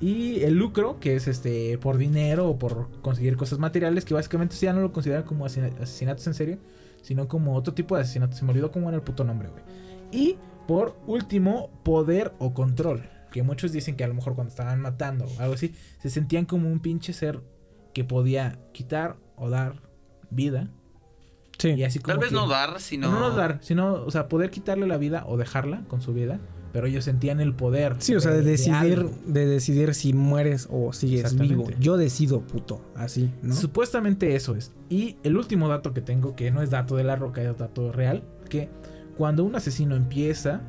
[0.00, 4.54] Y el lucro, que es este por dinero o por conseguir cosas materiales, que básicamente
[4.56, 6.58] ya no lo consideran como asesina- asesinatos en serie,
[7.02, 8.38] sino como otro tipo de asesinatos.
[8.38, 9.62] Se me olvidó cómo era el puto nombre, güey.
[10.12, 10.36] Y
[10.68, 13.08] por último, poder o control.
[13.32, 16.44] Que muchos dicen que a lo mejor cuando estaban matando o algo así, se sentían
[16.44, 17.40] como un pinche ser
[17.94, 19.80] que podía quitar o dar
[20.30, 20.68] vida.
[21.58, 21.70] Sí.
[21.70, 23.10] Y así como Tal vez que- no dar, sino.
[23.10, 26.38] no, no dar, sino, o sea, poder quitarle la vida o dejarla con su vida,
[26.76, 27.96] pero ellos sentían el poder.
[28.00, 31.64] Sí, o sea, de decidir, de decidir si mueres o sigues vivo.
[31.80, 32.82] Yo decido, puto.
[32.94, 33.54] Así, ¿no?
[33.54, 34.72] Supuestamente eso es.
[34.90, 37.92] Y el último dato que tengo, que no es dato de la roca, es dato
[37.92, 38.68] real, que
[39.16, 40.60] cuando un asesino empieza,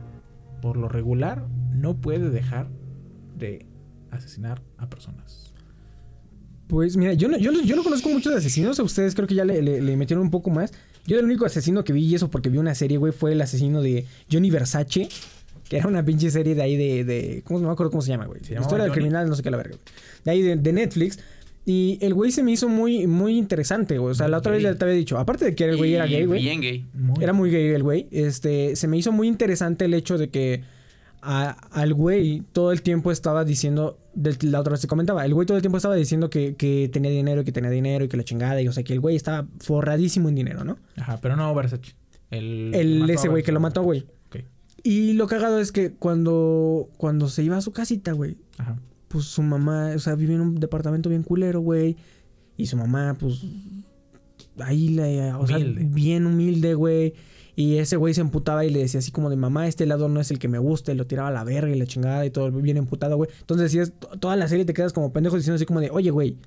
[0.62, 2.70] por lo regular, no puede dejar
[3.38, 3.66] de
[4.10, 5.54] asesinar a personas.
[6.68, 8.80] Pues mira, yo no, yo, no- yo no conozco muchos asesinos.
[8.80, 10.72] A ustedes creo que ya le, le- le metieron un poco más.
[11.06, 13.42] Yo el único asesino que vi, y eso porque vi una serie, güey, fue el
[13.42, 15.10] asesino de Johnny Versace.
[15.70, 17.04] Que era una pinche serie de ahí de...
[17.04, 18.40] de ¿cómo, no me acuerdo cómo se llama, güey.
[18.44, 19.76] ¿Se Historia del criminal, no sé qué la verga.
[19.76, 19.82] güey.
[20.24, 21.20] De ahí de, de Netflix.
[21.66, 24.12] Y el güey se me hizo muy, muy interesante, güey.
[24.12, 25.18] O sea, la otra vez ya te había dicho.
[25.18, 26.42] Aparte de que el güey y era gay, güey.
[26.42, 26.86] Bien gay.
[26.94, 28.08] Muy- Era muy gay el güey.
[28.12, 30.64] Este, se me hizo muy interesante el hecho de que
[31.22, 35.34] a- al güey todo el tiempo estaba diciendo, de- la otra vez se comentaba, el
[35.34, 38.08] güey todo el tiempo estaba diciendo que, que tenía dinero, y que tenía dinero y
[38.08, 40.78] que la chingada, y o sea, que el güey estaba forradísimo en dinero, ¿no?
[40.96, 41.96] Ajá, pero no Versace.
[42.32, 44.06] El, El, ese güey que lo mató, güey.
[44.88, 48.80] Y lo cagado es que cuando, cuando se iba a su casita, güey, Ajá.
[49.10, 51.98] pues su mamá, o sea, vivía en un departamento bien culero, güey.
[52.56, 53.42] Y su mamá, pues,
[54.60, 57.16] ahí, la, o sea, bien humilde, güey.
[57.54, 60.22] Y ese güey se emputaba y le decía así como de mamá, este lado no
[60.22, 62.30] es el que me gusta, y lo tiraba a la verga y la chingada y
[62.30, 63.30] todo bien emputado, güey.
[63.42, 66.12] Entonces, si es toda la serie te quedas como pendejo diciendo así como de, oye,
[66.12, 66.38] güey,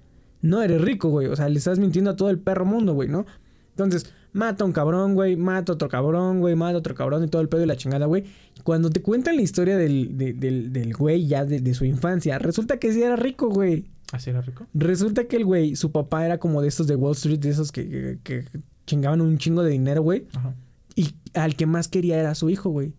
[0.41, 1.27] no eres rico, güey.
[1.27, 3.27] O sea, le estás mintiendo a todo el perro mundo, güey, ¿no?
[3.73, 7.25] Entonces, mata a un cabrón, güey, mata a otro cabrón, güey, mata a otro cabrón
[7.25, 8.25] y todo el pedo y la chingada, güey.
[8.65, 12.39] Cuando te cuentan la historia del, de- del, del güey ya de, de su infancia,
[12.39, 13.87] resulta que sí era rico, güey.
[14.13, 14.67] ¿Así era rico?
[14.75, 17.73] Resulta que el güey, su papá era como de estos de Wall Street, de esos
[17.73, 20.27] que, que- que chingaban un chingo de dinero, güey.
[20.35, 20.55] Ajá.
[20.97, 22.93] Y al que más quería era a su hijo, güey.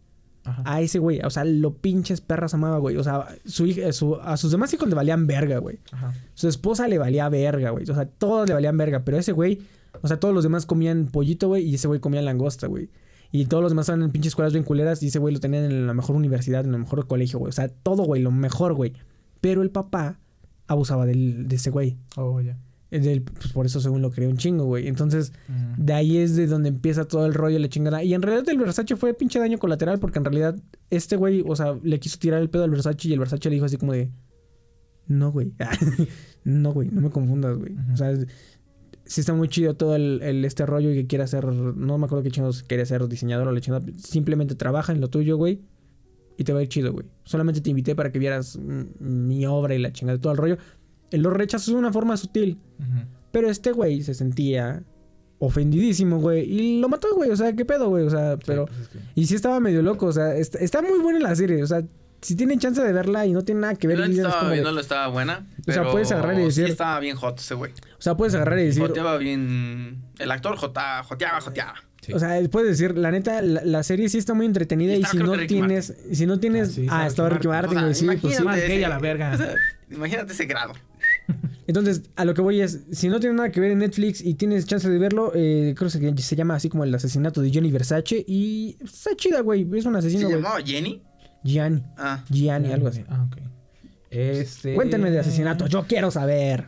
[0.43, 0.63] Ajá.
[0.65, 1.19] A ese güey.
[1.23, 2.95] O sea, lo pinches perras amaba, güey.
[2.97, 5.79] O sea, su, hija- su- a sus demás hijos le valían verga, güey.
[5.91, 6.13] Ajá.
[6.33, 7.83] Su esposa le valía verga, güey.
[7.89, 9.03] O sea, todos le valían verga.
[9.05, 9.59] Pero ese güey,
[10.01, 11.63] o sea, todos los demás comían pollito, güey.
[11.65, 12.89] Y ese güey comía langosta, güey.
[13.31, 15.01] Y todos los demás estaban en pinches escuelas bien culeras.
[15.03, 17.49] Y ese güey lo tenían en la mejor universidad, en el mejor colegio, güey.
[17.49, 18.93] O sea, todo, güey, lo mejor, güey.
[19.39, 20.19] Pero el papá
[20.67, 21.97] abusaba del, de ese güey.
[22.17, 22.57] Oh, ya.
[22.89, 24.89] Pues por eso, según lo creó un chingo, güey.
[24.89, 25.85] Entonces, Mm.
[25.85, 28.03] de ahí es de donde empieza todo el rollo, la chingada.
[28.03, 31.55] Y en realidad el Versace fue pinche daño colateral porque en realidad este güey, o
[31.55, 33.93] sea, le quiso tirar el pedo al Versace y el Versace le dijo así como
[33.93, 34.11] de...
[35.07, 35.53] No, güey.
[36.43, 37.73] no, güey, no me confundas, güey.
[37.93, 38.13] O sea,
[39.11, 41.45] sí está muy chido todo el, el- este rollo y que quiere hacer...
[41.45, 43.85] No me acuerdo qué chingados quería ser diseñador o la chingada.
[43.97, 45.59] Simplemente trabaja en lo tuyo, güey.
[46.37, 47.05] Y te va a ir chido, güey.
[47.25, 48.57] Solamente te invité para que vieras
[48.99, 50.57] mi obra y la chingada de todo el rollo.
[51.11, 52.57] Él lo rechazó de una forma sutil.
[53.33, 54.83] Pero este güey se sentía
[55.39, 56.49] ofendidísimo, güey.
[56.49, 57.31] Y lo mató, güey.
[57.31, 58.05] O sea, ¿qué pedo, güey?
[58.05, 58.65] O sea, pero...
[58.67, 60.05] Sí, pues es que- Y sí estaba medio loco.
[60.05, 61.61] O sea, está, está muy buena la serie.
[61.61, 61.83] O sea,
[62.21, 63.97] si tienen chance de verla y no tiene nada que ver...
[63.97, 65.47] Yo es estaba de- estaba buena.
[65.59, 67.71] O sea, pero puedes agarrar y decir- Sí, estaba bien hot ese güey.
[67.71, 68.81] o sea, puedes agarrar y decir...
[68.81, 70.01] Joteaba bien.
[70.19, 71.75] El actor jota, joteaba, joteaba.
[72.01, 72.13] Sí.
[72.13, 75.17] O sea, puedes decir, la neta, la, la serie sí está muy entretenida Y si
[75.17, 75.93] no tienes...
[76.11, 76.79] Si no tienes...
[76.89, 77.93] Ah, estaba Ricky Ricky Martin, O güey.
[77.95, 78.43] sea, Sí, pues sí.
[78.43, 79.31] Más imagínate a ese- la verga.
[79.33, 79.55] o sea,
[79.91, 80.73] imagínate ese grado.
[81.67, 84.33] Entonces, a lo que voy es, si no tienes nada que ver en Netflix y
[84.33, 87.71] tienes chance de verlo, eh, creo que se llama así como el asesinato de Johnny
[87.71, 89.61] Versace y está chida, güey.
[89.75, 90.41] Es un ¿Se asesino, güey.
[90.41, 91.01] llamaba Jenny?
[91.43, 91.83] Gianni.
[91.97, 93.03] Ah, Gianni, algo así.
[93.09, 93.37] Ah, ok.
[94.09, 94.75] Este...
[94.75, 96.65] Cuéntenme de asesinato, yo quiero saber.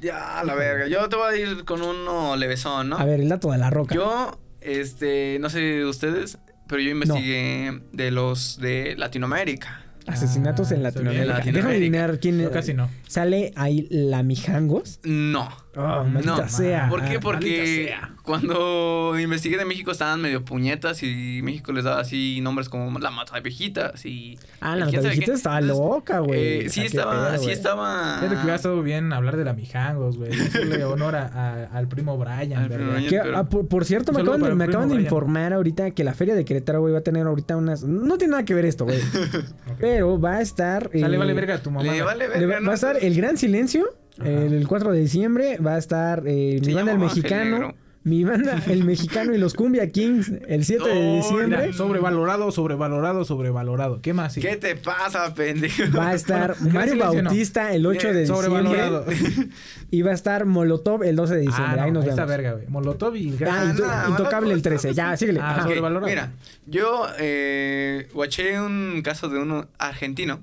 [0.00, 0.86] ya, la verga.
[0.86, 2.98] Yo te voy a ir con uno levesón, ¿no?
[2.98, 3.94] A ver, el dato de la roca.
[3.94, 9.80] Yo, este, no sé ustedes, pero yo investigué de los de Latinoamérica.
[10.06, 11.22] Asesinatos en Ah, Latinoamérica.
[11.22, 11.68] en Déjame Latinoamérica.
[12.04, 12.50] adivinar quién es.
[12.50, 12.90] casi no.
[13.08, 15.00] Sale ahí la Mijangos.
[15.02, 15.48] No.
[15.76, 16.48] Oh, No.
[16.48, 16.88] sea.
[16.88, 17.18] ¿Por qué?
[17.20, 18.12] Porque sea.
[18.22, 23.10] cuando investigué de México estaban medio puñetas y México les daba así nombres como la
[23.10, 24.38] mata de viejitas y...
[24.60, 26.40] Ah, la sabe viejita estaba Entonces, loca, güey.
[26.62, 28.14] eh, O sí estaba, pedo, sí estaba...
[28.16, 30.32] Fíjate que hubiera estado bien hablar de la Mijangos, güey.
[30.32, 32.68] Hacerle honor a- a- al primo Brian.
[33.08, 36.14] Que, pero- ah, por, por cierto, me acaban, de, me acaban informar ahorita que la
[36.14, 37.82] feria de Querétaro, güey, va a tener ahorita unas...
[37.84, 39.00] No tiene nada que ver esto, güey.
[39.80, 40.90] Pero va a estar...
[40.92, 41.82] Sale, eh, vale verga tu mamá.
[41.90, 43.84] Le vale le va, a estar El Gran Silencio.
[44.22, 45.58] El, el 4 de diciembre.
[45.58, 47.50] Va a estar eh, mi banda El Mexicano.
[47.58, 47.74] Negro.
[48.06, 51.46] Mi banda El Mexicano y los Cumbia Kings el 7 de No, diciembre.
[51.46, 54.02] Mira, sobrevalorado, sobrevalorado, sobrevalorado.
[54.02, 54.34] ¿Qué más?
[54.34, 54.42] Sí.
[54.42, 55.84] ¿Qué te pasa, pendejo?
[55.96, 57.22] Va a estar Bueno, Mario no.
[57.22, 59.04] Bautista el 8 de Eh, sobrevalorado.
[59.06, 59.48] diciembre.
[59.90, 61.64] Y va a estar Molotov el 12 de diciembre.
[61.72, 62.36] Ah, no, Ahí nos ahí está vemos.
[62.36, 62.66] verga, güey.
[62.68, 63.64] Molotov y el Ah.
[63.70, 64.92] Into- nah, Intocable el Molotov, 13.
[64.92, 65.40] Ya, síguele.
[65.40, 65.60] Ah, Ajá.
[65.62, 66.06] Ok, sobrevalorado.
[66.10, 66.32] Mira,
[66.66, 70.40] yo eh, guaché un caso de uno argentino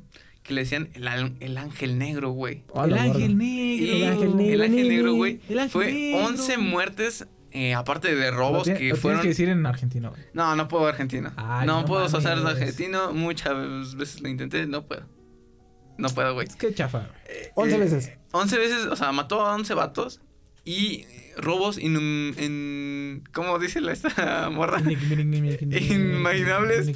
[0.52, 2.64] que le decían el, el ángel negro, güey.
[2.76, 3.93] A el ángel negro.
[3.95, 5.39] El ángel negro, el ángel negro, güey,
[5.70, 6.26] fue negro.
[6.28, 9.22] 11 muertes, eh, aparte de Lo robos tiene- que lo fueron...
[9.22, 10.22] Tienes que decir en argentino, güey.
[10.34, 11.32] No, no puedo argentino.
[11.38, 13.14] Ay, no, no puedo hacer argentino.
[13.14, 15.04] Muchas veces lo intenté, no puedo.
[15.97, 16.47] No puedo, güey.
[16.47, 17.49] Es que chafa, güey.
[17.56, 18.12] 11 Eh, veces.
[18.32, 20.22] 11 veces, o sea, mató a 11 vatos
[20.66, 21.06] y
[21.38, 23.24] robos in- en...
[23.34, 24.80] ¿Cómo dice la esta morra?
[24.82, 26.88] Inimaginables.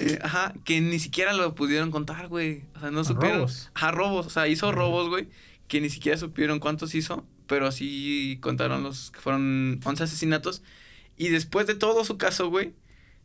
[0.00, 2.62] Eh, ajá, que ni siquiera lo pudieron contar, güey.
[2.76, 3.38] O sea, no supieron.
[3.38, 3.70] robos.
[3.74, 4.26] Ajá, robos.
[4.26, 5.28] O sea, hizo robos, güey,
[5.68, 10.62] que ni siquiera supieron cuántos hizo, pero sí contaron los que fueron 11 asesinatos.
[11.16, 12.74] Y después de todo su caso, güey,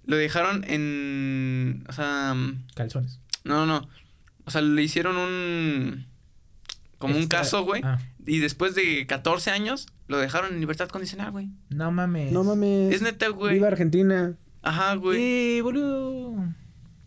[0.06, 1.84] lo dejaron en.
[1.90, 2.36] O sea.
[2.76, 3.20] Calzones.
[3.44, 3.90] No, no, no.
[4.46, 6.08] O sea, le hicieron un.
[6.98, 7.82] Como un caso, güey.
[7.84, 11.50] Ah, Y después de 14 años, lo dejaron en libertad condicional, güey.
[11.70, 12.32] no mames.
[12.34, 12.94] No mames.
[12.94, 13.54] Es neta, güey.
[13.54, 14.36] Viva Argentina.
[14.62, 15.58] Ajá, güey.
[15.58, 16.36] Eh, boludo.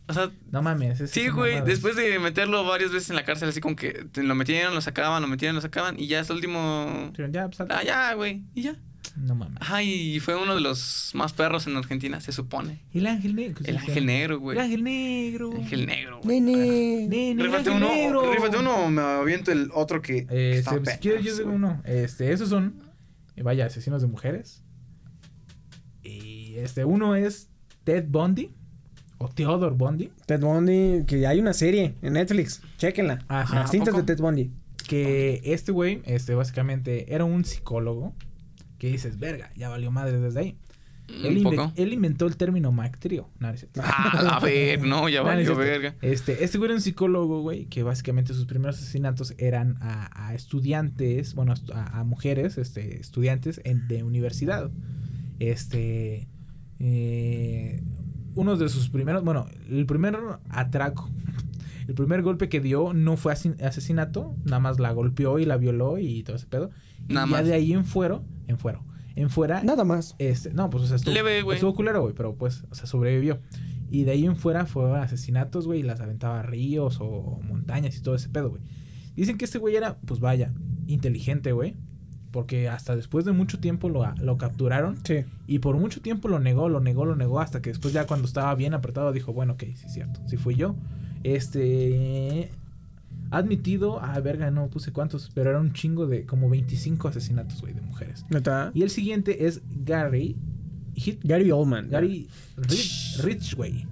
[0.08, 1.00] O sea, No mames.
[1.00, 1.52] es- sí, güey.
[1.54, 1.68] mamadas.
[1.68, 4.80] Después de meterlo varias veces en la cárcel, así como que te- lo metían, lo
[4.80, 5.98] sacaban, lo metían, lo sacaban.
[6.00, 7.12] Y ya es el último.
[7.30, 8.42] Ya, pues, Ah, ya, güey.
[8.54, 8.76] Y ya.
[9.16, 9.58] No mames.
[9.60, 12.80] Ajá, y fue uno de los más perros en Argentina, se supone.
[12.94, 13.60] El ángel negro.
[13.64, 14.56] El ángel negro, güey.
[14.56, 15.52] El ángel negro.
[15.52, 16.40] El ángel negro, güey.
[16.40, 17.08] Nene.
[17.08, 18.32] Nene, el Rífate ángel uno, negro.
[18.32, 20.26] rífate uno o me aviento el otro que.
[20.26, 21.82] que Este, está pues, si quieres, yo perras, digo uno.
[21.84, 22.91] Este, esos son, eh,
[23.36, 24.62] vaya, asesinos de mujeres.
[26.02, 27.48] Y este, uno es
[27.84, 28.54] Ted Bundy.
[29.18, 30.10] O Theodore Bundy.
[30.26, 32.60] Ted Bundy, que hay una serie en Netflix.
[32.76, 33.24] Chéquenla.
[33.28, 33.54] Ah, sí.
[33.54, 34.52] Las ¿A cintas de Ted Bundy.
[34.88, 38.14] Que este güey, este, básicamente, era un psicólogo.
[38.78, 40.58] Que dices, verga, ya valió madre desde ahí.
[41.08, 41.72] Él, Un inve- poco.
[41.76, 43.28] él inventó el término Mactrio.
[43.38, 43.52] No.
[43.82, 45.94] Ah, a ver, no, ya No, no verga.
[46.00, 50.34] Este, este güey era un psicólogo, güey, que básicamente sus primeros asesinatos eran a, a
[50.34, 54.70] estudiantes, bueno, a, a mujeres, este, estudiantes en- de universidad.
[55.38, 56.28] Este,
[56.78, 57.82] eh,
[58.34, 61.10] uno de sus primeros, bueno, el primer atraco,
[61.88, 65.98] el primer golpe que dio no fue asesinato, nada más la golpeó y la violó
[65.98, 66.70] y todo ese pedo.
[67.08, 67.44] Y Nada ya más.
[67.46, 68.84] de ahí en fuero, en fuero,
[69.14, 70.14] en fuera, Nada más.
[70.18, 71.56] este, no, pues o sea, estuvo, Leve, güey.
[71.56, 73.40] estuvo culero, güey, pero pues, o sea, sobrevivió.
[73.90, 77.96] Y de ahí en fuera fue asesinatos, güey, y las aventaba a ríos o montañas
[77.96, 78.62] y todo ese pedo, güey.
[79.14, 80.52] Dicen que este güey era, pues vaya,
[80.86, 81.74] inteligente, güey.
[82.30, 84.96] Porque hasta después de mucho tiempo lo, lo capturaron.
[85.04, 85.24] Sí.
[85.46, 87.40] Y por mucho tiempo lo negó, lo negó, lo negó.
[87.40, 90.20] Hasta que después ya cuando estaba bien apretado dijo, bueno, ok, sí es cierto.
[90.26, 90.74] Sí fui yo.
[91.24, 92.50] Este...
[93.32, 97.60] ha Admitido, ah, verga, no puse cuántos, pero era un chingo de como 25 asesinatos,
[97.60, 98.24] güey, de mujeres.
[98.30, 98.70] ¿Neta?
[98.74, 100.36] Y el siguiente es Gary
[100.94, 101.88] Hit, Gary Oldman.
[101.90, 103.86] Gary Rich, Ridgway.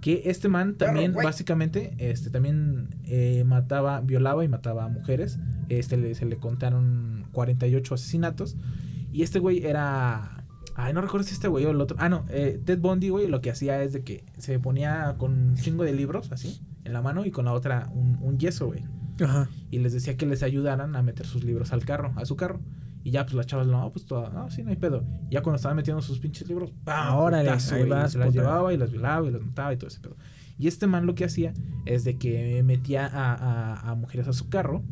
[0.00, 5.38] Que este man también, básicamente, este también eh, mataba, violaba y mataba a mujeres.
[5.68, 8.56] Este le- se le contaron 48 asesinatos.
[9.12, 10.44] Y este güey era.
[10.76, 11.96] Ay, no recuerdo si este güey o el otro.
[11.98, 15.32] Ah, no, eh, Ted Bundy, güey, lo que hacía es de que se ponía con
[15.32, 18.66] un chingo de libros, así, en la mano y con la otra un, un yeso,
[18.66, 18.84] güey.
[19.22, 19.48] Ajá.
[19.70, 22.60] Y les decía que les ayudaran a meter sus libros al carro, a su carro.
[23.04, 25.04] Y ya, pues las chavas, no, pues toda, no, sí, no hay pedo.
[25.30, 27.16] Y ya cuando estaban metiendo sus pinches libros, ¡pam!
[27.16, 28.40] Órale, putazo, ahí güey, y vas, Se las puta.
[28.40, 30.16] llevaba y las violaba y las mataba y todo ese pedo.
[30.58, 31.54] Y este man lo que hacía
[31.86, 34.82] es de que metía a, a- a mujeres a su carro,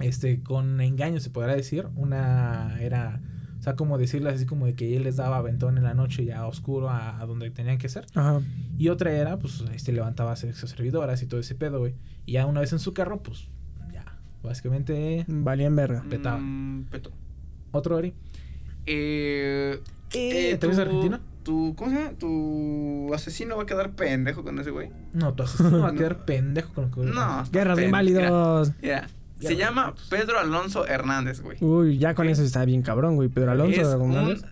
[0.00, 1.86] este, con engaño se podrá decir.
[1.94, 3.20] Una era,
[3.66, 6.46] sea, como decirles así como de que él les daba aventón en la noche ya
[6.46, 8.06] oscuro a, a donde tenían que ser.
[8.14, 8.40] Ajá.
[8.78, 11.94] Y otra era, pues, este, levantaba a sexo servidoras y todo ese pedo, güey.
[12.26, 13.48] Y ya una vez en su carro, pues,
[13.92, 14.04] ya,
[14.42, 16.04] básicamente, Valían verga.
[16.08, 16.38] petaba.
[16.38, 17.10] Mm, peto.
[17.72, 18.14] otro Ari.
[18.86, 19.80] Eh,
[20.14, 21.20] Eh, ¿te ves tu- argentino?
[21.42, 22.10] Tu, ¿Cómo se llama?
[22.18, 24.90] Tu asesino va a quedar pendejo con ese güey.
[25.12, 27.44] No, tu asesino va a quedar pendejo con lo que No.
[27.52, 28.72] Guerras de pen- inválidos.
[28.82, 29.06] Ya
[29.40, 29.94] se llama.
[30.10, 31.58] Pedro Alonso Hernández, güey.
[31.62, 33.28] Uy, ya con eso está bien cabrón, güey.
[33.28, 34.42] Pedro Alonso es un, Hernández.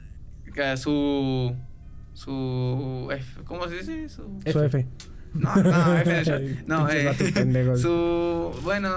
[0.54, 1.54] que su
[2.12, 4.08] su F- ¿cómo se dice?
[4.08, 4.86] Su Su F.
[5.34, 6.42] no, no, F de short.
[6.66, 8.90] No, eh, su bueno,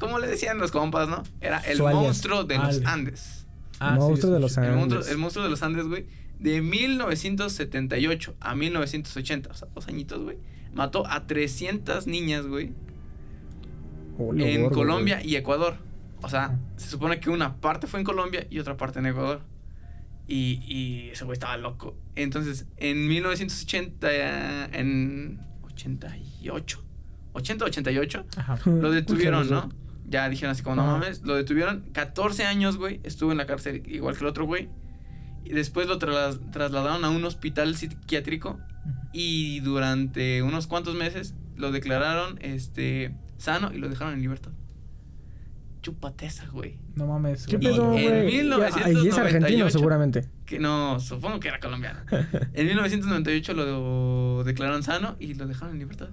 [0.00, 1.22] ¿cómo le decían los compas, no?
[1.40, 2.84] Era el Su monstruo de los.
[2.84, 3.46] Andes.
[3.80, 4.56] Ah, Monstruo de los.
[4.56, 4.76] El Andes.
[4.78, 6.06] monstruo, el monstruo de los Andes, güey,
[6.40, 10.38] de 1978 a 1980, o sea, dos añitos, güey.
[10.74, 12.72] Mató a 300 niñas, güey,
[14.18, 15.30] Ole, en Colombia güey.
[15.30, 15.76] y Ecuador.
[16.22, 19.42] O sea, se supone que una parte fue en Colombia y otra parte en Ecuador.
[20.26, 21.96] Y, y ese güey estaba loco.
[22.16, 26.82] Entonces, en 1980, eh, en 88,
[27.34, 28.58] 80, 88, Ajá.
[28.70, 29.68] lo detuvieron, ¿no?
[30.06, 33.82] Ya dijeron así como, no mames, lo detuvieron 14 años, güey, estuvo en la cárcel
[33.86, 34.68] igual que el otro güey.
[35.44, 38.58] Y después lo tras- trasladaron a un hospital psiquiátrico
[39.12, 43.14] y durante unos cuantos meses lo declararon este
[43.44, 44.50] sano y lo dejaron en libertad.
[45.82, 46.78] Chúpate esa, güey.
[46.94, 47.46] No mames.
[47.46, 47.74] ¿Qué güey.
[47.74, 48.36] pedo, en güey?
[48.38, 49.04] 1998.
[49.04, 50.24] Y es argentino, seguramente.
[50.46, 52.00] Que no, supongo que era colombiano.
[52.54, 56.08] En 1998 lo declararon sano y lo dejaron en libertad.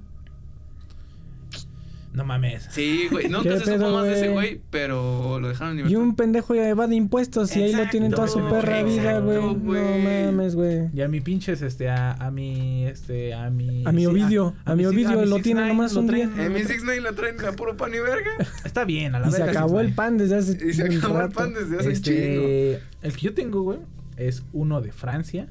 [2.13, 2.67] No mames.
[2.71, 3.29] Sí, güey.
[3.29, 4.59] Nunca ¿Qué se supo más de ese güey?
[4.69, 6.03] pero lo dejaron en Y libertad.
[6.09, 9.38] un pendejo ya evade impuestos y ahí lo tienen toda su Exacto, perra vida, güey.
[9.38, 10.89] No mames, güey.
[10.93, 13.83] Y a mi pinches, este, a, a mi, este, a mi...
[13.85, 16.45] A mi Ovidio, a mi Ovidio mi lo 6ix9ine tiene nomás lo un traen- día.
[16.47, 18.31] En mi Six Nine la traen a puro pan y verga.
[18.65, 19.85] Está bien, a la Y se verga, acabó 6ix9ine.
[19.85, 22.19] el pan desde hace Y se acabó el pan desde hace un chingo.
[22.19, 22.71] Este,
[23.03, 23.79] el que yo tengo, güey,
[24.17, 25.47] es uno de Francia,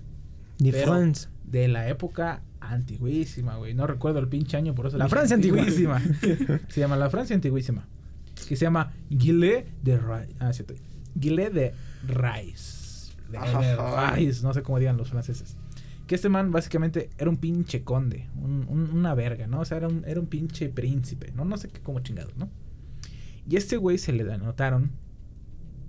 [0.59, 1.29] De France.
[1.45, 2.43] de la época
[2.73, 3.75] antiguísima, güey.
[3.75, 6.01] No recuerdo el pinche año, por eso La Francia antiguísima.
[6.69, 7.87] se llama la Francia antiguísima.
[8.49, 10.31] Que se llama Guillet de Rais.
[10.39, 10.75] Ah, cierto.
[11.15, 11.75] Guillet de
[12.07, 13.13] Rais.
[13.31, 15.57] De, de no sé cómo digan los franceses.
[16.07, 19.61] Que este man básicamente era un pinche conde, un- un- una verga, ¿no?
[19.61, 21.45] O sea, era un, era un pinche príncipe, ¿no?
[21.45, 22.49] No sé qué como chingados, ¿no?
[23.49, 24.91] Y a este güey se le anotaron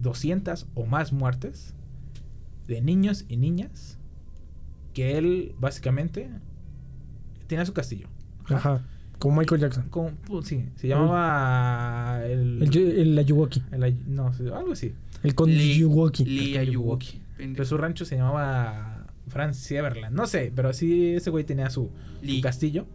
[0.02, 1.74] 200 o más muertes
[2.68, 3.98] de niños y niñas
[4.94, 6.30] que él básicamente
[7.52, 8.08] tenía su castillo.
[8.46, 8.82] Ajá.
[9.20, 9.88] Como Michael Jackson.
[9.90, 13.62] Con- pues, sí, se llamaba el, El, el Ayuwoki.
[13.72, 14.94] el no, algo así.
[15.22, 16.26] El Conde Lee- Yuwoki.
[16.26, 17.22] Lee Ayuwoki.
[17.38, 20.16] Pero su rancho se llamaba Franz Everland.
[20.16, 21.90] No sé, pero sí ese güey tenía su,
[22.42, 22.86] castillo.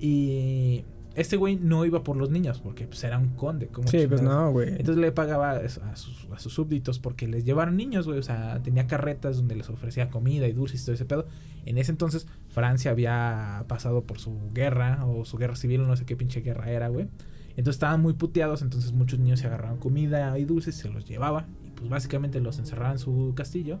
[0.00, 0.84] Y
[1.16, 3.68] este güey no iba por los niños porque pues, era un conde.
[3.68, 4.68] como Sí, pues no, güey.
[4.68, 8.18] Entonces le pagaba a sus, a sus súbditos porque les llevaron niños, güey.
[8.18, 11.26] O sea, tenía carretas donde les ofrecía comida y dulces y todo ese pedo.
[11.64, 16.04] En ese entonces, Francia había pasado por su guerra o su guerra civil, no sé
[16.04, 17.08] qué pinche guerra era, güey.
[17.50, 21.46] Entonces estaban muy puteados, entonces muchos niños se agarraban comida y dulces, se los llevaba.
[21.66, 23.80] Y pues básicamente los encerraban en su castillo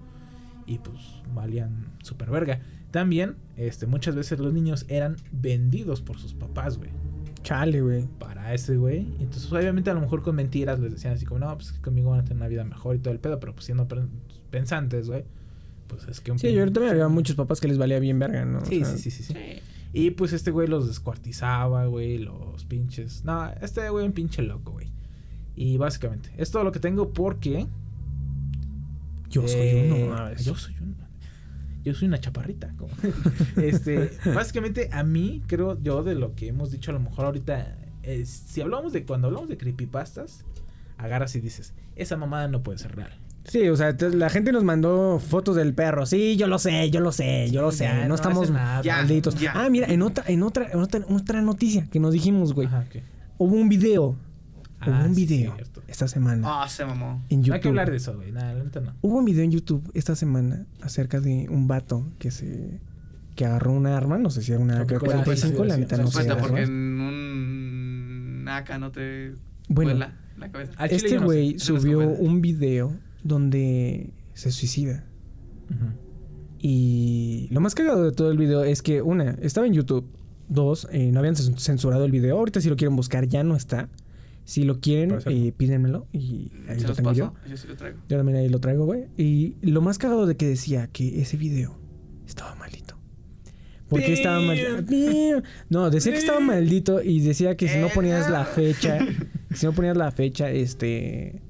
[0.64, 0.96] y pues
[1.34, 2.62] valían super verga.
[2.92, 6.88] También, este, muchas veces los niños eran vendidos por sus papás, güey
[7.46, 8.06] Chale, güey.
[8.18, 9.06] para ese güey.
[9.20, 12.10] Entonces, obviamente, a lo mejor con mentiras les decían así como, no, pues que conmigo
[12.10, 14.08] van a tener una vida mejor y todo el pedo, pero pues siendo pen-
[14.50, 15.24] pensantes, güey.
[15.86, 18.44] Pues es que un Sí, yo también había muchos papás que les valía bien verga,
[18.44, 18.58] ¿no?
[18.58, 19.34] O Sí, sea, sí, sí, sí, sí.
[19.92, 23.24] Y pues este güey los descuartizaba, güey, los pinches.
[23.24, 24.88] No, este güey un pinche loco, güey.
[25.54, 27.66] Y básicamente, es todo lo que tengo porque.
[29.30, 30.14] Yo soy eh, uno.
[30.16, 30.38] a ver.
[30.42, 30.75] Yo soy uno.
[31.86, 32.74] Yo soy una chaparrita.
[32.76, 32.92] como-
[33.62, 37.76] este, básicamente, a mí, creo yo, de lo que hemos dicho a lo mejor ahorita.
[38.02, 39.04] es, si hablamos de.
[39.04, 40.44] Cuando hablamos de creepypastas,
[40.98, 43.10] agarras y dices, esa mamada no puede ser real.
[43.44, 46.04] Sí, o sea, la gente nos mandó fotos del perro.
[46.06, 47.84] Sí, yo lo sé, yo lo sé, yo lo sé.
[47.84, 48.82] Ya, no, no estamos nada.
[48.84, 49.36] Malditos.
[49.36, 49.52] ya.
[49.54, 52.66] Ah, mira, en otra, en otra, en otra, otra noticia que nos dijimos, güey.
[52.66, 52.84] Ajá.
[53.38, 54.16] Hubo un video.
[54.80, 55.82] Ah, hubo un sí, video cierto.
[55.88, 57.24] esta semana Ah, se mamó.
[57.30, 57.54] en YouTube.
[57.54, 58.30] Hay que hablar de eso, güey.
[58.32, 58.92] Nada, la neta no.
[59.02, 62.80] Hubo un video en YouTube esta semana acerca de un vato que se
[63.34, 65.96] que agarró una arma, no sé si era una Creo que AK-45, sí, la neta
[65.96, 66.34] sí, no sé.
[66.40, 69.34] Porque en un AK no te
[69.68, 70.72] Bueno, vuela la cabeza.
[70.86, 71.24] Este yo no sé.
[71.26, 72.92] güey subió un video
[73.22, 75.04] donde se suicida.
[75.70, 75.86] Ujú.
[76.58, 80.06] Y lo más cagado de todo el video es que, una, estaba en YouTube.
[80.48, 82.38] Dos, eh, no habían cens- censurado el video.
[82.38, 83.88] Ahorita si lo quieren buscar ya no está.
[84.46, 87.18] Si lo quieren, eh, pídenmelo y ahí ¿Se lo los tengo paso?
[87.18, 87.34] yo.
[87.50, 87.98] Yo sí lo traigo.
[88.08, 89.06] Yo también ahí lo traigo, güey.
[89.18, 91.76] Y lo más cagado de que decía que ese video
[92.26, 92.96] estaba maldito.
[93.88, 95.42] ¿Por qué estaba maldito?
[95.68, 98.98] No, decía que estaba maldito y decía que si no ponías la fecha,
[99.52, 101.42] si no ponías la fecha, este...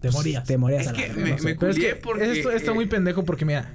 [0.00, 0.44] Te pues, morías.
[0.44, 1.44] Te morías Es a la que verga, me- no sé.
[1.44, 3.70] me Pero es que porque, esto está eh, muy pendejo porque, mira,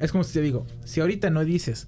[0.00, 1.86] es como si te digo, si ahorita no dices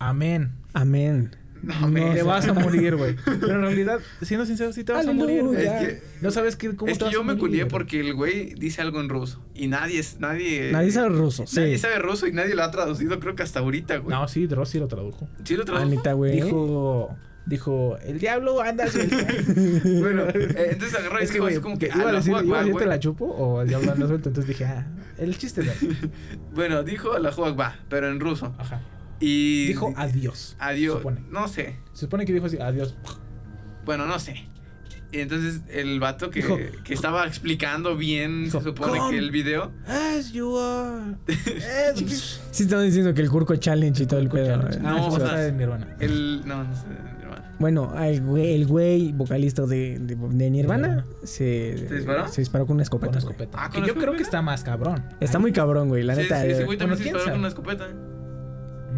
[0.00, 1.30] amén, Amén.
[1.62, 3.16] No, me- te vas a morir, güey.
[3.24, 5.42] Pero en realidad, siendo sincero, sí te vas a morir.
[5.42, 5.66] güey.
[5.66, 8.00] Es que- no sabes qué, cómo Es te que vas yo a me culié porque
[8.00, 9.42] el güey dice algo en ruso.
[9.54, 10.70] Y nadie es, nadie.
[10.72, 11.60] Nadie sabe ruso, sí.
[11.60, 14.16] Nadie sabe ruso y nadie lo ha traducido, creo que hasta ahorita, güey.
[14.16, 15.28] No, sí, Dross sí lo tradujo.
[15.44, 15.84] ¿Sí lo tradujo?
[15.86, 16.32] Anita, güey.
[16.40, 17.16] Dijo,
[17.46, 19.16] dijo, el diablo anda suelto.
[20.00, 21.94] Bueno, eh, entonces agarró y es que, dijo güey, como que que.
[21.96, 22.88] iba "Ah, a la decir, Juag iba a decir, te güey".
[22.88, 24.28] la chupo o el diablo anda suelto.
[24.28, 24.86] Entonces dije, ah,
[25.18, 25.72] el chiste de
[26.54, 28.54] Bueno, dijo la Juag va, pero en ruso.
[28.58, 28.80] Ajá.
[29.20, 29.66] Y.
[29.68, 30.56] Dijo adiós.
[30.58, 30.98] Adiós.
[30.98, 31.20] supone.
[31.30, 31.76] No sé.
[31.92, 32.94] Se supone que dijo así, adiós.
[33.84, 34.46] Bueno, no sé.
[35.10, 39.30] Y entonces el vato que, Dijo- que estaba explicando bien, Dijo, se supone que el
[39.30, 39.72] video.
[39.86, 41.16] As you are.
[41.94, 44.58] As Sí estaban diciendo que el Curco Challenge y todo el pedo.
[44.80, 45.96] No, o sea, de Nirvana.
[45.98, 46.42] El.
[46.46, 46.82] No, no sé.
[47.58, 52.28] Bueno, el güey, el güey vocalista de, de, de Nirvana se, ¿Se disparó?
[52.28, 53.14] se disparó con una escopeta.
[53.14, 53.32] Con güey.
[53.32, 53.58] escopeta.
[53.64, 54.16] Ah, que ¿con yo creo escopeta?
[54.18, 55.02] que está más cabrón.
[55.18, 56.40] Está muy cabrón, güey, la Sí, neta.
[56.42, 56.64] sí, ese eh.
[56.66, 57.32] güey bueno, también se ¿quién disparó sabe?
[57.32, 57.88] con una escopeta.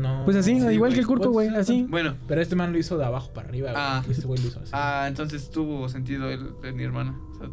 [0.00, 0.22] No.
[0.24, 0.92] Pues así, Sí, igual güey.
[0.94, 1.86] que el Curco, güey, así.
[1.88, 3.82] Bueno, Pero este man lo hizo de abajo para arriba, güey.
[3.84, 4.02] Ah.
[4.08, 4.70] este güey lo hizo así.
[4.74, 7.18] ah, entonces tuvo sentido el de mi hermana.
[7.32, 7.48] O sea,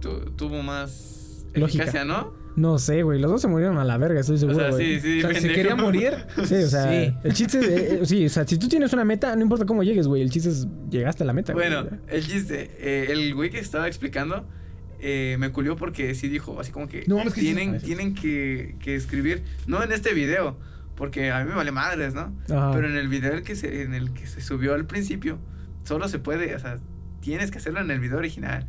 [0.00, 1.84] tu- tuvo más Lógica.
[1.84, 2.32] eficacia, ¿no?
[2.56, 5.00] No sé, güey, los dos se murieron a la verga, estoy O seguro, sea, güey.
[5.00, 5.18] sí, sí.
[5.18, 5.54] o sea, si pendejo.
[5.54, 6.12] quería morir.
[6.44, 7.12] Sí, o sea, Sí.
[7.24, 9.82] el chiste, eh, eh, sí, o sea, si tú tienes una meta, no importa cómo
[9.82, 11.52] llegues, güey, el chiste es llegaste a la meta.
[11.52, 11.68] güey.
[11.68, 14.46] Bueno, el chiste, eh, el güey que estaba explicando
[15.00, 17.86] eh, me culió porque sí dijo así como que No, es que tienen, sí.
[17.86, 20.56] tienen que, que escribir, no en este video,
[20.96, 22.32] porque a mí me vale madres, ¿no?
[22.50, 22.72] Ajá.
[22.74, 25.38] Pero en el video el que se, en el que se subió al principio,
[25.84, 26.78] solo se puede, o sea,
[27.20, 28.66] tienes que hacerlo en el video original.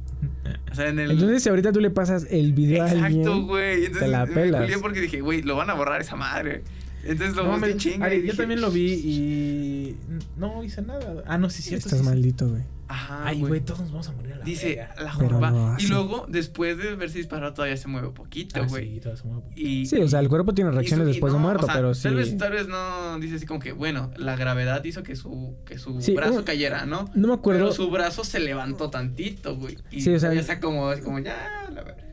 [0.71, 1.11] O sea, en el.
[1.11, 3.21] Entonces, si ahorita tú le pasas el video a alguien.
[3.21, 3.85] Exacto, güey.
[3.85, 4.71] Entonces te la pelas.
[4.81, 6.63] porque dije, güey, lo van a borrar esa madre.
[7.05, 8.13] Entonces lo No, busqué chinga.
[8.13, 9.95] Yo dije, también lo vi y
[10.37, 11.23] no hice nada.
[11.27, 11.87] Ah, no, sí, cierto.
[11.87, 12.63] Estás sí, maldito, güey.
[12.87, 13.61] Ajá, Ay, güey.
[13.61, 14.95] todos nos vamos a morir a la Dice, verga.
[15.03, 15.49] la joroba.
[15.49, 18.93] no y luego, después de haberse disparado, todavía se mueve poquito, Ah, güey.
[18.95, 19.67] sí, todo se mueve poquito.
[19.67, 22.03] y, Sí, o sea, el cuerpo tiene reacciones después de muerto, o sea, pero sí.
[22.03, 25.55] Tal vez, tal vez no dice así como que, bueno, la gravedad hizo que su,
[25.65, 27.09] que su Sí, brazo cayera, ¿no?
[27.15, 27.61] No me acuerdo.
[27.61, 29.79] Pero su brazo se levantó tantito, güey.
[29.89, 32.04] Y Sí, o sea, ya está como, como ya, la verdad.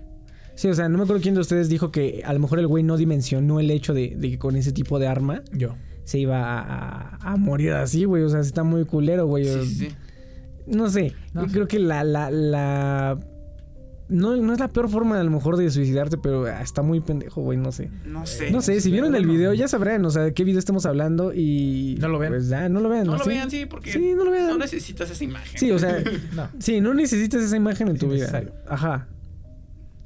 [0.55, 2.67] Sí, o sea, no me acuerdo quién de ustedes dijo que a lo mejor el
[2.67, 5.75] güey no dimensionó el hecho de, de que con ese tipo de arma Yo.
[6.05, 6.61] se iba a,
[7.17, 8.23] a- a morir así, güey.
[8.23, 9.45] O sea, está muy culero, güey.
[9.47, 9.89] Sí, sí, sí.
[10.67, 11.15] No sé.
[11.35, 11.55] No, yo sí.
[11.55, 13.19] creo que la, la, la.
[14.09, 17.41] No, no es la peor forma a lo mejor de suicidarte, pero está muy pendejo,
[17.41, 17.57] güey.
[17.57, 17.89] No sé.
[18.05, 18.51] No sé.
[18.51, 21.33] No sé, si vieron el video ya sabrán, o sea, de qué video estamos hablando
[21.33, 21.97] y...
[21.99, 22.29] No lo ven.
[22.29, 23.07] Pues ya, no lo vean.
[23.07, 23.31] No lo ¿sí?
[23.31, 24.49] vean, sí, porque Sí, no lo vean.
[24.49, 25.59] no necesitas esa imagen.
[25.59, 25.97] Sí, o sea,
[26.37, 26.49] No.
[26.59, 28.17] sí, no necesitas esa imagen en Es tu vida.
[28.29, 28.53] innecesario.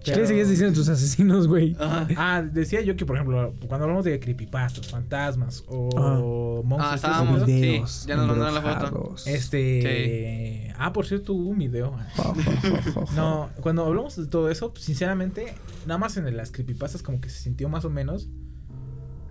[0.07, 1.77] ¿Qué Pero- le seguías diciendo a tus asesinos, güey?
[1.81, 2.07] Ajá.
[2.16, 6.95] Ah, decía yo que, por ejemplo, cuando hablamos de creepypastas, fantasmas o monstruos, Ah, todo
[6.95, 9.15] ese estábamos- Videos sí, ya nos mandaron la foto.
[9.27, 10.73] Este.
[10.78, 11.97] Ah, por cierto, hubo un video.
[13.16, 15.55] No, cuando hablamos de todo eso, sinceramente,
[15.87, 18.28] nada más en las creepypastas como que se sintió más o menos.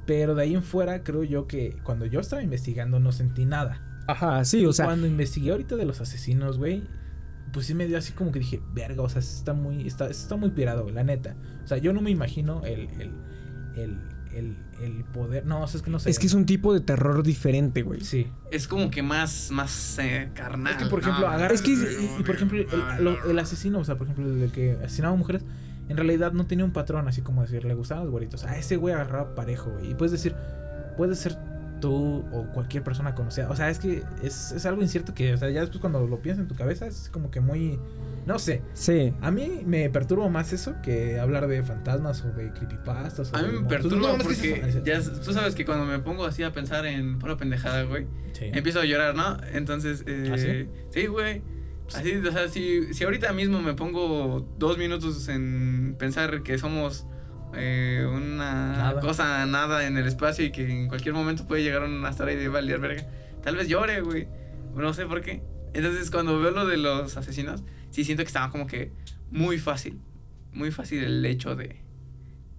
[0.06, 3.82] Pero de ahí en fuera, creo yo que cuando yo estaba investigando no sentí nada.
[4.08, 6.84] Ajá, sí, o sea, cuando investigué ahorita de los asesinos, güey,
[7.56, 10.36] pues sí me dio así como que dije, verga, o sea, está muy, está, está
[10.36, 11.38] muy pirado, güey, la neta.
[11.64, 13.12] O sea, yo no me imagino el, el,
[13.78, 13.98] el,
[14.36, 15.46] el, el poder.
[15.46, 16.10] No, o sea, es que no sé.
[16.10, 18.02] es que es un tipo de terror diferente, güey.
[18.02, 18.28] Sí.
[18.52, 20.74] Es como que más, más eh, carnal.
[20.74, 21.32] Es que, por ejemplo, ¿no?
[21.34, 21.54] agarras.
[21.54, 24.52] Es que- y, y, por ejemplo, el, lo- el asesino, o sea, por ejemplo, el
[24.52, 25.46] que asesinaba mujeres,
[25.88, 28.44] en realidad no tenía un patrón, así como decir, le gustaban los güeritos.
[28.44, 29.92] Ah, ese güey agarraba parejo, güey.
[29.92, 30.36] Y puedes decir,
[30.98, 31.38] puede ser
[31.80, 33.50] tú o cualquier persona conocida.
[33.50, 36.20] O sea, es que es, es algo incierto que, o sea, ya después cuando lo
[36.22, 37.80] piensas en tu cabeza, es como que muy.
[38.26, 38.62] No sé.
[38.74, 39.14] Sí.
[39.22, 43.32] A mí me perturba más eso que hablar de fantasmas o de creepypastas.
[43.32, 45.86] o A mí me perturba No, no, es que porque ya, tú sabes que cuando
[45.86, 48.46] me pongo así a pensar en pura pendejada, güey, Sí.
[48.54, 49.38] empiezo a llorar, ¿no?
[49.54, 50.68] Entonces, eh, ¿Ah, sí?
[50.90, 51.42] sí, güey.
[51.96, 57.06] Así, o sea, si, si ahorita mismo me pongo dos minutos en pensar que somos
[57.58, 59.02] eh, una Nada.
[59.02, 62.48] cosa nada en el espacio y que en cualquier momento puede llegar un asteroide y
[62.48, 63.06] valer verga,
[63.44, 64.28] tal vez llore, güey.
[64.76, 65.42] No sé por qué.
[65.74, 68.92] Entonces, cuando veo lo de los asesinos, sí siento que estaba como que
[69.32, 70.00] muy fácil.
[70.54, 71.82] Muy fácil el hecho de,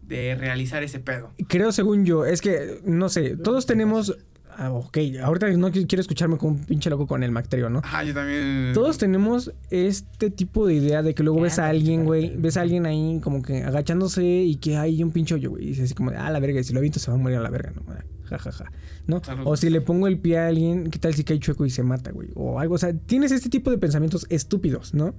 [0.03, 1.33] de realizar ese pedo.
[1.49, 4.17] Creo, según yo, es que, no sé, todos tenemos...
[4.59, 7.81] Ah, ok, ahorita no qui- quiero escucharme como un pinche loco con el Macterio, ¿no?
[7.81, 8.73] Ajá, yo también.
[8.73, 12.63] Todos tenemos este tipo de idea de que luego ves a alguien, güey, ves a
[12.63, 15.65] alguien ahí como que agachándose y que hay un pinche hoyo, güey.
[15.65, 17.21] Y dices así como, de, ah, la verga, y si lo aviento se va a
[17.21, 17.83] morir a la verga, ¿no?
[17.89, 18.73] Ah, Ja, ja, ja.
[19.07, 19.21] ¿No?
[19.45, 21.83] O si le pongo el pie a alguien, ¿qué tal si cae chueco y se
[21.85, 22.31] mata, güey?
[22.35, 25.15] O algo, o sea, tienes este tipo de pensamientos estúpidos, ¿no?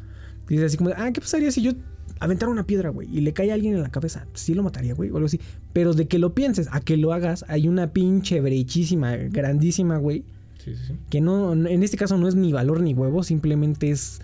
[0.49, 1.71] Y dices así como, de, ah, ¿qué pasaría si yo
[2.19, 4.25] aventara una piedra, güey, y le cae a alguien en la cabeza?
[4.33, 5.39] Sí lo mataría, güey, o algo así.
[5.73, 10.23] Pero de que lo pienses a que lo hagas, hay una pinche brechísima, grandísima, güey,
[10.63, 10.93] Sí, sí, sí.
[11.09, 14.21] que no, en este caso no es ni valor ni huevo, simplemente es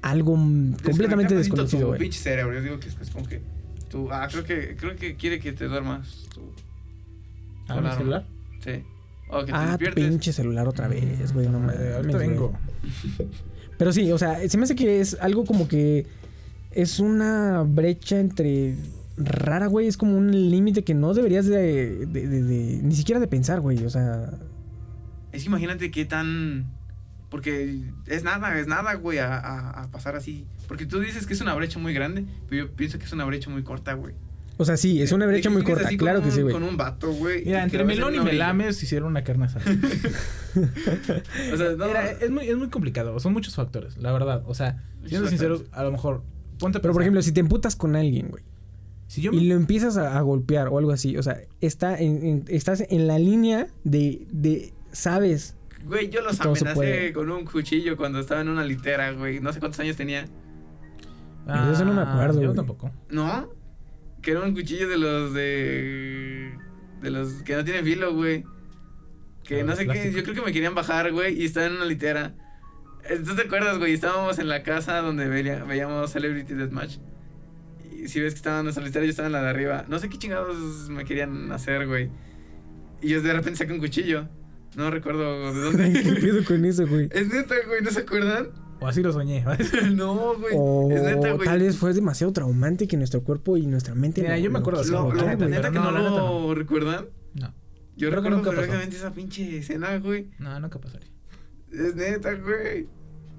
[0.00, 2.00] algo completamente desconocido, Tu güey.
[2.00, 2.54] pinche cerebro.
[2.54, 3.40] Yo digo que es, es como que.
[3.90, 6.26] Tú, ah, creo que, creo que quiere que te duermas.
[6.34, 6.40] Tú.
[7.68, 8.26] Ah, ¿mi celular?
[8.64, 8.82] Sí.
[9.28, 10.08] O que te Ah, tu despiertes.
[10.08, 11.76] pinche celular otra vez, güey, no mames.
[11.78, 12.52] Eh, ahorita vengo.
[13.78, 16.06] Pero sí, o sea, se me hace que es algo como que
[16.74, 18.76] es una brecha entre
[19.16, 23.20] rara, güey, es como un límite que no deberías de, de- de- de- ni siquiera
[23.20, 24.30] de pensar, güey, o sea,
[25.32, 26.66] Es que imagínate qué tan.
[27.30, 30.44] Porque es nada, es nada, güey, a, a- a pasar así.
[30.68, 33.24] Porque tú dices que es una brecha muy grande, pero yo pienso que es una
[33.24, 34.14] brecha muy corta, güey.
[34.58, 36.52] o sea, sí, es una brecha muy corta, claro que sí, güey.
[36.52, 37.44] Con un vato, güey.
[37.44, 38.20] Mira, entre Melón y.
[38.20, 39.64] Melames hicieron una carne asada.
[41.52, 43.18] O sea, no, Mira, es, muy, es muy complicado.
[43.20, 44.42] Son muchos factores, la verdad.
[44.46, 46.22] O sea, siendo sinceros, a lo mejor.
[46.62, 48.42] Ponte Pero por ejemplo, si te emputas con alguien, güey,
[49.08, 52.24] si yo y lo empiezas a, a golpear o algo así, o sea, está en-
[52.24, 57.12] en- estás en la línea de, de sabes, Güey, yo los amenacé puede.
[57.12, 59.40] con un cuchillo cuando estaba en una litera, güey.
[59.40, 60.22] No sé cuántos años tenía.
[61.46, 62.56] de eso no me acuerdo, Yo güey.
[62.56, 62.90] tampoco.
[63.10, 63.50] ¿No?
[64.22, 66.52] Que era un cuchillo de los de.
[67.02, 68.44] De los que no tienen filo, güey.
[69.42, 70.12] Que De no sé qué.
[70.14, 71.42] Yo creo que me querían bajar, güey.
[71.42, 72.36] Y estaba en una litera.
[73.24, 73.92] ¿Tú te acuerdas, güey?
[73.94, 76.98] Estábamos en la casa donde veía- veíamos Celebrity Deathmatch.
[77.92, 79.84] Y si ves que estaban en nuestra litera, yo estaba en la de arriba.
[79.88, 82.10] No sé qué chingados me querían hacer, güey.
[83.00, 84.28] Y yo de repente saqué un cuchillo.
[84.76, 85.92] No recuerdo de dónde.
[86.02, 87.08] ¿qué pedo con eso, güey?
[87.12, 87.82] es neta, güey.
[87.82, 88.48] ¿No se acuerdan?
[88.80, 89.44] O así lo soñé.
[89.94, 90.54] no, güey.
[90.56, 91.46] O es neta, güey.
[91.46, 94.22] tal vez fue demasiado traumante que nuestro cuerpo y nuestra mente...
[94.22, 96.54] Mira, yo me acuerdo Lo, neta que no, no, la neta lo no.
[96.54, 97.06] recuerdan.
[97.34, 97.54] No.
[97.96, 98.56] Yo Creo que recuerdo nunca pasó.
[98.62, 100.30] perfectamente esa pinche escena, güey.
[100.38, 101.11] No, nunca pasaría.
[101.72, 102.86] Es neta, güey.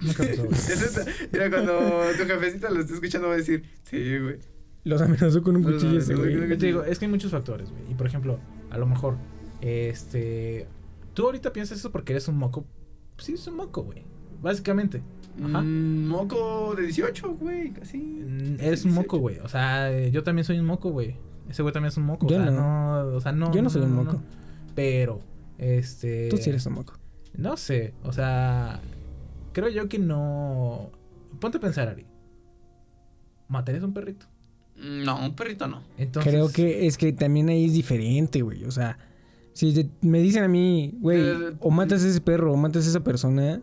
[0.02, 0.56] Nunca pasó, güey.
[0.60, 1.74] Eso está- Mira, cuando
[2.18, 4.38] tu jefecita lo esté escuchando va a decir, sí, güey.
[4.86, 6.34] Los amenazó con un cuchillo ese, güey.
[6.50, 7.84] Yo te digo, es que hay muchos factores, güey.
[7.92, 8.40] Y por ejemplo,
[8.70, 9.16] a lo mejor,
[9.62, 10.68] este.
[11.14, 12.66] Tú ahorita piensas eso porque eres un moco.
[13.18, 14.04] Sí, es un moco, güey.
[14.42, 15.02] Básicamente.
[15.42, 15.62] Ajá.
[15.62, 17.98] Mm, moco de 18, güey, casi.
[17.98, 19.40] Mm, Eres un moco, güey.
[19.40, 21.16] O sea, yo también soy un moco, güey.
[21.50, 22.28] Ese güey también es un moco.
[22.28, 23.04] Yo o sea, no.
[23.10, 23.16] no.
[23.16, 23.54] O sea, no.
[23.54, 24.22] Yo no soy un moco.
[24.76, 25.22] Pero,
[25.58, 26.28] este.
[26.30, 26.94] Tú sí eres un moco.
[27.36, 27.94] No sé.
[28.04, 28.80] O sea,
[29.54, 30.90] creo yo que no.
[31.40, 32.06] Ponte a pensar, Ari.
[33.48, 34.26] ¿Matarías a un perrito?
[34.78, 35.82] Mm, No, un perrito no.
[35.98, 36.32] Entonces.
[36.32, 38.64] Creo que es que también ahí es diferente, güey.
[38.66, 38.98] O sea,
[39.54, 42.86] si te- me dicen a mí, güey, Eh, o matas a ese perro o matas
[42.86, 43.62] a esa persona,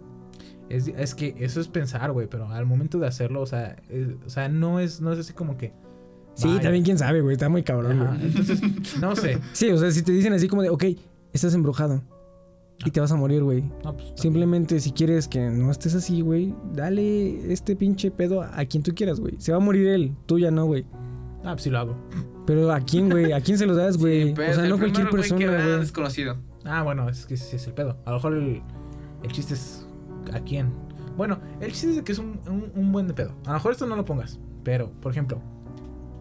[0.69, 2.29] Es, es que eso es pensar, güey.
[2.29, 3.77] Pero al momento de hacerlo, o sea.
[3.89, 5.73] es- o sea, no es, no es así como que.
[6.35, 6.61] sí, vaya.
[6.61, 7.33] también quién sabe, güey.
[7.35, 8.27] Está muy cabrón, güey.
[8.27, 8.61] Entonces,
[9.01, 9.39] no sé.
[9.53, 10.85] Sí, o sea, si te dicen así como de, ok,
[11.33, 12.03] estás embrujado
[12.85, 13.63] y te vas a morir, güey.
[13.85, 18.65] No, pues, Simplemente si quieres que no estés así, güey, dale este pinche pedo a
[18.65, 19.35] quien tú quieras, güey.
[19.39, 20.87] Se va a morir él, tú ya no, güey.
[21.45, 21.97] Ah, pues sí lo hago.
[22.47, 23.33] Pero ¿a quién, güey?
[23.33, 24.35] ¿A quién se lo das, güey?
[24.35, 25.81] Sí, o sea, no cualquier persona, güey.
[25.81, 26.37] desconocido.
[26.65, 27.97] Ah, bueno, es que sí es el pedo.
[28.05, 28.63] A lo mejor el,
[29.23, 29.87] el chiste es
[30.33, 30.71] a quién.
[31.17, 33.33] Bueno, el chiste es de que es un, un, un buen de pedo.
[33.45, 34.39] A lo mejor esto no lo pongas.
[34.65, 35.41] Pero, por ejemplo,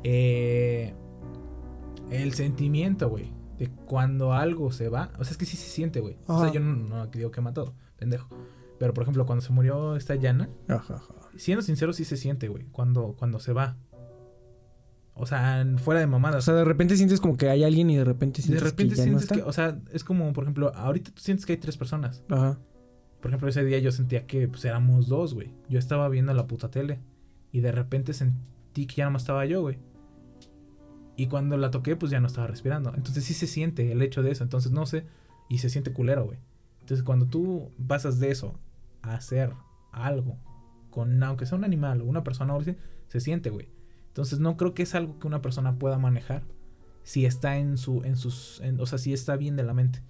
[0.04, 0.94] eh,
[2.10, 5.12] el sentimiento, güey, de cuando algo se va.
[5.20, 6.18] O sea, es que sí se siente, güey.
[6.26, 8.30] O sea, yo no, no digo que mató, pendejo.
[8.80, 11.14] Pero, por ejemplo, cuando se murió esta llana, Ajá, ajá.
[11.36, 12.64] siendo sincero, sí se siente, güey.
[12.72, 13.76] Cuando, cuando se va.
[15.14, 16.38] O sea, fuera de mamadas.
[16.38, 18.94] O sea, de repente sientes como que hay alguien y de repente de sientes repente
[18.94, 21.52] que ya sientes no que, o sea, es como, por ejemplo, ahorita tú sientes que
[21.54, 22.24] hay tres personas.
[22.30, 22.58] Ajá.
[23.20, 25.52] Por ejemplo, ese día yo sentía que pues éramos dos, güey.
[25.68, 27.02] Yo estaba viendo la puta tele.
[27.52, 29.78] Y de repente sentí que ya no más estaba yo, güey.
[31.20, 32.94] Y cuando la toqué, pues ya no estaba respirando.
[32.96, 34.44] Entonces sí se siente el hecho de eso.
[34.44, 35.06] Entonces no sé.
[35.50, 36.40] Y se siente culero, güey.
[36.80, 38.58] Entonces cuando tú pasas de eso
[39.02, 39.54] a hacer
[39.92, 40.38] algo
[40.90, 42.54] con, aunque sea un animal o una persona,
[43.08, 43.68] se siente, güey.
[44.08, 46.44] Entonces no creo que es algo que una persona pueda manejar
[47.04, 50.02] si está en su, en sus, en- o sea, si está bien de la mente.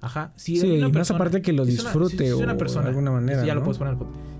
[0.00, 0.32] Ajá.
[0.36, 2.58] Si Sí, una más aparte que lo si es una- disfrute si es una o
[2.58, 3.64] persona, de alguna manera, ya lo ¿no?
[3.64, 3.96] puedes poner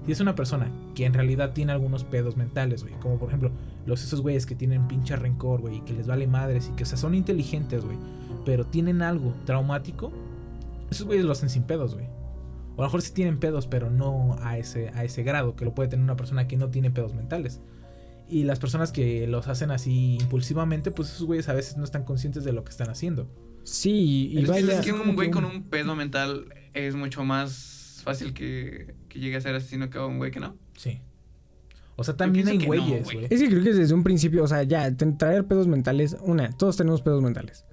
[0.07, 3.51] Si es una persona que en realidad tiene algunos pedos mentales, güey, como por ejemplo
[3.85, 6.85] los esos güeyes que tienen pinche rencor, güey, y que les vale madres y que
[6.85, 7.97] o sea, son inteligentes, güey,
[8.45, 10.13] pero tienen algo traumático,
[10.91, 12.07] esos güeyes lo hacen sin pedos, güey.
[12.77, 15.65] O a lo mejor sí tienen pedos, pero no a ese, a ese grado que
[15.65, 17.61] lo puede tener una persona que no tiene pedos mentales.
[18.29, 22.05] Y las personas que los hacen así impulsivamente, pues esos güeyes a veces no están
[22.05, 23.27] conscientes de lo que están haciendo.
[23.65, 24.59] Sí, y Es que-
[24.91, 29.41] es un güey con un- pedo mental es mucho más fácil que, que llegue a
[29.41, 30.57] ser asesino que un güey que no.
[30.77, 31.01] Sí.
[31.97, 33.25] O sea, también hay güeyes, güey.
[33.29, 36.51] Es que creo que desde un principio, o sea, ya, te- traer pedos mentales, una,
[36.57, 37.65] todos tenemos pedos mentales.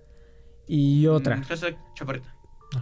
[0.67, 1.37] Y otra.
[1.37, 2.35] Mm, hashtag chaparrita.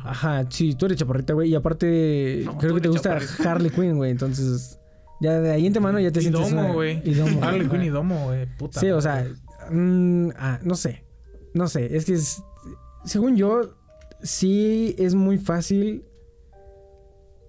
[0.03, 0.45] Ajá.
[0.49, 1.49] Sí, tú eres chaparrita, güey.
[1.51, 3.51] Y aparte, No, creo que te gusta chaparrita.
[3.51, 4.09] Harley Quinn, güey.
[4.11, 4.79] Entonces,
[5.19, 6.49] ya de ahí en mano ya te Y sientes.
[6.49, 7.01] Domo, güey.
[7.03, 7.67] y Domo, Harley.
[7.67, 8.47] Quinn y Domo, güey.
[8.57, 8.79] Puta.
[8.79, 9.27] Sí, o sea,
[9.69, 11.03] mm, ah, no sé.
[11.53, 12.41] No sé, es que es,
[13.05, 13.75] según yo,
[14.21, 16.05] sí es muy fácil.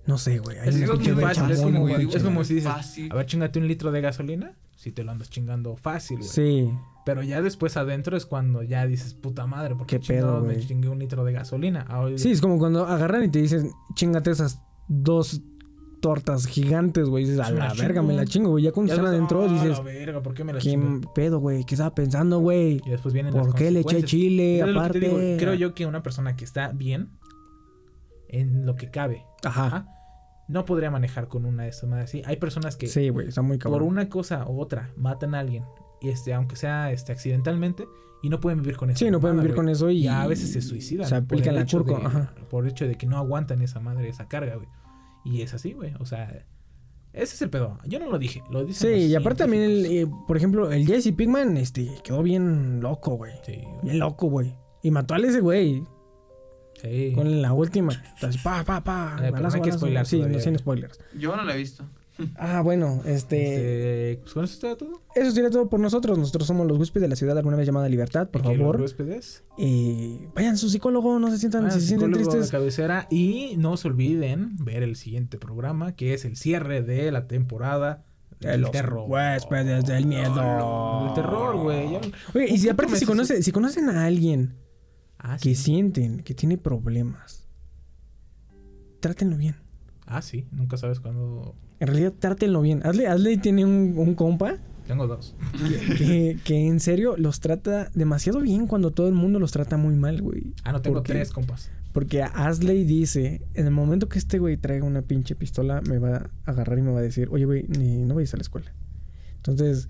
[0.06, 0.59] No sé, güey.
[0.59, 0.86] Es, muy
[1.22, 1.62] fácil.
[1.62, 1.89] Como,
[2.43, 3.10] es si dices, Fácil.
[3.10, 4.55] a ver, chingate un litro de gasolina.
[4.76, 6.28] Si te lo andas chingando fácil, güey.
[6.28, 6.70] Sí,
[7.06, 10.89] Pero ya después adentro es cuando ya dices, puta madre, porque Qué pedo, me chingué
[10.90, 11.82] un litro de gasolina.
[11.89, 15.40] Ahora- sí, es como cuando agarran y te dicen, chingate esas dos
[16.05, 17.24] tortas gigantes, güey.
[17.24, 18.02] Dices, a la la verga, chingo.
[18.02, 18.64] me la chingo, güey.
[18.64, 21.06] Ya cuando Ya están adentro "Ah, dices, la verga, ¿por qué me la ¿qué chingué?"
[21.14, 21.64] pedo, güey?
[21.64, 22.82] ¿Qué estaba pensando, güey?
[22.85, 25.01] Y después vienen las ¿Por qué le eché chile aparte?
[25.01, 27.09] digo, creo yo que una persona que está bien
[28.28, 29.66] en lo que cabe, Ajá.
[29.66, 29.86] ajá,
[30.48, 32.22] no podría manejar con una de estas madres así.
[32.26, 33.81] Hay personas que Sí, güey, está muy cabrón.
[33.81, 35.64] por una cosa u otra matan a alguien,
[36.01, 37.86] y este, aunque sea este, accidentalmente,
[38.22, 38.98] y no pueden vivir con eso.
[39.05, 40.05] Sí, no pueden vivir con eso y...
[40.05, 41.05] Y a veces se suicidan.
[41.05, 42.32] O sea, aplican la de- ajá.
[42.48, 44.66] Por el hecho de que no aguantan esa madre, esa carga, güey.
[45.24, 45.94] Y es así, güey.
[46.01, 46.44] O sea,
[47.12, 47.78] ese es el pedo.
[47.86, 50.70] Yo no lo dije, lo dicen Sí, los y aparte también, el, eh, por ejemplo,
[50.72, 53.32] el Jesse Pigman, este, quedó bien loco, güey.
[53.44, 53.80] Sí, güey.
[53.82, 54.55] Bien loco, güey.
[54.82, 55.82] Y mató a ese güey
[56.82, 57.12] Sí.
[57.14, 57.92] con la última.
[58.14, 59.12] Entonces, pa, pa, pa.
[59.14, 59.78] Eh, pero no balazo, hay que balazo.
[59.78, 61.01] spoilear Sí, no, sin spoilers.
[61.16, 61.84] Yo no la he visto.
[62.36, 64.12] Ah, bueno, este...
[64.15, 65.03] Este, pues con eso está todo.
[65.16, 66.16] Eso sería todo por nosotros.
[66.16, 68.81] Nosotros somos los huéspedes de la ciudad alguna vez llamada Libertad, por Aquí los favor.
[68.81, 69.43] huéspedes.
[69.59, 72.51] Eh, vayan a su psicólogo, no se sientan, si se sienten tristes.
[72.51, 73.09] cabecera.
[73.11, 78.05] Y no se olviden ver el siguiente programa, que es el cierre de la temporada
[78.41, 79.07] los terror.
[79.09, 81.05] huéspedes del miedo.
[81.07, 81.97] Del terror, güey.
[82.35, 84.55] Oye, y si aparte si, conoce, si conocen a alguien
[85.19, 85.62] Ah, que sí.
[85.65, 87.49] sienten que tiene problemas,
[89.01, 89.57] trátenlo bien.
[90.07, 90.47] Ah, sí.
[90.53, 91.55] Nunca sabes cuándo.
[91.85, 92.81] En realidad, trátenlo bien.
[92.85, 94.56] Hazle, hazle tiene un, un compa
[94.86, 95.35] Tengo dos.
[95.98, 99.94] que, que en serio los trata demasiado bien cuando todo el mundo los trata muy
[99.97, 100.52] mal, güey.
[100.65, 101.70] Ah, no, tengo tres compas.
[101.93, 106.28] Porque Asley dice, en el momento que este güey traiga una pinche pistola, me va
[106.44, 108.73] a agarrar y me va a decir, oye, güey, ni, no vayas a la escuela.
[109.36, 109.89] Entonces,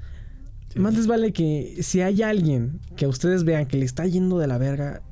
[0.69, 0.81] Sí.
[0.81, 4.49] más les vale que si hay alguien que ustedes vean que le está yendo de
[4.49, 5.03] la verga,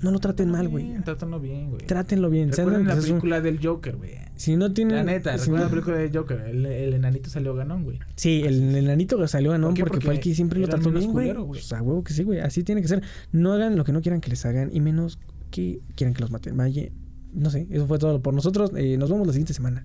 [0.00, 0.94] no lo traten mal, güey.
[1.02, 1.86] Trátenlo bien, güey.
[1.86, 2.52] Trátenlo bien.
[2.52, 4.12] sean- Recuerden la un- película del Joker, güey.
[4.36, 4.96] Si no tienen...
[4.96, 6.40] La neta, si recuerda no- la película del Joker.
[6.40, 7.98] El, el enanito salió ganón, güey.
[8.14, 9.82] Sí, el, el enanito salió ganón ¿Por qué?
[9.82, 11.26] porque, fue el Porque que siempre lo trató bien, güey.
[11.26, 11.60] culero, güey.
[11.60, 12.38] Pues a huevo que sí, güey.
[12.40, 13.02] Así tiene que ser.
[13.32, 15.18] No hagan lo que no quieran que les hagan y menos
[15.50, 16.56] que quieran que los maten.
[16.56, 16.88] Vaya,
[17.32, 18.70] no sé, eso fue todo por nosotros.
[18.76, 19.84] Eh, nos vemos la siguiente semana.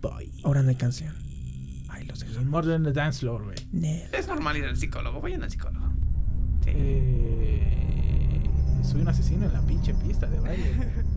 [0.00, 0.30] Bye.
[0.44, 1.14] Ahora no hay canción.
[1.88, 2.42] Ay, los dejo.
[2.44, 3.56] More than the dance floor, güey.
[4.12, 5.20] Es normal ir al psicólogo.
[5.20, 5.86] Vayan al psicólogo.
[6.64, 6.70] Sí.
[6.74, 7.91] Eh,
[8.84, 11.04] soy un asesino en la pinche pista de baile.